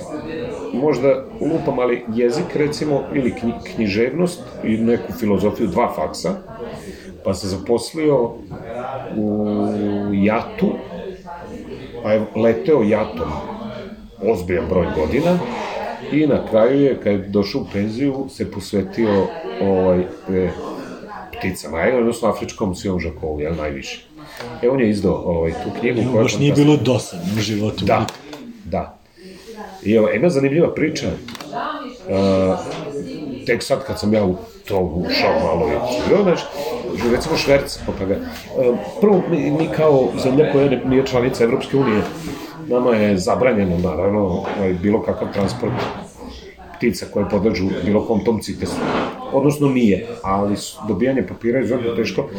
možda 0.74 1.24
lupam, 1.42 1.80
ali 1.80 2.06
jezik 2.14 2.56
recimo, 2.56 3.04
ili 3.14 3.36
knji, 3.36 3.54
književnost 3.76 4.42
i 4.64 4.78
neku 4.78 5.14
filozofiju, 5.14 5.68
dva 5.68 5.94
faksa, 5.96 6.36
pa 7.24 7.34
se 7.34 7.48
zaposlio 7.48 8.32
u 9.18 9.48
jatu, 10.14 10.72
pa 12.06 12.12
je 12.12 12.26
leteo 12.36 12.84
jatom 12.84 13.32
ozbiljan 14.22 14.66
broj 14.70 14.88
godina 14.96 15.40
i 16.12 16.28
na 16.28 16.48
kraju 16.50 16.82
je, 16.82 17.00
kad 17.04 17.14
je 17.14 17.18
došao 17.18 17.62
u 17.62 17.66
penziju, 17.74 18.26
se 18.30 18.52
posvetio 18.52 19.28
ovaj, 19.62 20.00
e, 20.00 20.50
pticama, 21.38 21.82
e, 21.82 21.98
odnosno 21.98 22.30
afričkom 22.30 22.76
sivom 22.76 23.00
žakovu, 23.00 23.42
jel, 23.42 23.56
najviše. 23.56 24.06
E, 24.62 24.70
on 24.70 24.80
je 24.80 24.90
izdao 24.90 25.14
ovaj, 25.14 25.52
tu 25.52 25.80
knjigu 25.80 26.00
je 26.00 26.24
Baš 26.24 26.38
nije 26.38 26.54
bilo 26.54 26.78
dosadno 26.78 27.26
u 27.38 27.42
životu. 27.42 27.86
Da, 27.86 28.06
da. 28.66 28.98
I 29.84 29.94
evo, 29.94 30.10
ima 30.10 30.30
zanimljiva 30.30 30.74
priča. 30.74 31.08
Uh, 31.08 32.60
tek 33.46 33.64
sad 33.64 33.86
kad 33.86 34.00
sam 34.00 34.14
ja 34.14 34.26
u 34.26 34.36
to 34.68 34.80
ušao 34.80 35.40
malo 35.44 35.68
i 35.68 36.24
znaš, 36.24 36.40
recimo 37.12 37.38
šverc 37.38 37.80
papaga. 37.86 38.16
Uh, 38.16 38.78
prvo, 39.02 39.24
mi, 39.32 39.52
mi 39.52 39.68
kao 39.76 40.10
zemlja 40.24 40.52
koja 40.52 40.70
nije 40.86 41.06
članica 41.06 41.44
Evropske 41.44 41.78
unije, 41.78 42.02
nama 42.68 42.96
je 42.96 43.18
zabranjeno, 43.18 43.78
naravno, 43.78 44.20
ovaj, 44.20 44.74
bilo 44.82 45.02
kakav 45.02 45.34
transport 45.34 45.74
ptica 46.78 47.06
koje 47.14 47.30
podležu 47.30 47.66
bilo 47.86 48.06
kom 48.06 48.24
tom 48.24 48.42
citesu. 48.42 48.76
Odnosno 49.34 49.70
nije, 49.70 50.08
ali 50.24 50.56
dobijanje 50.88 51.28
papira 51.28 51.60
je 51.60 51.70
jako 51.70 51.96
teško 51.96 52.30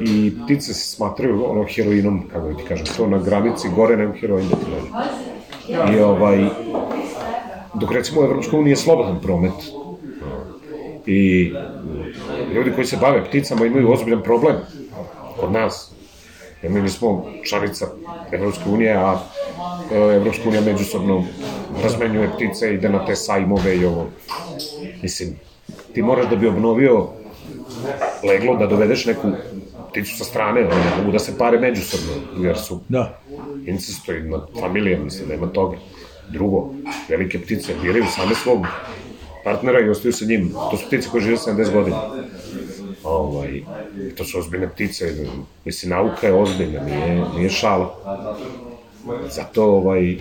i 0.00 0.32
ptice 0.44 0.74
se 0.74 0.96
smatraju 0.96 1.50
ono 1.50 1.64
heroinom, 1.74 2.22
kako 2.32 2.54
ti 2.54 2.62
kažem, 2.68 2.86
to 2.96 3.06
na 3.06 3.18
granici 3.18 3.68
gore 3.76 3.96
nego 3.96 4.12
heroin 4.12 4.48
da. 4.48 4.56
I 5.92 5.98
ovaj, 5.98 6.46
dok 7.74 7.92
recimo 7.92 8.20
u 8.20 8.24
Evropskoj 8.24 8.58
uniji 8.58 8.72
je 8.72 8.76
slobodan 8.76 9.20
promet 9.22 9.52
i 11.06 11.52
ljudi 12.56 12.72
koji 12.74 12.86
se 12.86 12.96
bave 12.96 13.24
pticama 13.24 13.66
imaju 13.66 13.92
ozbiljan 13.92 14.22
problem 14.22 14.56
kod 15.40 15.52
nas. 15.52 15.90
Jer 16.62 16.72
mi 16.72 16.80
nismo 16.82 17.26
članica 17.44 17.86
Evropske 18.32 18.68
unije, 18.68 18.92
a 18.96 19.18
e, 19.92 19.96
Evropska 19.96 20.48
unija 20.48 20.60
međusobno 20.62 21.24
razmenjuje 21.82 22.30
ptice, 22.34 22.74
ide 22.74 22.88
na 22.88 23.06
te 23.06 23.16
sajmove 23.16 23.76
i 23.76 23.84
ovo. 23.84 24.06
Mislim, 25.02 25.36
ti 25.94 26.02
moraš 26.02 26.30
da 26.30 26.36
bi 26.36 26.46
obnovio 26.48 27.06
leglo 28.28 28.56
da 28.56 28.66
dovedeš 28.66 29.04
neku 29.06 29.30
pticu 29.90 30.16
sa 30.16 30.24
strane, 30.24 30.60
oni 30.60 30.84
ne 30.84 30.96
mogu 30.98 31.12
da 31.12 31.18
se 31.18 31.38
pare 31.38 31.58
međusobno, 31.60 32.12
jer 32.42 32.58
su 32.58 32.80
Da. 32.88 33.20
incestoidna 33.66 34.46
familija, 34.60 34.98
mislim, 34.98 35.28
nema 35.28 35.46
toga. 35.46 35.76
Drugo, 36.28 36.70
velike 37.08 37.38
ptice 37.38 37.72
biraju 37.82 38.04
same 38.16 38.34
svog 38.34 38.66
partnera 39.44 39.80
i 39.80 39.88
ostaju 39.88 40.12
sa 40.12 40.24
njim. 40.24 40.52
To 40.70 40.76
su 40.76 40.86
ptice 40.86 41.08
koje 41.10 41.22
žive 41.22 41.36
70 41.36 41.72
godina. 41.72 42.00
Ovaj, 43.06 43.62
to 44.16 44.24
su 44.24 44.38
ozbiljne 44.38 44.68
ptice, 44.68 45.04
mislim, 45.64 45.90
nauka 45.90 46.26
je 46.26 46.34
ozbiljna, 46.34 46.84
nije, 46.84 47.24
nije 47.36 47.50
šala. 47.50 47.94
Zato, 49.30 49.64
ovaj, 49.64 50.16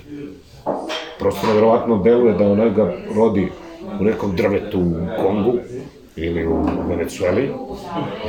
prosto 1.20 1.48
nevjerovatno 1.48 1.98
deluje 1.98 2.34
da 2.34 2.48
ona 2.48 2.70
ga 2.70 2.94
rodi 3.16 3.52
u 4.00 4.04
nekom 4.04 4.36
drvetu 4.36 4.80
u 4.80 5.08
Kongu 5.22 5.54
ili 6.16 6.48
u 6.48 6.66
Venecueli 6.88 7.52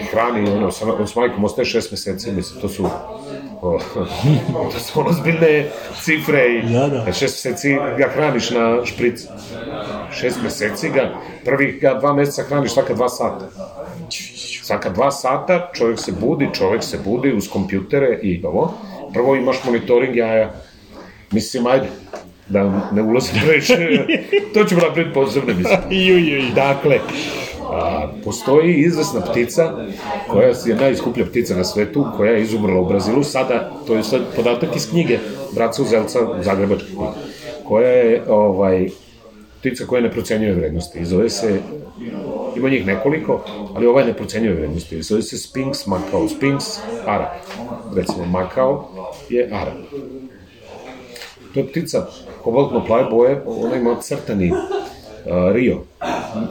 i 0.00 0.04
hrani 0.04 0.50
ono, 0.50 0.70
sa, 0.70 0.94
on 1.00 1.08
s 1.08 1.16
majkom 1.16 1.44
ostaje 1.44 1.66
šest 1.66 1.90
meseci, 1.90 2.32
mislim, 2.32 2.60
to 2.60 2.68
su 2.68 2.86
o, 3.62 3.78
to 4.72 4.78
su 4.78 5.00
ono 5.00 5.12
zbiljne 5.12 5.66
cifre 6.02 6.46
i 6.48 6.72
Da, 6.72 6.88
da. 6.88 7.12
šest 7.12 7.44
meseci 7.44 7.74
ga 7.98 8.08
hraniš 8.14 8.50
na 8.50 8.84
špric. 8.84 9.26
Šest 10.12 10.42
meseci 10.42 10.88
ga, 10.88 11.14
prvih 11.44 11.80
ga 11.80 11.94
dva 11.94 12.12
meseca 12.12 12.42
hraniš 12.42 12.72
svaka 12.72 12.94
dva 12.94 13.08
sata. 13.08 13.48
Svaka 14.62 14.90
dva 14.90 15.10
sata 15.10 15.70
čovjek 15.74 15.98
se 15.98 16.12
budi, 16.20 16.48
čovjek 16.54 16.82
se 16.82 16.98
budi 17.04 17.32
uz 17.32 17.48
kompjutere 17.48 18.18
i 18.22 18.42
ovo. 18.44 18.74
Prvo 19.12 19.36
imaš 19.36 19.56
monitoring 19.64 20.16
jaja. 20.16 20.54
Mislim, 21.30 21.66
ajde, 21.66 21.86
da 22.48 22.88
ne 22.92 23.02
ulazim 23.02 23.34
previše, 23.44 23.74
to 24.54 24.64
ćemo 24.64 24.80
napraviti 24.80 25.14
posebno, 25.14 25.54
mislim. 25.54 25.78
Dakle, 26.54 26.98
a, 27.70 28.08
postoji 28.24 28.74
izvesna 28.74 29.20
ptica, 29.20 29.72
koja 30.28 30.48
je 30.48 30.74
najskuplja 30.80 31.26
ptica 31.26 31.56
na 31.56 31.64
svetu, 31.64 32.06
koja 32.16 32.32
je 32.32 32.42
izumrla 32.42 32.80
u 32.80 32.88
Brazilu, 32.88 33.22
sada, 33.22 33.72
to 33.86 33.94
je 33.94 34.02
sad 34.02 34.20
podatak 34.36 34.76
iz 34.76 34.90
knjige 34.90 35.18
Braca 35.54 35.82
Uzelca, 35.82 36.18
Zagrebačke 36.42 36.86
knjige, 36.86 37.10
koja 37.64 37.88
je, 37.88 38.22
ovaj, 38.28 38.88
ptica 39.60 39.86
koja 39.86 40.02
ne 40.02 40.10
procenjuje 40.10 40.54
vrednosti 40.54 40.98
i 40.98 41.04
zove 41.04 41.30
se, 41.30 41.60
ima 42.56 42.68
njih 42.68 42.86
nekoliko, 42.86 43.40
ali 43.74 43.86
ova 43.86 44.04
ne 44.04 44.12
procenjuje 44.14 44.54
vrednosti, 44.54 45.02
zove 45.02 45.22
se 45.22 45.36
Sphinx 45.36 45.86
Macao, 45.86 46.28
Sphinx 46.28 46.78
Ara, 47.06 47.34
recimo 47.94 48.24
Macao 48.24 48.88
je 49.28 49.48
Ara. 49.52 49.72
To 51.54 51.60
je 51.60 51.66
ptica 51.68 52.06
kobaltno 52.42 52.84
plave 52.84 53.10
boje, 53.10 53.42
ona 53.46 53.76
ima 53.76 53.96
crtani 54.00 54.52
uh, 54.52 54.58
Rio, 55.52 55.78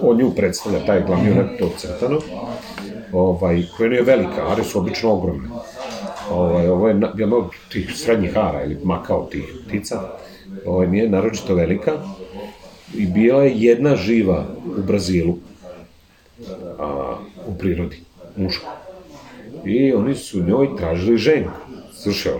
on 0.01 0.17
nju 0.17 0.31
predstavlja, 0.35 0.85
taj 0.85 1.03
glavni 1.03 1.29
junak 1.29 1.45
to 1.59 1.69
crtano, 1.77 2.19
ovaj, 3.13 3.63
koja 3.77 3.91
je 3.91 4.01
velika, 4.01 4.47
are 4.47 4.63
su 4.63 4.79
obično 4.79 5.11
ogromne. 5.11 5.49
Ovaj, 6.31 6.67
ovo 6.67 6.87
je 6.87 6.93
na- 6.93 7.11
jedna 7.17 7.37
od 7.37 7.45
tih 7.71 7.91
srednjih 7.95 8.37
ara 8.37 8.63
ili 8.63 8.77
makao 8.83 9.25
tih 9.31 9.43
ptica, 9.67 10.01
ovaj, 10.65 10.87
nije 10.87 11.09
naročito 11.09 11.55
velika 11.55 11.91
i 12.93 13.05
bila 13.05 13.43
je 13.43 13.53
jedna 13.55 13.95
živa 13.95 14.45
u 14.77 14.81
Brazilu, 14.81 15.37
a, 16.79 17.17
u 17.47 17.57
prirodi, 17.57 17.97
muško. 18.35 18.67
I 19.65 19.93
oni 19.93 20.15
su 20.15 20.43
njoj 20.43 20.77
tražili 20.77 21.17
ženku, 21.17 21.59
slušao. 21.93 22.39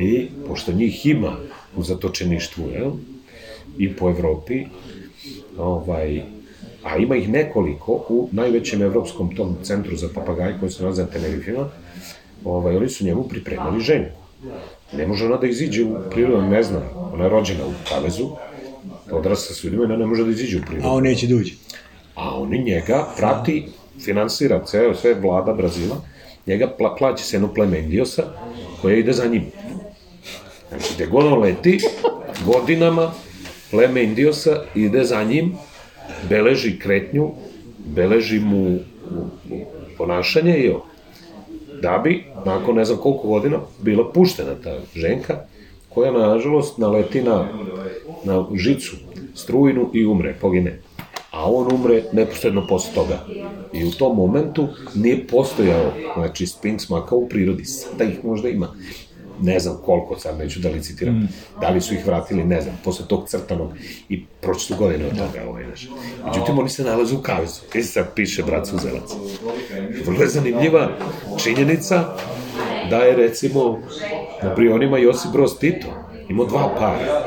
I, 0.00 0.28
pošto 0.46 0.72
njih 0.72 1.06
ima 1.06 1.36
u 1.76 1.82
zatočeništvu, 1.82 2.68
jel? 2.68 2.90
I 3.78 3.92
po 3.96 4.10
Evropi, 4.10 4.64
ovaj, 5.58 6.22
a 6.82 6.96
ima 6.96 7.16
ih 7.16 7.28
nekoliko 7.28 7.92
u 8.08 8.28
najvećem 8.32 8.82
evropskom 8.82 9.36
tom 9.36 9.56
centru 9.62 9.96
za 9.96 10.08
papagaje 10.14 10.56
koji 10.60 10.70
se 10.70 10.82
nalaze 10.82 11.02
na 11.02 11.08
Tenerifima, 11.08 11.68
ovaj, 12.44 12.76
oni 12.76 12.88
su 12.88 13.04
njemu 13.04 13.28
pripremali 13.28 13.80
ženku. 13.80 14.20
Ne 14.92 15.06
može 15.06 15.26
ona 15.26 15.36
da 15.36 15.46
iziđe 15.46 15.84
u 15.84 15.96
prirodu, 16.10 16.42
ne 16.42 16.62
zna, 16.62 16.80
ona 17.12 17.24
je 17.24 17.30
rođena 17.30 17.66
u 17.66 17.72
Kavezu, 17.88 18.30
odrasla 19.10 19.54
s 19.54 19.64
ljudima 19.64 19.82
i 19.82 19.86
ona 19.86 19.96
ne 19.96 20.06
može 20.06 20.24
da 20.24 20.30
iziđe 20.30 20.58
u 20.58 20.62
prirodu. 20.66 20.88
A 20.88 20.90
on 20.90 21.02
neće 21.02 21.26
da 21.26 21.34
uđe. 21.36 21.54
A 22.14 22.40
oni 22.40 22.62
njega 22.62 23.06
prati, 23.16 23.66
finansira 24.04 24.64
ceo, 24.64 24.94
sve 24.94 25.14
vlada 25.14 25.52
Brazila, 25.52 25.96
njega 26.46 26.68
pla, 26.78 26.94
plaća 26.98 27.24
se 27.24 27.36
jedno 27.36 27.54
pleme 27.54 27.78
Indiosa 27.78 28.22
koje 28.82 29.00
ide 29.00 29.12
za 29.12 29.26
njim. 29.26 29.44
Znači, 30.68 30.94
gde 30.94 31.06
god 31.06 31.26
on 31.26 31.38
leti, 31.38 31.78
godinama, 32.46 33.12
pleme 33.70 34.04
Indiosa 34.04 34.62
ide 34.74 35.04
za 35.04 35.24
njim, 35.24 35.54
beleži 36.28 36.78
kretnju, 36.78 37.30
beleži 37.78 38.40
mu 38.40 38.78
ponašanje 39.98 40.58
i. 40.58 40.72
Da 41.82 41.98
bi, 42.04 42.24
nakon 42.44 42.74
ne 42.74 42.84
znam 42.84 42.98
koliko 42.98 43.28
godina, 43.28 43.58
bila 43.78 44.12
puštena 44.12 44.54
ta 44.64 44.78
ženka, 44.94 45.38
koja, 45.88 46.10
nažalost, 46.12 46.78
naleti 46.78 47.22
na, 47.22 47.48
na 48.24 48.46
žicu, 48.54 48.96
strujnu 49.34 49.90
i 49.92 50.06
umre, 50.06 50.34
pogine. 50.40 50.78
A 51.34 51.50
on 51.50 51.74
umre 51.74 52.02
neposredno 52.12 52.66
posle 52.66 52.94
toga. 52.94 53.18
I 53.72 53.84
u 53.84 53.90
tom 53.90 54.16
momentu 54.16 54.68
nije 54.94 55.26
postojao, 55.26 55.92
znači, 56.16 56.46
Sphinx 56.46 56.90
maka 56.90 57.14
u 57.14 57.28
prirodi. 57.28 57.64
Sada 57.64 58.04
ih 58.04 58.24
možda 58.24 58.48
ima. 58.48 58.74
Ne 59.40 59.60
znam 59.60 59.76
koliko, 59.84 60.18
sad 60.18 60.38
neću 60.38 60.60
da 60.60 60.68
licitiram. 60.68 61.28
Da 61.60 61.68
li 61.68 61.80
su 61.80 61.94
ih 61.94 62.06
vratili, 62.06 62.44
ne 62.44 62.60
znam, 62.60 62.78
posle 62.84 63.06
tog 63.08 63.28
crtanog. 63.28 63.70
I 64.08 64.24
prošle 64.40 64.76
su 64.76 64.76
godine 64.76 65.06
od 65.06 65.10
toga, 65.10 65.48
ovaj, 65.48 65.64
znaš. 65.64 65.88
Međutim, 66.26 66.58
oni 66.58 66.68
se 66.68 66.84
nalaze 66.84 67.16
u 67.16 67.22
kavezu. 67.22 67.60
I 67.74 67.82
sad 67.82 68.14
piše 68.14 68.42
brat 68.42 68.66
Suzelac. 68.66 69.12
Vrlo 70.06 70.22
je 70.22 70.28
zanimljiva 70.28 70.88
činjenica 71.42 72.16
da 72.90 72.96
je, 72.96 73.16
recimo, 73.16 73.78
na 74.42 74.54
prionima 74.54 74.98
Josip 74.98 75.32
Broz 75.32 75.58
Tito 75.58 75.88
imao 76.28 76.46
dva 76.46 76.74
para. 76.78 77.22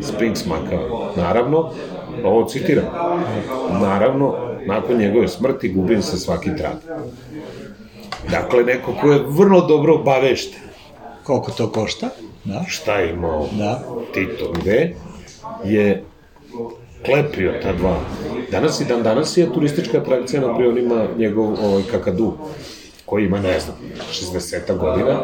Sphinx 0.00 0.46
Makao. 0.46 1.12
Naravno, 1.16 1.72
ovo 2.24 2.44
citiram, 2.48 2.84
naravno, 3.80 4.34
nakon 4.66 4.96
njegove 4.96 5.28
smrti 5.28 5.68
gubim 5.68 6.02
se 6.02 6.18
svaki 6.18 6.50
trag. 6.58 6.76
Dakle, 8.30 8.64
neko 8.64 8.94
ko 9.00 9.12
je 9.12 9.24
vrlo 9.28 9.60
dobro 9.60 9.94
obavešten 9.94 10.60
Koliko 11.22 11.50
to 11.50 11.70
košta? 11.72 12.08
Da. 12.44 12.64
šta 12.68 12.98
je 12.98 13.10
imao 13.10 13.48
Da. 13.52 13.82
Tito 14.14 14.52
gde, 14.52 14.94
je 15.64 16.04
klepio 17.04 17.52
ta 17.62 17.72
dva. 17.72 18.00
Danas 18.50 18.80
i 18.80 18.84
dan 18.84 19.02
danas 19.02 19.36
je 19.36 19.52
turistička 19.52 19.98
atrakcija 19.98 20.42
na 20.42 20.56
prionima 20.56 21.06
njegov 21.18 21.64
ovaj, 21.64 21.82
kakadu 21.90 22.32
koji 23.06 23.24
ima, 23.24 23.40
ne 23.40 23.60
znam, 23.60 23.76
60 24.12 24.76
godina, 24.78 25.20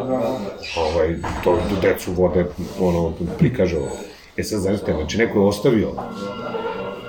ovaj, 0.77 1.15
to 1.43 1.57
tu 1.69 1.75
decu 1.81 2.11
vode, 2.11 2.45
ono, 2.79 3.13
prikaže 3.37 3.77
ovo. 3.77 3.97
E 4.37 4.43
sad, 4.43 4.59
znači, 4.59 5.17
neko 5.17 5.39
je 5.39 5.45
ostavio 5.45 5.91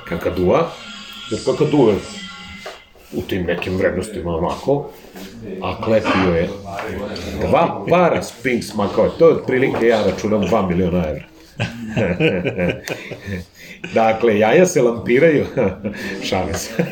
kakadua, 0.08 0.70
jer 1.30 1.44
kakadu 1.44 1.88
je 1.88 1.94
u 3.12 3.22
tim 3.22 3.46
nekim 3.46 3.76
vrednostima 3.76 4.36
onako, 4.36 4.90
a 5.62 5.84
klepio 5.84 6.34
je 6.34 6.48
dva 7.40 7.84
para 7.90 8.22
Sphinx 8.22 8.74
makao, 8.74 9.08
to 9.08 9.28
je 9.28 9.34
otprilike, 9.34 9.86
ja 9.86 10.02
računam, 10.02 10.42
2 10.42 10.68
miliona 10.68 11.08
evra. 11.08 11.24
dakle, 13.94 14.38
jaja 14.38 14.66
se 14.66 14.82
lampiraju. 14.82 15.46
Šalim 16.28 16.54
se. 16.54 16.70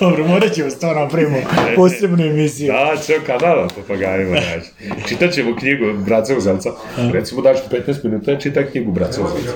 Dobro, 0.00 0.26
morat 0.26 0.52
ćemo 0.52 0.70
stvarno 0.70 1.02
napravimo 1.02 1.36
posebnu 1.76 2.24
emisiju. 2.24 2.72
Da, 2.72 2.96
će 3.02 3.12
kanala 3.26 3.68
papagajima, 3.76 4.36
znaš. 4.40 4.64
Čitat 5.08 5.32
ćemo 5.32 5.56
knjigu 5.56 5.92
Braca 6.04 6.36
Uzelca. 6.36 6.70
Recimo 7.12 7.42
daš 7.42 7.58
15 7.70 8.04
minuta, 8.04 8.38
čita 8.38 8.66
knjigu 8.66 8.92
Braca 8.92 9.20
Uzelca. 9.22 9.52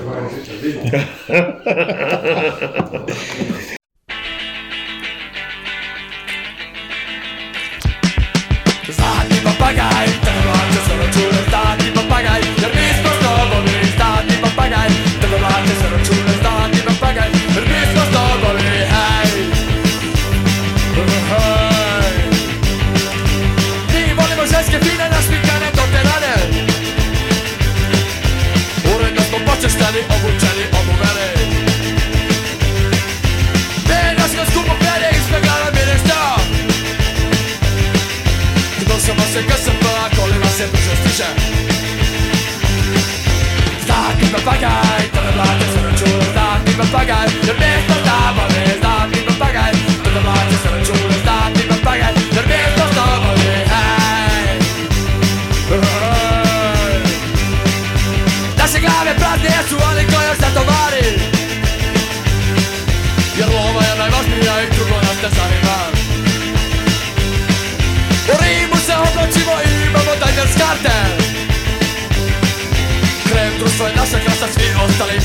Zlatni 44.45 44.61
papagaj, 44.61 45.09
to 45.13 45.21
ne 45.23 45.31
vlade 45.31 45.65
se 45.73 45.81
račune 45.81 46.25
Zlatni 46.33 46.73
papagaj, 46.77 47.94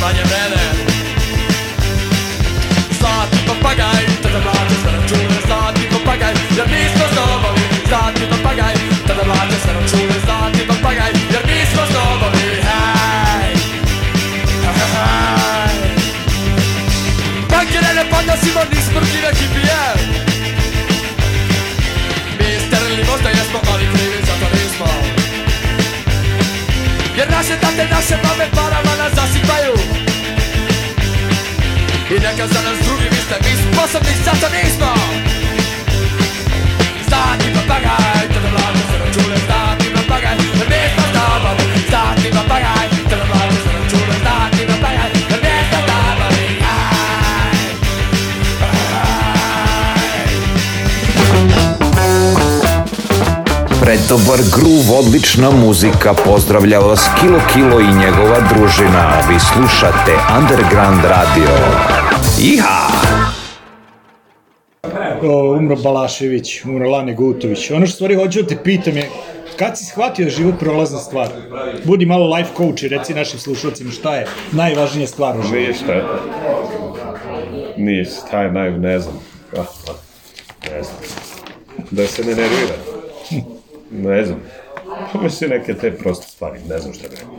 ostali 0.01 0.13
manje 0.13 0.23
vrede 0.25 0.63
Zlatni 2.99 3.39
papagaj, 3.47 4.05
tada 4.23 4.39
vlade 4.39 4.75
sve 4.83 4.91
račune 4.93 5.39
Zlatni 5.47 5.85
papagaj, 5.93 6.35
jer 6.57 6.67
mi 6.73 6.83
smo 6.95 7.05
zdobovi 7.13 7.65
Zlatni 7.89 8.27
papagaj, 8.31 8.75
tada 9.07 9.23
vlade 9.25 9.57
sve 9.63 9.73
račune 9.73 10.17
Zlatni 10.25 10.63
papagaj, 10.69 11.13
jer 11.33 11.43
mi 11.49 11.59
smo 11.73 11.83
zdobovi 11.91 12.49
Hej, 12.69 13.55
hej, 14.65 14.89
hej 14.95 15.75
Bankere 17.51 17.93
ne 17.95 18.05
podnosimo 18.11 18.61
ni 18.73 18.81
smrtljive 18.89 19.31
hipije 19.39 19.83
Mi 22.39 22.49
sterili 22.67 23.05
možda 23.11 23.29
jesmo, 23.29 23.59
ali 23.73 23.85
krivi 23.93 24.21
za 24.29 24.35
to 24.41 24.47
nismo 24.57 24.91
Jer 27.19 27.31
naše 27.31 27.55
tate, 27.63 27.85
naše 27.97 28.17
mame 28.25 28.47
parama 28.57 28.93
nas 29.01 29.13
zasipaju 29.19 29.60
I 32.11 32.13
neka 32.13 32.47
za 32.47 32.61
nas 32.63 32.79
drugi 32.87 33.05
vi 33.11 33.17
ste, 33.17 33.35
mi 33.45 33.57
sposobni 33.57 34.15
za 34.25 34.31
to 34.31 34.49
nismo. 34.55 34.95
Zlatni 37.09 37.55
papagaj, 37.55 38.10
Pretobar 54.11 54.39
Groove, 54.55 54.99
odlična 54.99 55.51
muzika, 55.51 56.15
pozdravlja 56.15 56.79
vas 56.79 57.09
Kilo 57.21 57.41
Kilo 57.53 57.81
i 57.81 57.85
njegova 57.85 58.41
družina. 58.55 59.23
Vi 59.29 59.41
slušate 59.41 60.13
Underground 60.39 61.05
Radio. 61.05 61.55
Iha! 62.43 62.87
O, 65.23 65.57
umro 65.59 65.77
Balašević, 65.77 66.65
umro 66.65 66.91
Lane 66.91 67.15
Gutović. 67.15 67.71
Ono 67.71 67.87
što 67.87 67.95
stvari 67.95 68.15
hoću 68.15 68.43
da 68.43 68.49
te 68.49 68.57
pitam 68.65 68.97
je, 68.97 69.11
kad 69.57 69.79
si 69.79 69.85
shvatio 69.85 70.25
da 70.25 70.31
život 70.31 70.55
prolazna 70.61 70.99
stvar? 70.99 71.29
Budi 71.85 72.07
malo 72.07 72.35
life 72.37 72.51
coach 72.57 72.83
i 72.83 72.89
reci 72.89 73.15
našim 73.15 73.39
slušalcima 73.39 73.91
šta 73.91 74.17
je 74.17 74.27
najvažnija 74.53 75.07
stvar 75.07 75.39
u 75.39 75.43
životu. 75.43 75.57
Nije 75.57 75.75
šta. 75.75 76.21
Nije 77.77 78.05
šta 78.05 78.43
je 78.43 78.53
naj... 78.53 78.71
ne 78.71 78.99
znam. 78.99 79.19
Ah, 79.57 79.61
ah, 79.61 79.93
ne 80.71 80.83
znam. 80.83 80.97
Da 81.91 82.07
se 82.07 82.25
ne 82.25 82.35
nervira. 82.35 83.00
Ne 83.91 84.25
znam. 84.25 84.41
Pa 85.13 85.21
Mislim 85.23 85.51
neke 85.51 85.75
te 85.75 85.91
proste 85.97 86.27
stvari, 86.27 86.59
ne 86.69 86.79
znam 86.79 86.95
šta 86.95 87.09
bi 87.09 87.15
rekao. 87.15 87.35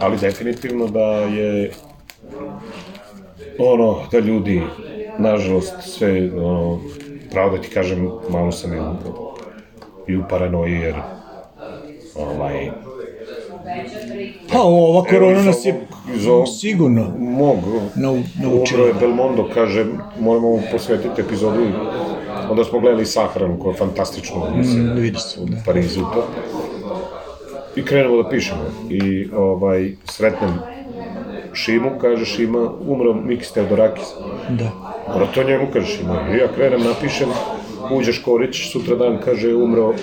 Ali 0.00 0.18
definitivno 0.18 0.86
da 0.86 1.06
je 1.10 1.72
ono, 3.58 4.00
da 4.12 4.18
ljudi, 4.18 4.62
nažalost, 5.18 5.74
sve, 5.80 6.30
ono, 6.36 6.80
pravo 7.30 7.56
da 7.56 7.62
ti 7.62 7.68
kažem, 7.68 8.10
malo 8.30 8.52
sam 8.52 8.72
i, 8.72 8.76
i 10.12 10.16
u 10.16 10.22
paranoji, 10.30 10.72
jer 10.72 10.94
ovaj, 12.14 12.70
Pa 14.52 14.62
ova 14.62 15.04
korona 15.04 15.42
nas 15.42 15.64
je 15.64 15.80
iz 16.16 16.26
ovog 16.26 16.46
sigurno 16.60 17.14
mog 17.18 17.58
nau, 17.94 18.16
naučila. 18.42 18.78
Dobro 18.78 18.86
je 18.86 18.94
Belmondo 19.00 19.48
kaže, 19.54 19.84
moramo 20.20 20.60
posvetiti 20.72 21.20
epizodu 21.20 21.66
onda 22.50 22.64
smo 22.64 22.80
gledali 22.80 23.06
Sahranu 23.06 23.58
koja 23.58 23.70
je 23.70 23.76
fantastično 23.78 24.50
mislim, 24.56 24.84
Mm, 24.84 25.00
vidi 25.00 25.18
se, 25.18 25.40
u 25.40 25.44
da. 25.44 25.56
Parizu 25.66 26.00
i 27.76 27.84
krenemo 27.84 28.22
da 28.22 28.28
pišemo. 28.28 28.60
I 28.90 29.28
ovaj, 29.36 29.92
sretnem 30.04 30.58
Šimu, 31.52 31.90
kaže 32.00 32.24
Šima, 32.24 32.70
umro 32.88 33.14
Mikis 33.14 33.52
Teodorakis. 33.52 34.04
Da. 34.48 34.70
Mora 35.12 35.26
to 35.34 35.42
njemu, 35.42 35.66
kaže 35.72 35.86
Šima. 35.86 36.28
I 36.34 36.36
ja 36.38 36.48
krenem, 36.56 36.80
napišem, 36.84 37.28
uđe 37.90 38.12
Škorić, 38.12 38.72
sutra 38.72 38.96
dan, 38.96 39.18
kaže, 39.24 39.54
umro 39.54 39.94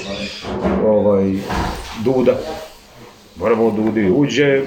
ovaj, 0.86 1.34
Duda. 2.04 2.38
Moramo 3.36 3.66
od 3.68 3.74
Dudi. 3.74 4.12
Uđe 4.16 4.62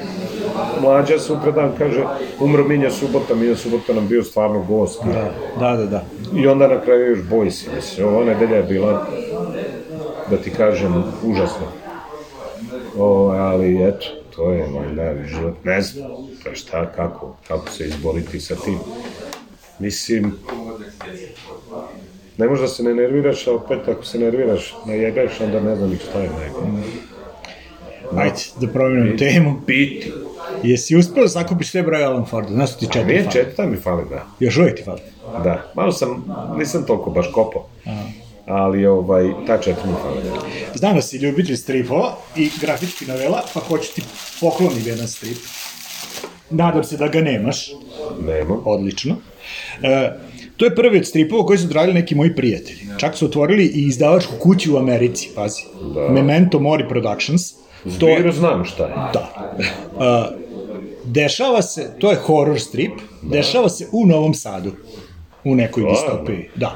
mlađa 0.81 1.19
sutra 1.19 1.51
dan, 1.51 1.73
kaže, 1.79 2.05
umro 2.41 2.65
Minja 2.65 2.91
Subota, 2.91 3.35
Minja 3.35 3.57
Subota 3.57 3.93
nam 3.95 4.09
bio 4.09 4.25
stvarno 4.25 4.63
gost. 4.63 5.03
Da, 5.05 5.31
da, 5.61 5.77
da. 5.77 5.87
da. 5.87 6.05
I 6.37 6.47
onda 6.47 6.69
na 6.69 6.81
kraju 6.81 7.11
još 7.11 7.29
Bojsi, 7.31 7.67
mislim, 7.77 8.09
ova 8.09 8.25
nedelja 8.25 8.57
je 8.57 8.63
bila, 8.63 9.07
da 10.31 10.37
ti 10.37 10.51
kažem, 10.51 11.05
užasna. 11.23 11.67
O, 12.99 13.29
ali 13.29 13.89
eto, 13.89 14.07
to 14.37 14.51
je 14.51 14.69
valjda 14.75 15.27
život, 15.27 15.55
ne 15.65 15.83
znam, 15.83 16.11
to 16.43 16.49
je 16.49 16.57
šta, 16.57 16.93
kako, 16.93 17.37
kako 17.49 17.71
se 17.71 17.85
izboriti 17.85 18.41
sa 18.41 18.55
tim. 18.55 18.79
Mislim, 19.79 20.33
ne 22.39 22.49
možda 22.49 22.69
se 22.69 22.83
ne 22.83 22.95
nerviraš, 22.95 23.47
a 23.47 23.53
opet 23.53 23.89
ako 23.89 24.05
se 24.05 24.19
nerviraš, 24.19 24.77
najebeš, 24.87 25.41
onda 25.41 25.61
ne 25.61 25.77
znam 25.77 25.99
šta 26.11 26.19
je 26.19 26.31
najbolje. 26.31 26.83
Ajde, 28.17 28.37
da 28.61 28.67
promenimo 28.69 29.17
temu. 29.17 29.61
Biti. 29.67 30.13
Jesi 30.63 30.97
uspeo 30.97 31.23
da 31.23 31.29
sakupiš 31.29 31.71
sve 31.71 31.83
broje 31.83 32.05
Alan 32.05 32.27
Forda? 32.27 32.49
Znaš 32.53 32.71
što 32.71 32.79
ti 32.79 32.87
četiri 32.93 33.07
Nije 33.07 33.23
fali? 33.23 33.33
četvrta 33.33 33.67
mi 33.67 33.77
fali, 33.77 34.05
da. 34.11 34.27
Još 34.41 34.57
uvijek 34.57 34.77
ti 34.77 34.83
fali. 34.83 35.01
Da, 35.45 35.73
malo 35.75 35.93
sam, 35.93 36.25
nisam 36.59 36.87
toliko 36.87 37.11
baš 37.11 37.27
kopao. 37.33 37.67
Ali 38.47 38.87
ovaj, 38.87 39.31
ta 39.47 39.59
četiri 39.59 39.89
mi 39.89 39.95
fali. 40.03 40.23
Da. 40.23 40.41
Znam 40.75 40.95
da 40.95 41.03
si 41.03 41.17
ljubitelj 41.17 41.57
stripova 41.57 42.17
i 42.37 42.51
grafički 42.61 43.07
novela, 43.07 43.43
pa 43.55 43.61
hoću 43.61 43.95
ti 43.95 44.03
poklonim 44.41 44.83
jedan 44.87 45.09
strip. 45.09 45.37
Nadam 46.51 46.85
se 46.85 46.97
da 46.97 47.09
ga 47.09 47.21
nemaš. 47.21 47.71
Nema. 48.27 48.57
Odlično. 48.65 49.17
E, 49.83 50.11
to 50.57 50.65
je 50.65 50.75
prvi 50.75 50.99
od 50.99 51.07
stripova 51.07 51.47
koji 51.47 51.59
su 51.59 51.65
odradili 51.67 51.95
neki 51.95 52.15
moji 52.15 52.35
prijatelji. 52.37 52.79
Čak 52.99 53.17
su 53.17 53.25
otvorili 53.27 53.65
i 53.65 53.87
izdavačku 53.87 54.33
kuću 54.41 54.75
u 54.75 54.79
Americi, 54.79 55.29
pazi. 55.35 55.63
Da. 55.95 56.09
Memento 56.09 56.59
Mori 56.61 56.89
Productions. 56.89 57.55
To, 57.85 57.91
Zbiro 57.91 58.33
znam 58.33 58.65
šta 58.65 58.83
je. 58.87 58.95
Da. 59.13 59.53
Uh, 59.97 60.45
dešava 61.05 61.63
se, 61.63 61.91
to 61.99 62.11
je 62.11 62.17
horror 62.17 62.61
strip, 62.61 62.93
dešava 63.23 63.69
se 63.69 63.87
u 63.93 64.07
Novom 64.07 64.35
Sadu. 64.35 64.71
U 65.45 65.55
nekoj 65.55 65.83
Stvarno? 65.83 65.95
distopiji. 65.95 66.49
Da. 66.55 66.75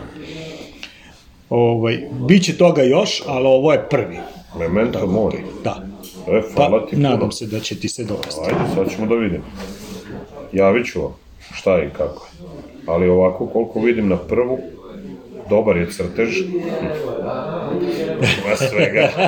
Ovaj, 1.51 2.09
biće 2.29 2.57
toga 2.59 2.83
još, 2.83 3.23
ali 3.27 3.47
ovo 3.47 3.73
je 3.73 3.89
prvi. 3.91 4.19
Memento 4.59 5.07
mori. 5.07 5.39
Da. 5.65 5.83
E, 6.29 6.43
hvala 6.55 6.87
ti 6.87 6.97
puno. 6.97 7.09
nadam 7.09 7.33
se 7.33 7.47
da 7.47 7.61
će 7.61 7.81
ti 7.81 7.89
se 7.89 8.05
dopasti. 8.05 8.41
Ajde, 8.47 8.75
sad 8.75 8.91
ćemo 8.97 9.07
da 9.07 9.15
vidimo. 9.15 9.45
Javit 10.53 10.87
ću 10.87 11.03
vam 11.03 11.15
šta 11.55 11.77
je 11.77 11.87
i 11.87 11.91
kako 11.91 12.27
je. 12.27 12.49
Ali 12.87 13.09
ovako, 13.09 13.47
koliko 13.47 13.81
vidim 13.81 14.09
na 14.09 14.17
prvu, 14.17 14.59
dobar 15.49 15.77
je 15.77 15.91
crtež. 15.91 16.37
Ima 18.17 18.57
svega. 18.57 19.09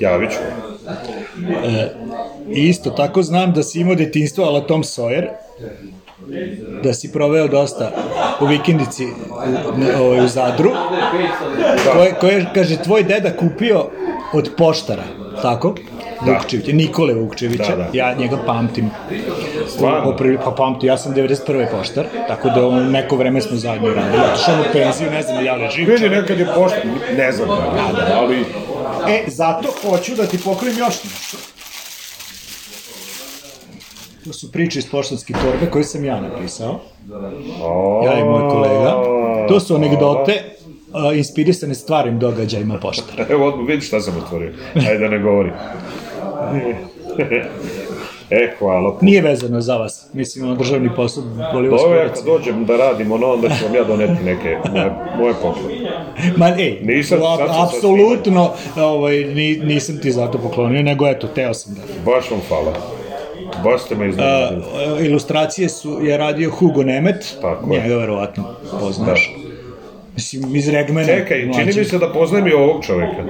Javit 0.00 0.30
ću. 0.30 0.38
I 2.50 2.68
isto 2.68 2.90
tako 2.90 3.22
znam 3.22 3.52
da 3.52 3.62
si 3.62 3.80
imao 3.80 3.94
detinstvo 3.94 4.44
ala 4.44 4.60
Tom 4.60 4.82
Sawyer, 4.82 5.26
da 6.82 6.94
si 6.94 7.12
proveo 7.12 7.48
dosta 7.48 7.90
u 8.40 8.46
vikendici 8.46 9.04
u, 9.04 9.08
ovaj, 10.02 10.24
u 10.24 10.28
Zadru, 10.28 10.70
koje, 11.92 12.14
koje, 12.20 12.46
kaže, 12.54 12.76
tvoj 12.76 13.02
deda 13.02 13.36
kupio 13.36 13.86
od 14.32 14.50
poštara, 14.56 15.02
tako? 15.42 15.74
Da. 16.26 16.32
Vukčevića, 16.32 16.72
Nikole 16.72 17.14
Vukčevića, 17.14 17.76
Da, 17.76 17.76
da. 17.76 17.88
ja 17.92 18.14
njega 18.14 18.38
pamtim. 18.46 18.90
Stvarno? 19.76 20.10
Poprili, 20.10 20.38
pa 20.44 20.50
pamtim, 20.50 20.88
ja 20.88 20.98
sam 20.98 21.14
91. 21.14 21.66
poštar, 21.78 22.04
tako 22.28 22.48
da 22.48 22.80
neko 22.80 23.16
vreme 23.16 23.40
smo 23.40 23.56
zajedno 23.56 23.88
radili. 23.88 24.22
Otišao 24.32 24.54
u 24.60 24.72
penziju, 24.72 25.10
ne 25.10 25.22
znam, 25.22 25.44
ja 25.44 25.54
li 25.54 25.62
je 25.62 25.70
živ. 25.70 25.88
Vidi, 25.88 26.08
nekad 26.08 26.38
je 26.38 26.46
pošta, 26.54 26.78
ne 27.16 27.32
znam, 27.32 27.48
ali 28.14 28.44
E, 29.08 29.24
zato 29.26 29.68
hoću 29.82 30.14
da 30.14 30.26
ti 30.26 30.38
pokrijem 30.44 30.78
još 30.78 31.04
nešto. 31.04 31.36
To 34.24 34.32
su 34.32 34.52
priče 34.52 34.78
iz 34.78 34.90
poštanske 34.90 35.32
torbe 35.32 35.70
koje 35.70 35.84
sam 35.84 36.04
ja 36.04 36.20
napisao. 36.20 36.80
Ja 38.04 38.18
i 38.18 38.24
moj 38.24 38.48
kolega. 38.48 38.94
To 39.48 39.60
su 39.60 39.74
anegdote 39.74 40.42
a, 40.92 41.12
inspirisane 41.12 41.74
stvarnim 41.74 42.18
događajima 42.18 42.78
poštara. 42.78 43.26
Evo, 43.28 43.56
vidi 43.56 43.82
šta 43.82 44.00
sam 44.00 44.16
otvorio. 44.16 44.52
Ajde 44.74 44.98
da 44.98 45.08
ne 45.08 45.18
govorim. 45.18 45.52
e, 48.30 48.54
hvala. 48.58 48.90
puno. 48.90 48.98
Nije 49.02 49.22
vezano 49.22 49.60
za 49.60 49.76
vas. 49.76 50.06
Mislim, 50.12 50.44
ono 50.44 50.54
državni 50.54 50.90
posao 50.96 51.24
boli 51.52 51.68
vas 51.68 51.82
Dobro, 51.82 51.98
ja 51.98 52.08
kad 52.08 52.24
dođem 52.24 52.64
da 52.64 52.76
radim 52.76 53.12
ono, 53.12 53.26
onda 53.26 53.48
ću 53.48 53.64
vam 53.64 53.74
ja 53.74 53.84
doneti 53.84 54.24
neke 54.24 54.56
moje, 54.72 54.90
moje 55.18 55.34
poklone. 55.42 55.74
Ma, 56.36 56.48
ej, 56.58 56.78
Nisam, 56.82 57.18
a- 57.22 57.64
apsolutno 57.64 58.50
ovaj, 58.76 59.24
ni, 59.24 59.56
nisam 59.56 59.98
ti 60.02 60.10
zato 60.10 60.38
poklonio, 60.38 60.82
nego 60.82 61.08
eto, 61.08 61.26
teo 61.26 61.54
sam 61.54 61.74
da. 61.74 62.12
Baš 62.12 62.30
vam 62.30 62.40
hvala. 62.48 62.72
Baš 63.64 63.82
ste 63.82 63.94
me 63.94 64.08
iznenadili. 64.08 64.62
ilustracije 65.00 65.68
su, 65.68 65.98
je 66.02 66.16
radio 66.16 66.50
Hugo 66.50 66.82
Nemet, 66.82 67.36
Tako 67.42 67.74
je. 67.74 67.80
njega 67.82 67.94
verovatno 67.96 68.44
poznaš. 68.80 69.34
Mislim, 70.14 70.56
iz 70.56 70.68
Regmana. 70.68 71.06
Čekaj, 71.06 71.38
čini 71.40 71.46
mlađeg. 71.54 71.76
mi 71.76 71.84
se 71.84 71.98
da 71.98 72.12
poznajem 72.12 72.46
i 72.46 72.52
ovog 72.52 72.84
čoveka. 72.84 73.22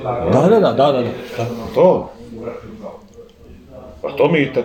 Da, 0.00 0.48
da, 0.48 0.60
da, 0.60 0.72
da, 0.72 0.92
da. 0.92 1.02
da. 1.02 1.46
To? 1.74 2.10
A 4.02 4.16
to 4.16 4.28
Mita. 4.32 4.62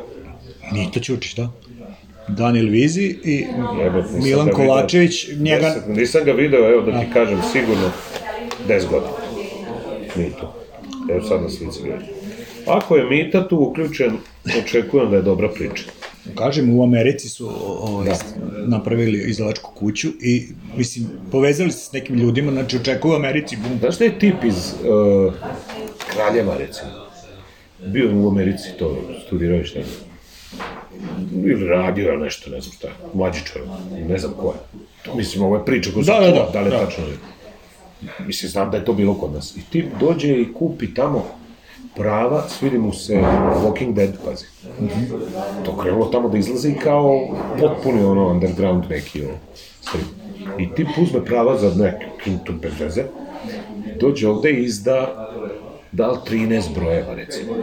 Mito 0.72 1.00
Ćučić, 1.00 1.36
da. 1.36 1.50
Daniel 2.28 2.70
Vizi 2.70 3.18
i 3.24 3.46
nisam 3.48 4.24
Milan. 4.24 4.50
Kolačević, 4.52 5.28
njega... 5.40 5.68
Deset- 5.68 5.98
nisam 5.98 6.24
ga 6.24 6.32
video, 6.32 6.72
evo 6.72 6.82
da 6.82 7.00
ti 7.00 7.06
kažem, 7.14 7.40
sigurno 7.52 7.92
10 8.68 8.90
godina. 8.90 9.12
Mito. 10.16 10.54
Evo 11.12 11.22
sad 11.28 11.42
na 11.42 11.50
slici 11.50 11.80
gledam. 11.84 12.04
Ako 12.68 12.96
je 12.96 13.06
Mita 13.10 13.48
tu 13.48 13.58
uključen, 13.58 14.18
očekujem 14.64 15.10
da 15.12 15.16
je 15.16 15.22
dobra 15.22 15.50
priča. 15.50 15.84
Kažem, 16.36 16.80
u 16.80 16.84
Americi 16.84 17.30
su 17.30 17.50
ovaj, 17.80 18.10
napravili 18.68 19.30
izdavačku 19.30 19.72
kuću 19.76 20.08
i, 20.22 20.48
mislim, 20.78 21.08
povezali 21.32 21.72
se 21.72 21.80
s 21.80 21.92
nekim 21.92 22.16
ljudima, 22.16 22.52
znači 22.52 22.78
očekuju 22.78 23.12
u 23.12 23.16
Americi 23.16 23.58
bum. 23.58 23.80
Znaš 23.80 23.98
da 23.98 24.06
je 24.06 24.20
tip 24.20 24.44
iz 24.44 24.56
uh, 24.56 25.34
Kraljeva, 26.12 26.58
recimo? 26.58 26.90
Bio 27.86 28.10
u 28.16 28.30
Americi, 28.30 28.70
to 28.80 28.98
studirao 29.28 29.58
je 29.58 29.66
šta? 29.66 29.80
Ili 31.46 31.68
radio 31.68 32.14
ili 32.14 32.24
nešto, 32.24 32.50
ne 32.50 32.62
znam 32.62 32.74
šta. 32.74 32.88
Mlađi 33.14 33.40
čovjek, 33.46 33.70
ne 34.10 34.18
znam 34.18 34.34
ko 34.34 34.48
je. 34.48 34.80
To, 35.06 35.16
mislim, 35.16 35.44
ovo 35.44 35.56
je 35.56 35.66
priča 35.66 35.92
koju 35.94 36.06
sam 36.06 36.24
Da, 36.24 36.28
da, 36.28 36.32
da, 36.32 36.50
da 36.54 36.62
li 36.62 36.68
je 36.68 36.72
da. 36.72 36.86
tačno 36.86 37.04
Mislim, 38.20 38.50
znam 38.50 38.72
da 38.72 38.78
je 38.78 38.86
to 38.86 38.94
bilo 38.94 39.14
kod 39.14 39.34
nas. 39.34 39.58
I 39.58 39.62
tip 39.72 39.86
dođe 40.00 40.42
i 40.42 40.54
kupi 40.54 40.94
tamo 40.94 41.26
prava, 41.98 42.43
svidi 42.50 42.78
mu 42.78 42.93
se 42.93 43.16
Walking 43.64 43.93
Dead, 43.93 44.14
pazi. 44.26 44.45
To 45.66 45.78
krenulo 45.78 46.06
tamo 46.06 46.30
da 46.30 46.38
izlazi 46.38 46.74
kao 46.84 47.28
potpuni 47.60 48.04
ono 48.04 48.28
underground 48.28 48.84
neki 48.89 49.24
ono, 49.26 49.38
strip. 49.82 50.06
I 50.60 50.76
tip 50.76 50.88
uzme 51.02 51.26
prava 51.26 51.58
za 51.58 51.84
neki 51.84 52.06
kintu 52.24 52.54
bez 52.62 52.80
veze, 52.80 53.04
dođe 54.00 54.28
ovde 54.28 54.52
i 54.52 54.64
izda 54.64 55.28
da 55.91 56.08
li 56.08 56.18
13 56.30 56.74
brojeva, 56.76 57.14
recimo. 57.16 57.54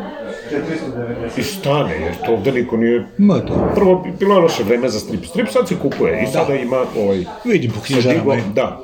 I 1.37 1.43
stane, 1.43 2.01
jer 2.01 2.15
to 2.27 2.33
ovde 2.33 2.53
niko 2.53 2.77
nije... 2.77 3.07
Ma 3.19 3.41
to. 3.41 3.73
Prvo, 3.75 4.07
bilo 4.21 4.35
je 4.35 4.41
loše 4.41 4.63
vreme 4.63 4.89
za 4.89 4.99
strip. 4.99 5.25
Strip 5.25 5.49
sad 5.49 5.69
se 5.69 5.75
kupuje 5.83 6.23
i 6.23 6.33
sada 6.33 6.55
ima 6.55 6.85
ovaj... 6.99 7.25
Vidim 7.45 7.71
po 7.71 7.81
knjižarama. 7.81 8.37
Da. 8.55 8.81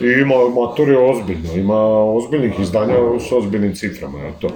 I 0.00 0.20
ima, 0.20 0.34
mator 0.60 0.88
je 0.88 0.98
ozbiljno, 0.98 1.54
ima 1.56 2.04
ozbiljnih 2.14 2.60
izdanja 2.60 2.94
s 3.28 3.32
ozbiljnim 3.32 3.74
ciframa, 3.74 4.18
je 4.18 4.32
to. 4.40 4.48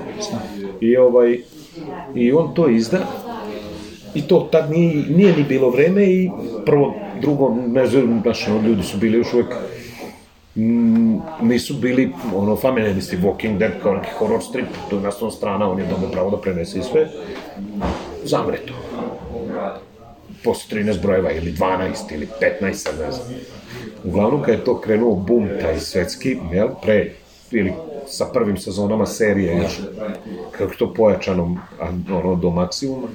I 0.81 0.97
ovaj, 0.97 1.39
i 2.15 2.33
on 2.33 2.55
to 2.55 2.69
izda, 2.69 2.99
i 4.15 4.23
to 4.23 4.49
tad 4.53 4.71
nije, 4.71 5.05
nije 5.09 5.37
ni 5.37 5.45
bilo 5.45 5.71
vreme 5.71 6.05
i 6.05 6.31
prvo, 6.67 6.95
drugo, 7.21 7.57
ne 7.67 7.87
znam, 7.87 8.21
znaš, 8.23 8.47
ljudi 8.67 8.83
su 8.83 8.99
bili 8.99 9.19
još 9.19 9.35
uvek 9.35 9.55
mm, 10.57 11.17
nisu 11.43 11.75
bili 11.75 12.13
ono 12.35 12.57
familijanisti 12.57 13.17
Walking 13.17 13.59
Dead 13.59 13.73
kao 13.83 13.95
neki 13.95 14.11
horror 14.19 14.43
strip, 14.43 14.67
to 14.91 14.97
je 14.97 15.03
nastavna 15.03 15.31
strana, 15.31 15.71
on 15.71 15.79
je 15.79 15.87
dobio 15.87 16.09
pravo 16.09 16.31
da 16.31 16.37
prenese 16.37 16.79
i 16.79 16.83
sve, 16.83 17.09
zamre 18.25 18.57
to. 18.57 18.75
Posle 20.45 20.79
13 20.79 21.03
brojeva 21.03 21.33
ili 21.33 21.53
12 21.53 22.15
ili 22.15 22.29
15, 22.61 22.73
sad 22.73 22.95
ne 23.01 23.13
znam. 23.13 23.27
Uglavnom, 24.05 24.43
kad 24.43 24.55
je 24.55 24.65
to 24.65 24.81
krenuo 24.81 25.15
bum, 25.15 25.49
taj 25.61 25.81
svetski, 25.81 26.39
jel, 26.53 26.69
pre, 26.83 27.11
ili 27.51 27.73
sa 28.07 28.25
prvim 28.33 28.57
sezonama 28.57 29.07
serije 29.07 29.57
još, 29.57 29.81
kako 30.51 30.73
je 30.73 30.79
to 30.79 30.95
pojačano 30.95 31.57
ono, 32.13 32.35
do 32.35 32.51
maksimuma, 32.51 33.07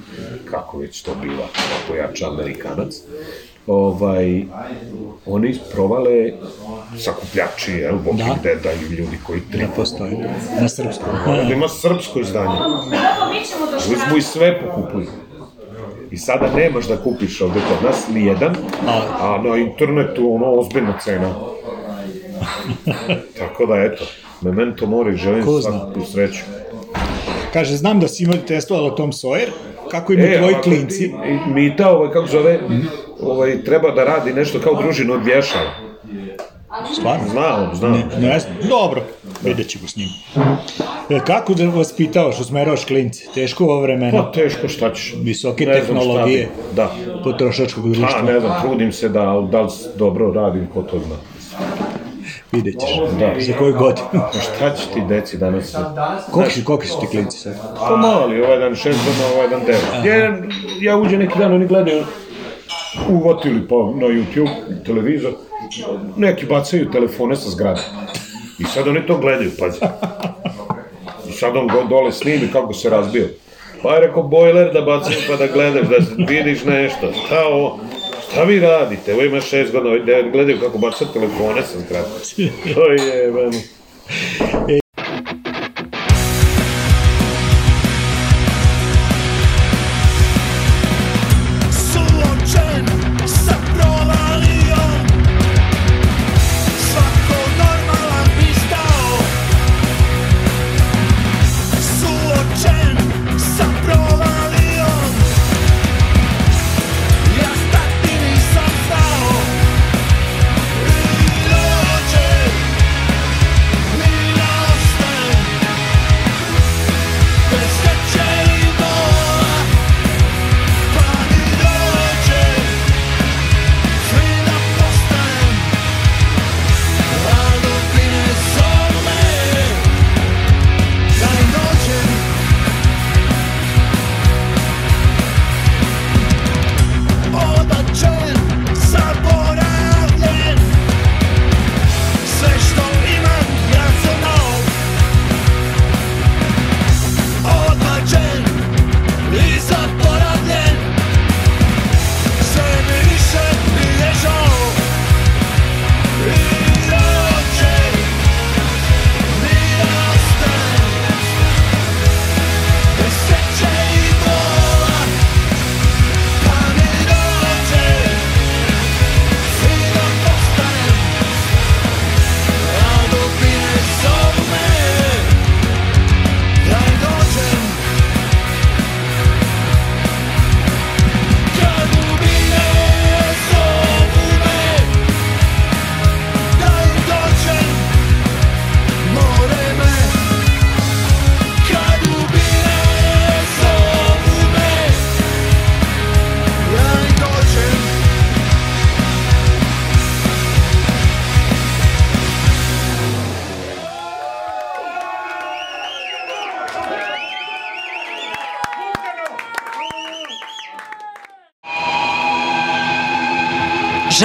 kako 0.50 0.78
već 0.78 1.02
to 1.02 1.14
biva, 1.22 1.46
pojača 1.88 2.28
Amerikanac, 2.28 2.94
ovaj, 3.66 4.42
oni 5.26 5.58
provale 5.72 6.32
sakupljači, 6.98 7.72
jel, 7.72 7.94
Walking 8.06 8.16
Da. 8.16 8.36
Deada 8.42 8.72
i 8.72 8.94
ljudi 8.94 9.18
koji 9.26 9.40
Da 9.40 9.46
tripuju. 9.52 9.76
postoji. 9.76 10.16
Na 10.60 10.68
srpskom. 10.68 11.08
Ovde 11.26 11.52
ima 11.54 11.68
srpsko 11.68 12.20
izdanje. 12.20 12.58
Uzmu 13.76 14.16
i 14.18 14.22
sve 14.22 14.60
pokupuju. 14.60 15.06
I 16.10 16.16
sada 16.16 16.46
nemaš 16.48 16.86
da 16.86 16.96
kupiš 16.96 17.40
ovde 17.40 17.60
kod 17.60 17.84
nas 17.84 18.08
ni 18.08 18.24
jedan, 18.24 18.56
a 19.20 19.42
na 19.44 19.56
internetu 19.56 20.34
ono 20.34 20.46
ozbiljna 20.46 20.98
cena. 20.98 21.34
Tako 23.38 23.66
da 23.66 23.74
eto, 23.76 24.04
memento 24.42 24.86
mori, 24.86 25.16
želim 25.16 25.42
svaku 25.62 26.00
sreću. 26.02 26.40
Kaže, 27.52 27.76
znam 27.76 28.00
da 28.00 28.08
si 28.08 28.24
imao 28.24 28.36
testovala 28.38 28.90
Tom 28.90 29.12
Sawyer, 29.12 29.48
kako 29.90 30.12
imaju 30.12 30.38
tvoji 30.38 30.52
E, 30.52 30.54
ako 30.54 30.62
klinci. 30.62 30.98
ti- 30.98 31.14
Mita, 31.48 31.90
ovaj, 31.90 32.10
kako 32.10 32.26
zove, 32.26 32.58
ovaj, 33.20 33.62
treba 33.62 33.90
da 33.90 34.04
radi 34.04 34.32
nešto 34.32 34.58
kao 34.58 34.74
družinu 34.74 35.14
od 35.14 35.24
vješala. 35.24 35.70
Stvarno? 36.94 37.28
Zna 37.30 37.56
on, 37.56 37.76
zna. 37.76 37.88
Ne, 37.88 38.04
ne. 38.18 38.40
Dobro, 38.68 39.02
vidjet 39.42 39.68
ćemo 39.68 39.88
s 39.88 39.96
njim. 39.96 40.08
E, 41.10 41.20
kako 41.26 41.54
da 41.54 41.64
vas 41.64 41.92
pitavaš, 41.96 42.40
usmeravaš 42.40 42.84
klinci? 42.84 43.28
Teško 43.34 43.64
ovo 43.64 43.80
vremena. 43.80 44.22
Pa 44.22 44.32
teško, 44.32 44.68
šta 44.68 44.92
ćeš? 44.94 45.14
Visoke 45.22 45.66
Ne 45.66 45.72
tehnologije 45.72 46.48
Da. 46.74 46.90
potrošačkog 47.24 47.92
društva. 47.92 48.18
A, 48.18 48.22
ne 48.22 48.40
znam, 48.40 48.62
trudim 48.62 48.92
se 48.92 49.08
da, 49.08 49.20
ali 49.22 49.48
da 49.48 49.60
li 49.60 49.68
dobro 49.96 50.32
radim, 50.32 50.66
ko 50.74 50.82
to 50.82 50.98
zna. 50.98 51.16
Vidjet 52.52 52.74
ćeš. 52.80 52.88
Da. 53.18 53.34
Za 53.40 53.52
koju 53.58 53.74
godinu. 53.78 54.08
Pa 54.12 54.30
šta 54.40 54.74
će 54.76 54.86
ti 54.94 55.00
deci 55.08 55.38
danas? 55.38 55.76
Koliki 56.30 56.54
su, 56.60 56.64
koliki 56.64 56.86
su 56.86 57.00
ti 57.00 57.06
klinci 57.06 57.38
sad? 57.38 57.54
Pa 57.88 57.96
mali, 57.96 58.42
ovaj 58.42 58.58
dan 58.58 58.74
šest 58.74 58.98
dana, 59.06 59.34
ovaj 59.34 59.48
dan 59.48 59.60
devet. 59.60 59.84
Ja, 60.04 60.36
ja 60.80 60.96
uđem 60.96 61.18
neki 61.18 61.38
dan, 61.38 61.54
oni 61.54 61.66
gledaju, 61.66 62.04
uvotili 63.08 63.68
pa 63.68 63.74
na 63.74 64.06
YouTube, 64.06 64.50
televizor, 64.86 65.32
neki 66.16 66.46
bacaju 66.46 66.90
telefone 66.90 67.36
sa 67.36 67.50
zgrade. 67.50 67.80
I 68.58 68.64
sad 68.64 68.88
oni 68.88 69.06
to 69.06 69.18
gledaju, 69.18 69.50
pazi. 69.58 69.78
I 71.28 71.32
sad 71.32 71.56
on 71.56 71.68
go 71.68 71.84
dole 71.88 72.12
snimi 72.12 72.48
kako 72.52 72.74
se 72.74 72.90
razbio. 72.90 73.28
Pa 73.82 73.94
je 73.94 74.00
rekao, 74.00 74.22
bojler 74.22 74.72
da 74.72 74.80
bacaju 74.80 75.18
pa 75.28 75.36
da 75.36 75.46
gledaš, 75.46 75.88
da 75.88 75.96
vidiš 76.28 76.64
nešto. 76.64 77.12
Šta 77.26 77.46
ovo? 77.46 77.80
Šta 78.30 78.42
vi 78.42 78.60
radite? 78.60 79.14
Ovo 79.14 79.22
ima 79.22 79.40
šest 79.40 79.72
godina, 79.72 79.90
ovi 79.90 80.04
devet 80.04 80.32
gledaju 80.32 80.60
kako 80.60 80.78
bacaju 80.78 81.10
telefone 81.12 81.62
sa 81.62 81.78
zgrade. 81.78 82.08
To 82.74 82.90
je, 82.90 83.30
ven. 83.30 83.52
Suočen 83.52 84.79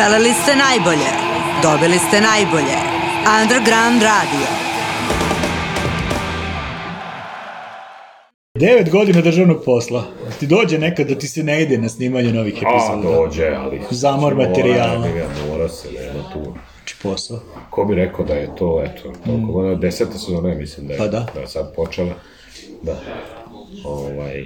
Želeli 0.06 0.34
ste 0.34 0.56
najbolje, 0.56 1.10
dobili 1.64 2.00
ste 2.00 2.22
najbolje. 2.22 2.76
Underground 3.42 4.02
Radio. 4.04 4.48
Devet 8.60 8.90
godina 8.92 9.22
državnog 9.22 9.62
posla. 9.66 10.04
Ti 10.40 10.48
dođe 10.48 10.78
nekad 10.78 11.08
da 11.08 11.16
ti 11.16 11.28
se 11.28 11.44
ne 11.44 11.62
ide 11.62 11.78
na 11.78 11.90
snimanje 11.90 12.34
novih 12.34 12.54
A, 12.66 12.70
epizoda. 12.70 13.18
dođe, 13.18 13.48
ali... 13.48 13.82
Zamor 13.92 14.36
mora, 14.36 14.48
materijala. 14.48 15.00
ne, 15.00 15.14
ne, 15.14 15.26
Mora 15.52 15.70
se, 15.70 15.88
nema 15.92 16.30
tu. 16.34 16.54
Znači 16.78 16.96
posao. 17.04 17.40
Ko 17.70 17.86
bi 17.86 17.96
rekao 17.96 18.26
da 18.26 18.34
je 18.34 18.56
to, 18.56 18.84
eto, 18.86 19.14
toliko 19.26 19.52
godina, 19.52 19.76
deseta 19.76 20.18
sezona 20.18 20.54
mislim 20.56 20.88
da 20.88 20.94
je, 20.94 20.98
Pa 21.00 21.08
da. 21.08 21.26
da 21.34 21.40
je 21.40 21.48
sad 21.48 21.76
počela. 21.76 22.14
Da. 22.82 22.96
Ovaj, 23.86 24.46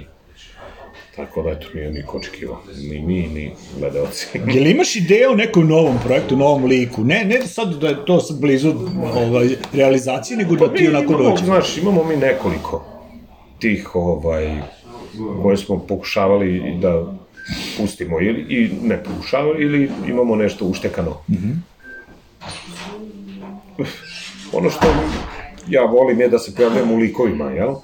tako 1.26 1.42
da, 1.42 1.50
eto, 1.50 1.66
nije 1.74 1.90
niko 1.90 2.16
očekivao. 2.16 2.58
Ni 2.90 3.00
mi, 3.00 3.28
ni 3.28 3.50
gledalci. 3.78 4.26
Jel 4.54 4.66
imaš 4.66 4.96
ideje 4.96 5.28
o 5.28 5.34
nekom 5.34 5.68
novom 5.68 5.98
projektu, 6.04 6.36
novom 6.36 6.64
liku? 6.64 7.04
Ne, 7.04 7.24
ne 7.24 7.46
sad 7.46 7.74
da 7.74 7.88
je 7.88 8.04
to 8.06 8.20
sad 8.20 8.40
blizu 8.40 8.74
ovaj, 9.14 9.48
realizacije, 9.72 10.36
nego 10.36 10.56
da 10.56 10.74
ti 10.74 10.82
Mi 10.82 10.88
onako 10.88 11.12
imamo, 11.12 11.30
dođe. 11.30 11.44
Znaš, 11.44 11.78
imamo 11.78 12.04
mi 12.04 12.16
nekoliko 12.16 12.84
tih, 13.58 13.94
ovaj, 13.94 14.58
koje 15.42 15.56
smo 15.56 15.78
pokušavali 15.78 16.78
da 16.80 17.14
pustimo 17.76 18.20
ili 18.20 18.40
i 18.48 18.70
ne 18.82 19.04
pokušavali 19.04 19.64
ili 19.64 19.90
imamo 20.08 20.36
nešto 20.36 20.64
uštekano. 20.64 21.16
Mhm. 21.30 21.50
Ono 24.52 24.70
što 24.70 24.86
ja 25.68 25.82
volim 25.82 26.20
je 26.20 26.28
da 26.28 26.38
se 26.38 26.54
pojavljam 26.54 26.92
u 26.92 26.96
likovima, 26.96 27.50
jel? 27.50 27.74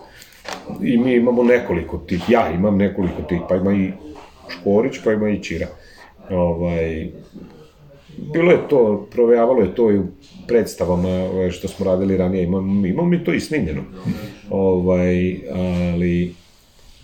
I 0.82 0.98
mi 0.98 1.14
imamo 1.14 1.42
nekoliko 1.42 1.98
tih, 1.98 2.30
ja 2.30 2.52
imam 2.52 2.76
nekoliko 2.76 3.22
tih, 3.22 3.40
pa 3.48 3.56
ima 3.56 3.72
i 3.72 3.92
Škorić, 4.48 4.94
pa 5.04 5.12
ima 5.12 5.28
i 5.28 5.42
Čira. 5.42 5.66
Ovaj, 6.30 7.10
bilo 8.32 8.52
je 8.52 8.68
to, 8.68 9.08
provejavalo 9.12 9.62
je 9.62 9.74
to 9.74 9.90
i 9.90 9.98
u 9.98 10.06
predstavama 10.48 11.08
ove, 11.08 11.50
što 11.50 11.68
smo 11.68 11.86
radili 11.86 12.16
ranije, 12.16 12.44
imam, 12.44 12.86
imam 12.86 13.10
mi 13.10 13.24
to 13.24 13.32
i 13.32 13.40
snimljeno. 13.40 13.82
Ovaj, 14.50 15.36
ali 15.52 16.34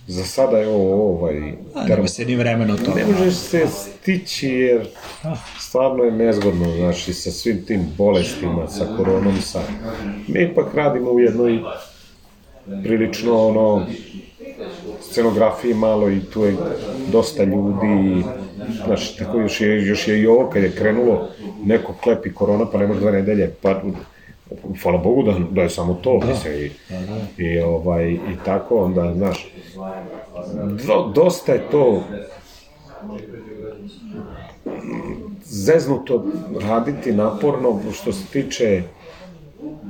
za 0.07 0.24
sada 0.24 0.59
je 0.59 0.68
ovo 0.68 1.12
ovaj... 1.12 1.53
A, 1.74 1.86
nema 1.88 2.09
se 2.09 2.24
ni 2.24 2.36
vremena 2.36 2.74
o 2.74 2.76
tome. 2.76 3.01
Ne 3.01 3.07
možeš 3.07 3.34
se 3.34 3.66
stići 3.66 4.49
jer 4.49 4.86
stvarno 5.61 6.05
je 6.05 6.11
nezgodno, 6.11 6.76
znači, 6.76 7.12
sa 7.12 7.30
svim 7.30 7.64
tim 7.66 7.80
bolestima, 7.99 8.68
sa 8.68 8.86
koronom, 8.97 9.40
sa... 9.40 9.61
Mi 10.28 10.43
ipak 10.43 10.74
radimo 10.74 11.11
u 11.11 11.20
jednoj 11.20 11.61
prilično, 12.83 13.47
ono, 13.47 13.87
scenografiji 15.01 15.75
malo 15.75 16.11
i 16.11 16.21
tu 16.21 16.45
je 16.45 16.57
dosta 17.13 17.45
ljudi 17.45 18.19
i, 18.19 18.23
znaš, 18.87 19.17
tako 19.17 19.39
još 19.39 19.61
je, 19.61 19.87
još 19.87 20.09
je 20.09 20.21
i 20.21 20.27
ovo 20.27 20.51
kad 20.51 20.63
je 20.63 20.71
krenulo, 20.71 21.29
neko 21.65 21.95
klepi 22.03 22.35
korona 22.35 22.67
pa 22.73 22.79
ne 22.79 22.87
može 22.87 23.01
dve 23.01 23.13
nedelje, 23.13 23.55
pa 23.63 23.81
hvala 24.83 24.99
Bogu 24.99 25.23
da, 25.23 25.35
da 25.51 25.63
je 25.63 25.71
samo 25.71 25.95
to, 25.95 26.19
da. 26.19 26.27
mislim, 26.27 26.55
i, 26.55 26.71
i, 27.43 27.61
ovaj, 27.61 28.11
i 28.13 28.37
tako, 28.45 28.85
onda, 28.85 29.15
znaš, 29.15 29.53
do, 30.87 31.13
dosta 31.15 31.53
je 31.53 31.63
to 31.71 32.03
zeznuto 35.45 36.27
raditi 36.61 37.13
naporno 37.13 37.81
što 37.93 38.13
se 38.13 38.27
tiče 38.27 38.83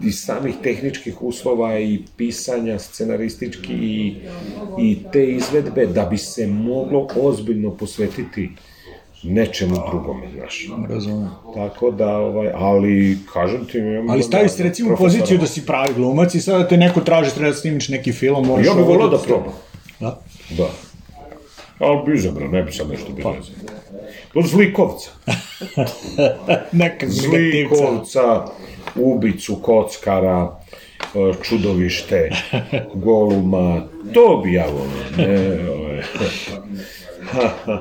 i 0.05 0.13
samih 0.13 0.55
tehničkih 0.63 1.23
uslova 1.23 1.79
i 1.79 2.03
pisanja 2.17 2.79
scenaristički 2.79 3.73
i, 3.73 4.15
i 4.81 4.99
te 5.13 5.27
izvedbe 5.27 5.87
da 5.87 6.05
bi 6.05 6.19
se 6.19 6.47
moglo 6.47 7.09
ozbiljno 7.17 7.71
posvetiti 7.71 8.51
nečemu 9.25 9.77
drugome, 9.91 10.27
znaš. 10.35 10.69
Razumem. 10.89 11.29
Tako 11.55 11.91
da, 11.91 12.17
ovaj, 12.17 12.51
ali, 12.55 13.19
kažem 13.33 13.65
ti... 13.65 13.79
imam- 13.79 14.11
Ali 14.11 14.23
stavi 14.23 14.49
se 14.49 14.63
recimo 14.63 14.95
u 14.95 14.97
poziciju 14.97 15.39
da 15.39 15.47
si 15.47 15.67
pravi 15.67 15.95
glumac 15.95 16.35
i 16.35 16.41
sada 16.41 16.59
da 16.59 16.69
te 16.69 16.77
neko 16.77 17.01
traži 17.01 17.35
treba 17.35 17.51
da 17.51 17.57
snimiš 17.57 17.89
neki 17.89 18.13
film, 18.13 18.47
moraš... 18.47 18.67
Ja 18.67 18.75
bih 18.75 18.85
volao 18.85 19.09
da 19.09 19.19
probam. 19.19 19.53
Da. 20.01 20.21
Da. 20.51 20.71
Ali 21.79 21.99
bi 22.07 22.19
izabrao, 22.19 22.49
ne 22.49 22.63
bi 22.63 22.73
sad 22.73 22.89
nešto 22.89 23.13
bilo. 23.13 23.37
Od 24.35 24.47
Zlikovca. 24.47 25.11
Neka. 26.73 27.07
Zlikovca, 27.09 28.45
ubicu, 28.97 29.57
kockara, 29.57 30.57
e, 31.15 31.33
čudovište, 31.43 32.31
goluma, 32.95 33.83
to 34.15 34.41
bi 34.45 34.53
ja 34.53 34.67
volio. 34.67 35.29
Ne, 35.29 35.71
ovaj. 35.71 36.03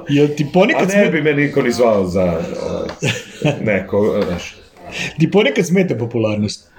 Jel 0.09 0.27
ti 0.37 0.47
ponekad, 0.53 0.91
A 0.91 0.95
ne 0.95 1.09
bi 1.09 1.21
me 1.21 1.33
niko 1.33 1.61
ni 1.61 1.71
zvao 1.71 2.05
za 2.05 2.23
ovaj, 2.23 2.87
neko, 3.61 4.21
znaš. 4.27 4.55
ti 5.19 5.31
ponekad 5.31 5.65
smeta 5.67 5.95
popularnost? 5.95 6.71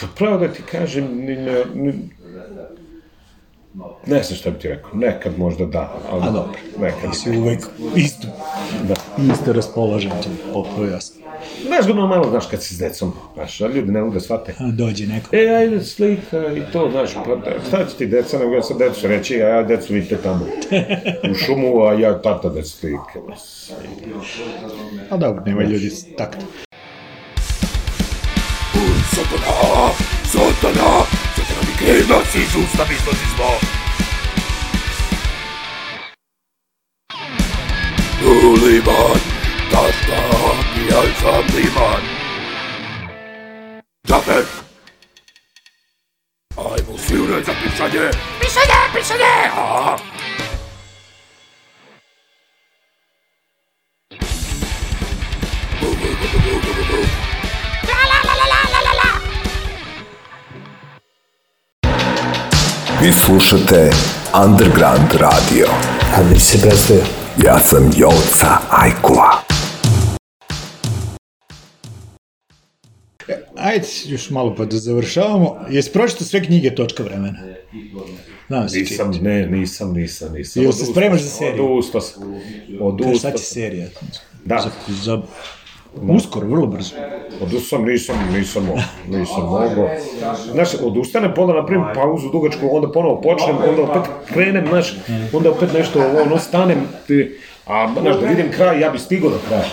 Pa 0.00 0.06
pravo 0.16 0.38
da 0.38 0.52
ti 0.52 0.62
kažem, 0.70 1.04
ni, 1.16 1.36
ne, 1.36 1.64
ni, 1.74 1.92
ne 4.06 4.22
znam 4.22 4.38
šta 4.38 4.50
bi 4.50 4.58
ti 4.58 4.68
rekao, 4.68 4.90
nekad 4.94 5.38
možda 5.38 5.66
da, 5.66 5.94
ali 6.10 6.22
A 6.22 6.30
dobro. 6.30 6.58
nekad. 6.80 7.10
Ti 7.10 7.16
si 7.18 7.38
uvek 7.38 7.58
isto, 7.96 8.26
Da. 8.88 8.94
isto 9.32 9.52
raspoložen, 9.52 10.10
to 10.76 10.84
je 10.84 10.90
jasno. 10.90 11.27
Nezgodno 11.70 12.06
malo, 12.06 12.30
znaš, 12.30 12.46
kad 12.46 12.62
si 12.62 12.74
s 12.74 12.78
decom, 12.78 13.12
znaš, 13.34 13.60
a 13.60 13.66
ljudi 13.66 13.92
ne 13.92 14.00
mogu 14.00 14.14
da 14.14 14.20
shvate. 14.20 14.54
A 14.58 14.70
dođe 14.72 15.06
neko. 15.06 15.36
E, 15.36 15.48
ajde, 15.48 15.84
slika 15.84 16.52
i 16.52 16.62
to, 16.72 16.88
znaš, 16.90 17.14
pa 17.14 17.34
da, 17.36 17.50
šta 17.68 17.86
će 17.86 17.96
ti 17.96 18.06
deca, 18.06 18.38
nego 18.38 18.54
ja 18.54 18.62
sad 18.62 18.78
decu 18.78 19.06
reći, 19.06 19.42
a 19.42 19.48
ja 19.48 19.62
decu 19.62 19.94
vidite 19.94 20.16
tamo 20.16 20.46
u 21.30 21.34
šumu, 21.34 21.82
a 21.82 21.92
ja 21.92 22.22
tata 22.22 22.48
da 22.48 22.62
slike. 22.62 23.18
A 25.10 25.16
dobro, 25.16 25.42
nema 25.46 25.62
ljudi 25.62 25.90
takta. 26.18 26.46
Satana, 29.10 29.90
satana, 30.24 30.90
satana 31.36 31.60
mi 31.60 32.22
si 32.32 32.38
iz 32.38 32.64
usta, 32.64 32.84
mislosi 39.70 40.04
smo. 40.04 40.14
U 40.14 40.40
liman, 40.40 40.56
tata, 40.74 40.90
ja 40.90 41.02
sam 41.20 41.44
liman. 41.56 42.02
Zaper! 44.04 44.44
Ajmo 46.56 46.98
svi 46.98 47.18
u 47.20 47.26
red 47.26 47.44
za 47.44 47.52
pišanje. 47.62 48.10
Pišanje, 48.40 48.78
pišanje! 48.94 49.50
A! 49.56 49.96
Vi 63.00 63.12
slušate 63.12 63.90
Underground 64.44 65.12
Radio. 65.12 65.66
A 66.16 66.22
mi 66.30 66.40
se 66.40 66.60
predstavio. 66.60 67.04
Ja 67.44 67.58
sam 67.58 67.90
Joca 67.96 68.58
Ajkula. 68.70 69.47
Ajde, 73.58 73.86
još 74.06 74.30
malo 74.30 74.54
pa 74.54 74.64
da 74.64 74.76
završavamo. 74.76 75.56
Jesi 75.70 75.92
pročitao 75.92 76.26
sve 76.26 76.44
knjige 76.44 76.74
Točka 76.74 77.02
vremena? 77.02 77.38
Znam 78.48 78.68
se 78.68 78.78
Nisam, 78.78 79.10
ne, 79.20 79.46
nisam, 79.46 79.92
nisam, 79.92 80.32
nisam. 80.32 80.62
Jel 80.62 80.72
se 80.72 80.86
spremaš 80.86 81.20
za 81.20 81.28
sam, 81.28 81.38
seriju? 81.38 81.72
Odustao 81.72 82.00
sam. 82.00 82.22
Odustao 82.80 83.18
šta 83.18 83.30
će 83.30 83.44
sam. 83.44 83.54
serija? 83.54 83.86
Da. 84.44 84.58
Za, 84.60 84.70
za, 85.02 85.22
uskoro, 86.02 86.46
vrlo 86.46 86.66
brzo. 86.66 86.94
Odustao 87.40 87.78
sam, 87.78 87.88
nisam, 87.88 88.16
nisam 88.32 88.64
mogao, 88.64 88.82
nisam 89.08 89.42
mogao. 89.44 89.88
Znaš, 90.52 90.68
odustanem, 90.82 91.32
pa 91.36 91.42
onda 91.42 91.54
napravim 91.54 91.84
pauzu 91.94 92.28
dugačku, 92.32 92.68
onda 92.72 92.92
ponovo 92.92 93.20
počnem, 93.20 93.56
onda 93.68 93.82
opet 93.82 94.10
krenem, 94.32 94.66
znaš, 94.68 94.94
onda 95.32 95.50
opet 95.50 95.72
nešto, 95.72 96.04
ono, 96.26 96.38
stanem, 96.38 96.78
ti, 97.06 97.38
a, 97.68 97.88
znaš, 98.00 98.16
da 98.16 98.26
vidim 98.26 98.52
kraj, 98.52 98.80
ja 98.80 98.90
bi 98.90 98.98
stigao 98.98 99.30
do 99.30 99.38
kraja. 99.48 99.64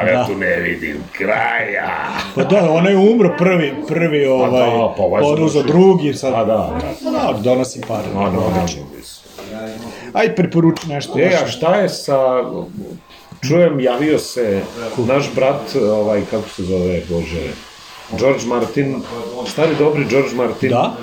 A 0.00 0.08
ja 0.08 0.26
tu 0.26 0.34
ne 0.34 0.56
vidim 0.56 0.96
kraja. 1.12 1.88
Pa 2.34 2.44
da, 2.44 2.70
onaj 2.70 2.92
je 2.92 2.98
umro 2.98 3.34
prvi, 3.38 3.74
prvi 3.88 4.26
ovaj, 4.26 4.50
da, 4.50 4.94
pa 4.96 5.02
ovaj 5.02 5.22
oduzeo 5.22 5.48
završio. 5.48 5.72
drugi, 5.72 6.14
sad... 6.14 6.34
A 6.34 6.44
da, 6.44 6.78
Pa 7.24 7.32
da, 7.32 7.38
donosi 7.42 7.80
pare. 7.88 8.08
A, 8.16 8.30
no, 8.30 8.44
odlično. 8.46 8.82
Ajde, 10.12 10.34
preporuči 10.34 10.88
nešto. 10.88 11.18
E, 11.18 11.36
a 11.44 11.48
šta 11.48 11.74
je 11.74 11.88
sa... 11.88 12.44
Čujem, 13.48 13.80
javio 13.80 14.18
se 14.18 14.60
naš 15.06 15.24
brat, 15.34 15.76
ovaj, 15.92 16.22
kako 16.30 16.48
se 16.48 16.62
zove, 16.62 17.00
Bože, 17.08 17.50
George 18.16 18.46
Martin, 18.46 19.02
stari 19.46 19.74
dobri 19.78 20.04
George 20.10 20.34
Martin. 20.34 20.70
Da? 20.70 20.96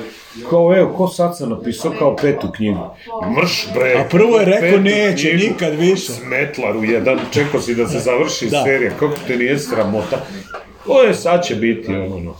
Kao, 0.49 0.77
evo, 0.77 0.93
ko 0.97 1.07
sad 1.07 1.37
sam 1.37 1.49
napisao 1.49 1.91
kao 1.99 2.15
petu 2.15 2.47
knjigu? 2.55 2.79
Mrš, 3.41 3.67
bre! 3.73 3.93
A 3.99 4.09
prvo 4.09 4.39
je 4.39 4.45
rekao, 4.45 4.79
neće, 4.79 5.29
knjigu. 5.29 5.51
nikad 5.51 5.75
više. 5.75 6.11
Smetlar 6.11 6.77
u 6.77 6.83
jedan, 6.83 7.19
čekao 7.31 7.61
si 7.61 7.75
da 7.75 7.87
se 7.87 7.99
završi 7.99 8.49
Da. 8.49 8.63
serija, 8.63 8.91
kako 8.99 9.15
te 9.27 9.37
nije 9.37 9.59
sramota. 9.59 10.17
O 10.87 11.01
je, 11.01 11.13
sad 11.13 11.45
će 11.45 11.55
biti, 11.55 11.95
ono, 11.95 12.33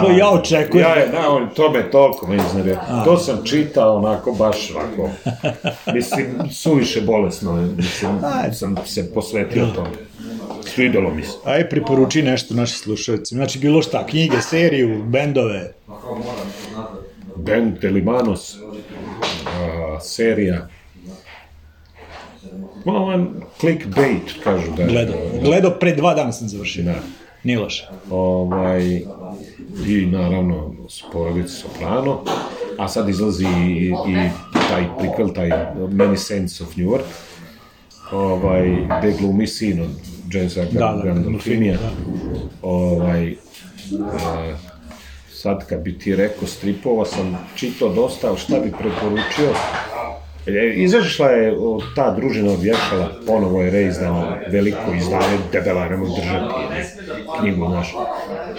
To 0.00 0.10
ja 0.18 0.30
očekujem. 0.30 0.86
Ja 0.86 0.94
je, 0.94 1.08
na, 1.12 1.30
on, 1.30 1.48
to 1.54 1.70
me 1.70 1.90
toliko 1.90 2.26
me 2.26 2.36
iznerio. 2.36 2.76
To 3.04 3.16
sam 3.16 3.44
čitao 3.44 3.96
onako, 3.96 4.32
baš 4.32 4.70
onako, 4.74 5.10
mislim, 5.94 6.26
suviše 6.50 7.00
bolesno, 7.00 7.60
je, 7.60 7.66
mislim, 7.66 8.18
sam 8.52 8.76
se 8.86 9.14
posvetio 9.14 9.66
tome. 9.74 9.90
Svidelo 10.74 11.14
mi 11.14 11.22
se. 11.22 11.32
Aj, 11.44 11.68
preporuči 11.68 12.22
nešto 12.22 12.54
našim 12.54 12.78
slušalcima. 12.78 13.38
Znači, 13.38 13.58
bilo 13.58 13.82
šta, 13.82 14.06
knjige, 14.06 14.40
seriju, 14.40 15.02
bendove. 15.04 15.72
Band 17.36 17.78
Delimanos, 17.78 18.56
a, 19.46 20.00
serija. 20.00 20.68
Ovo 22.84 23.26
clickbait, 23.60 24.42
kažu 24.44 24.72
da 24.76 24.82
je. 24.82 24.88
Gledao. 24.88 25.16
Gledao 25.42 25.70
pre 25.70 25.94
dva 25.94 26.14
dana 26.14 26.32
sam 26.32 26.48
završio. 26.48 26.84
Da. 26.84 26.94
Nije 27.44 27.58
loše. 27.58 27.88
Ovaj, 28.10 29.02
I 29.86 30.06
naravno 30.06 30.74
porodice 31.12 31.54
Soprano, 31.54 32.24
a 32.78 32.88
sad 32.88 33.08
izlazi 33.08 33.46
i, 33.46 33.86
i 33.86 34.28
taj 34.68 34.84
prikvel, 34.98 35.28
taj 35.34 35.48
Many 35.76 36.16
Saints 36.16 36.60
of 36.60 36.76
New 36.76 36.86
York, 36.86 37.04
ovaj, 38.12 38.76
gde 38.98 39.12
glumi 39.20 39.46
sin 39.46 39.80
od 39.80 40.11
Jamesa 40.32 40.64
Da, 40.70 41.00
da, 41.04 41.12
da. 41.14 41.90
Ovaj, 42.62 43.28
e, 43.28 43.36
sad 45.32 45.66
kad 45.66 45.80
bi 45.80 45.98
ti 45.98 46.16
rekao 46.16 46.48
stripova 46.48 47.04
sam 47.04 47.38
čitao 47.54 47.88
dosta, 47.88 48.28
ali 48.28 48.38
šta 48.38 48.60
bi 48.60 48.70
preporučio? 48.70 49.54
E, 50.46 50.74
Izašla 50.76 51.28
je 51.28 51.56
ta 51.96 52.14
družina 52.14 52.52
od 52.52 52.62
Vješala, 52.62 53.08
ponovo 53.26 53.62
je 53.62 53.70
reizdano 53.70 54.36
veliko 54.48 54.94
izdanje, 54.94 55.38
debela, 55.52 55.88
ne 55.88 55.96
mogu 55.96 56.12
držati 56.16 56.54
ne, 56.70 56.86
knjigu 57.40 57.68
našu. 57.68 57.96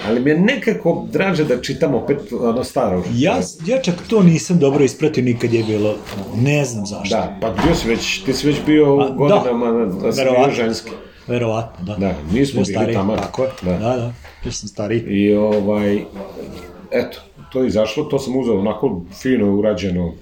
Ali 0.08 0.20
mi 0.20 0.30
je 0.30 0.40
nekako 0.40 1.08
draže 1.12 1.44
da 1.44 1.62
čitam 1.62 1.96
opet 1.96 2.18
ono 2.40 2.64
staro. 2.64 3.04
Ja, 3.14 3.40
ja 3.66 3.82
čak 3.82 3.96
to 4.10 4.24
nisam 4.24 4.60
dobro 4.60 4.84
ispratio 4.84 5.24
nikad 5.24 5.54
je 5.54 5.64
bilo. 5.64 5.96
Ne 6.36 6.66
znam 6.66 6.86
zašto. 6.86 7.16
Da, 7.16 7.38
pa 7.42 7.50
bio 7.64 7.76
si 7.76 7.88
već, 7.88 8.24
ti 8.24 8.34
si 8.34 8.48
već 8.48 8.58
bio 8.66 8.86
A, 8.86 9.10
u 9.10 9.14
godinama 9.14 9.72
da, 9.72 9.86
da 9.86 10.12
si 10.12 10.22
bio 10.24 10.74
verovatno. 11.28 11.86
da. 11.86 11.96
Da, 11.96 12.16
mi 12.32 12.46
smo 12.46 12.62
bili 12.62 12.74
stariji, 12.74 12.96
tamo. 12.96 13.16
Tako 13.16 13.44
je, 13.44 13.50
Da. 13.62 13.72
da, 13.78 14.12
da, 14.44 14.52
sam 14.52 14.70
stariji. 14.70 15.00
I 15.00 15.36
ovaj, 15.36 16.04
eto, 16.92 17.20
to 17.52 17.62
je 17.62 17.68
izašlo, 17.68 18.04
to 18.04 18.20
sam 18.20 18.36
uzeo 18.38 18.60
onako 18.60 19.02
fino 19.22 19.56
urađeno, 19.56 20.14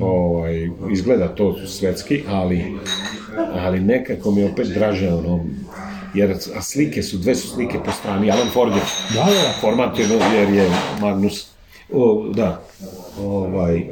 ovaj, 0.00 0.70
izgleda 0.92 1.28
to 1.28 1.66
svetski, 1.66 2.22
ali, 2.28 2.64
ali 3.54 3.80
nekako 3.80 4.30
mi 4.30 4.40
je 4.40 4.52
opet 4.52 4.66
draže 4.66 5.08
ono, 5.12 5.44
jer 6.14 6.30
a 6.56 6.62
slike 6.62 7.02
su, 7.02 7.18
dve 7.18 7.34
su 7.34 7.48
slike 7.48 7.78
po 7.84 7.92
strani, 7.92 8.30
Alan 8.30 8.48
Ford 8.52 8.72
je 8.72 8.82
Da, 9.14 9.24
da, 9.24 9.30
da. 9.30 9.54
formativno, 9.60 10.14
jer 10.34 10.48
je 10.54 10.70
Magnus, 11.00 11.46
o, 11.92 12.24
da, 12.34 12.62
ovaj, 13.20 13.86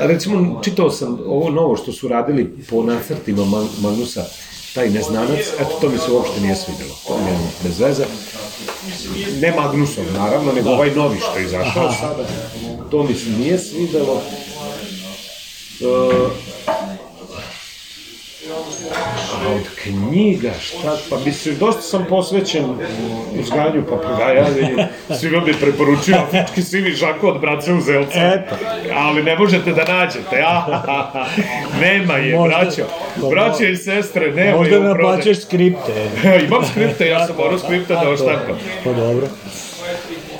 a 0.00 0.06
recimo, 0.06 0.60
čitao 0.64 0.90
sam 0.90 1.18
ovo 1.26 1.50
novo 1.50 1.76
što 1.76 1.92
su 1.92 2.08
radili 2.08 2.58
po 2.70 2.82
nacrtima 2.82 3.44
Magnusa, 3.82 4.24
taj 4.74 4.90
neznanac, 4.90 5.40
eto, 5.58 5.78
to 5.80 5.88
mi 5.88 5.98
se 5.98 6.12
uopšte 6.12 6.40
nije 6.40 6.56
svidelo, 6.56 6.94
to 7.06 7.18
mi 7.18 7.30
je 7.30 7.38
bez 7.62 7.80
veze. 7.80 8.04
Ne 9.40 9.52
Magnusov, 9.52 10.04
naravno, 10.14 10.52
nego 10.52 10.70
ovaj 10.70 10.90
novi 10.90 11.18
što 11.20 11.38
je 11.38 11.44
izašao 11.44 11.92
sada, 11.92 12.24
to 12.90 13.02
mi 13.02 13.14
se 13.14 13.30
nije 13.30 13.58
svidelo. 13.58 14.22
E, 15.80 16.50
a 19.34 19.48
od 19.48 19.62
knjiga, 19.82 20.50
šta, 20.60 20.96
pa 21.10 21.16
mislim, 21.18 21.56
dosta 21.58 21.82
sam 21.82 22.06
posvećen 22.08 22.64
uzganju 23.40 23.84
papagaja, 23.90 24.46
ali 24.46 24.84
svima 25.18 25.40
bi 25.40 25.52
preporučio 25.52 26.16
afrički 26.16 26.62
sivi 26.62 26.92
žako 26.92 27.28
od 27.28 27.40
braća 27.40 27.74
Uzelca. 27.74 28.18
Eto. 28.34 28.54
Ali 28.94 29.22
ne 29.22 29.36
možete 29.38 29.72
da 29.72 29.84
nađete, 29.84 30.42
a, 30.46 31.26
nema 31.82 32.14
je, 32.14 32.36
Možda- 32.36 32.58
braćo. 32.58 32.82
Braćo 33.30 33.64
i 33.64 33.76
sestre, 33.76 34.30
nema 34.30 34.56
Možda 34.56 34.74
je 34.74 34.80
da 34.80 34.90
u 34.90 34.94
prodaju. 34.94 35.16
naplaćaš 35.16 35.42
skripte. 35.42 35.92
Imam 36.46 36.64
skripte, 36.66 37.06
ja 37.06 37.26
sam 37.26 37.36
morao 37.36 37.58
skripte 37.58 37.94
da 37.94 38.08
oštampam. 38.10 38.58
Pa 38.84 38.92
dobro. 38.92 39.26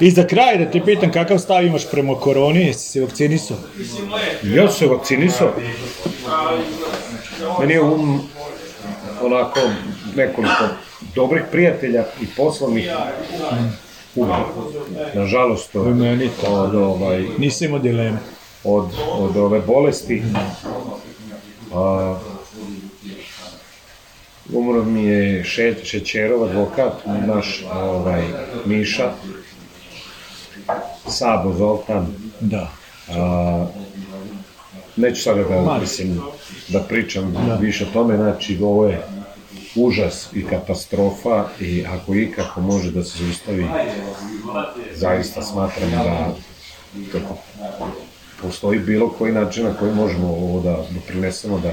I 0.01 0.11
za 0.11 0.27
kraj 0.27 0.59
da 0.59 0.71
te 0.71 0.81
pitam 0.81 1.13
kakav 1.13 1.39
stav 1.39 1.67
imaš 1.67 1.91
prema 1.91 2.15
koroni, 2.15 2.61
jesi 2.61 2.89
se 2.89 3.01
vakcinisao? 3.01 3.57
Ja 4.45 4.69
sam 4.69 4.79
se 4.79 4.87
vakcinisao. 4.87 5.53
Meni 7.59 7.72
je 7.72 7.80
um 7.82 8.20
onako 9.22 9.61
nekoliko 10.16 10.64
dobrih 11.14 11.42
prijatelja 11.51 12.05
i 12.20 12.26
poslovnih 12.36 12.90
umalo. 14.14 14.72
Nažalost, 15.14 15.76
od, 15.76 15.96
meni 15.96 16.30
od, 16.46 16.74
ovaj, 16.74 17.26
Nisam 17.38 17.66
imao 17.68 17.78
dileme. 17.80 18.18
od, 18.64 18.86
od 19.12 19.36
ove 19.36 19.61
bolesti. 19.61 20.22
A, 21.74 22.16
umro 24.53 24.84
mi 24.84 25.05
je 25.05 25.44
še, 25.44 25.74
Šećerov 25.84 26.44
advokat, 26.44 26.92
naš 27.26 27.64
ovaj, 27.72 28.22
Miša, 28.64 29.12
Sabo 31.09 31.53
Zoltan, 31.53 32.07
Da. 32.40 32.70
A, 33.09 33.66
neću 35.01 35.22
sada 35.22 35.42
da, 35.42 35.78
mislim, 35.80 36.20
da 36.68 36.80
pričam 36.80 37.34
više 37.61 37.84
o 37.84 37.92
tome, 37.92 38.16
znači 38.16 38.59
ovo 38.62 38.86
je 38.86 39.03
užas 39.74 40.28
i 40.34 40.44
katastrofa 40.44 41.44
i 41.61 41.84
ako 41.86 42.14
ikako 42.14 42.61
može 42.61 42.90
da 42.90 43.05
se 43.05 43.24
zaustavi, 43.24 43.66
zaista 44.94 45.42
smatram 45.42 45.90
da 45.90 46.34
kako 47.12 47.38
postoji 48.42 48.78
bilo 48.78 49.09
koji 49.09 49.32
način 49.32 49.64
na 49.64 49.74
koji 49.74 49.94
možemo 49.94 50.28
ovo 50.28 50.61
da 50.61 50.84
doprinesemo 50.90 51.59
da 51.59 51.72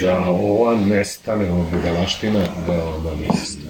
da 0.00 0.18
ova 0.28 0.76
nestane 0.76 1.52
od 1.52 1.66
budalaština, 1.72 2.40
da, 2.66 2.76
da 2.76 3.14
mislim, 3.14 3.64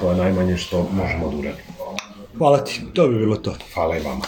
to 0.00 0.10
je 0.10 0.16
najmanje 0.16 0.56
što 0.56 0.88
možemo 0.92 1.30
da 1.30 1.36
uradimo. 1.36 1.72
Hvala 2.38 2.64
ti, 2.64 2.82
to 2.94 3.08
bi 3.08 3.18
bilo 3.18 3.36
to. 3.36 3.54
Hvala 3.74 3.96
i 3.96 4.00
vama. 4.00 4.24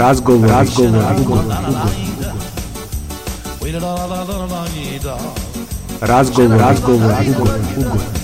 Razgovor, 0.00 0.48
razgovor, 0.48 0.90
ugovor, 1.20 1.44
ugovor. 1.44 1.44
Razgovor, 6.00 6.58
razgovor, 6.58 7.14
ugovor, 7.28 7.60
ugovor. 7.76 8.19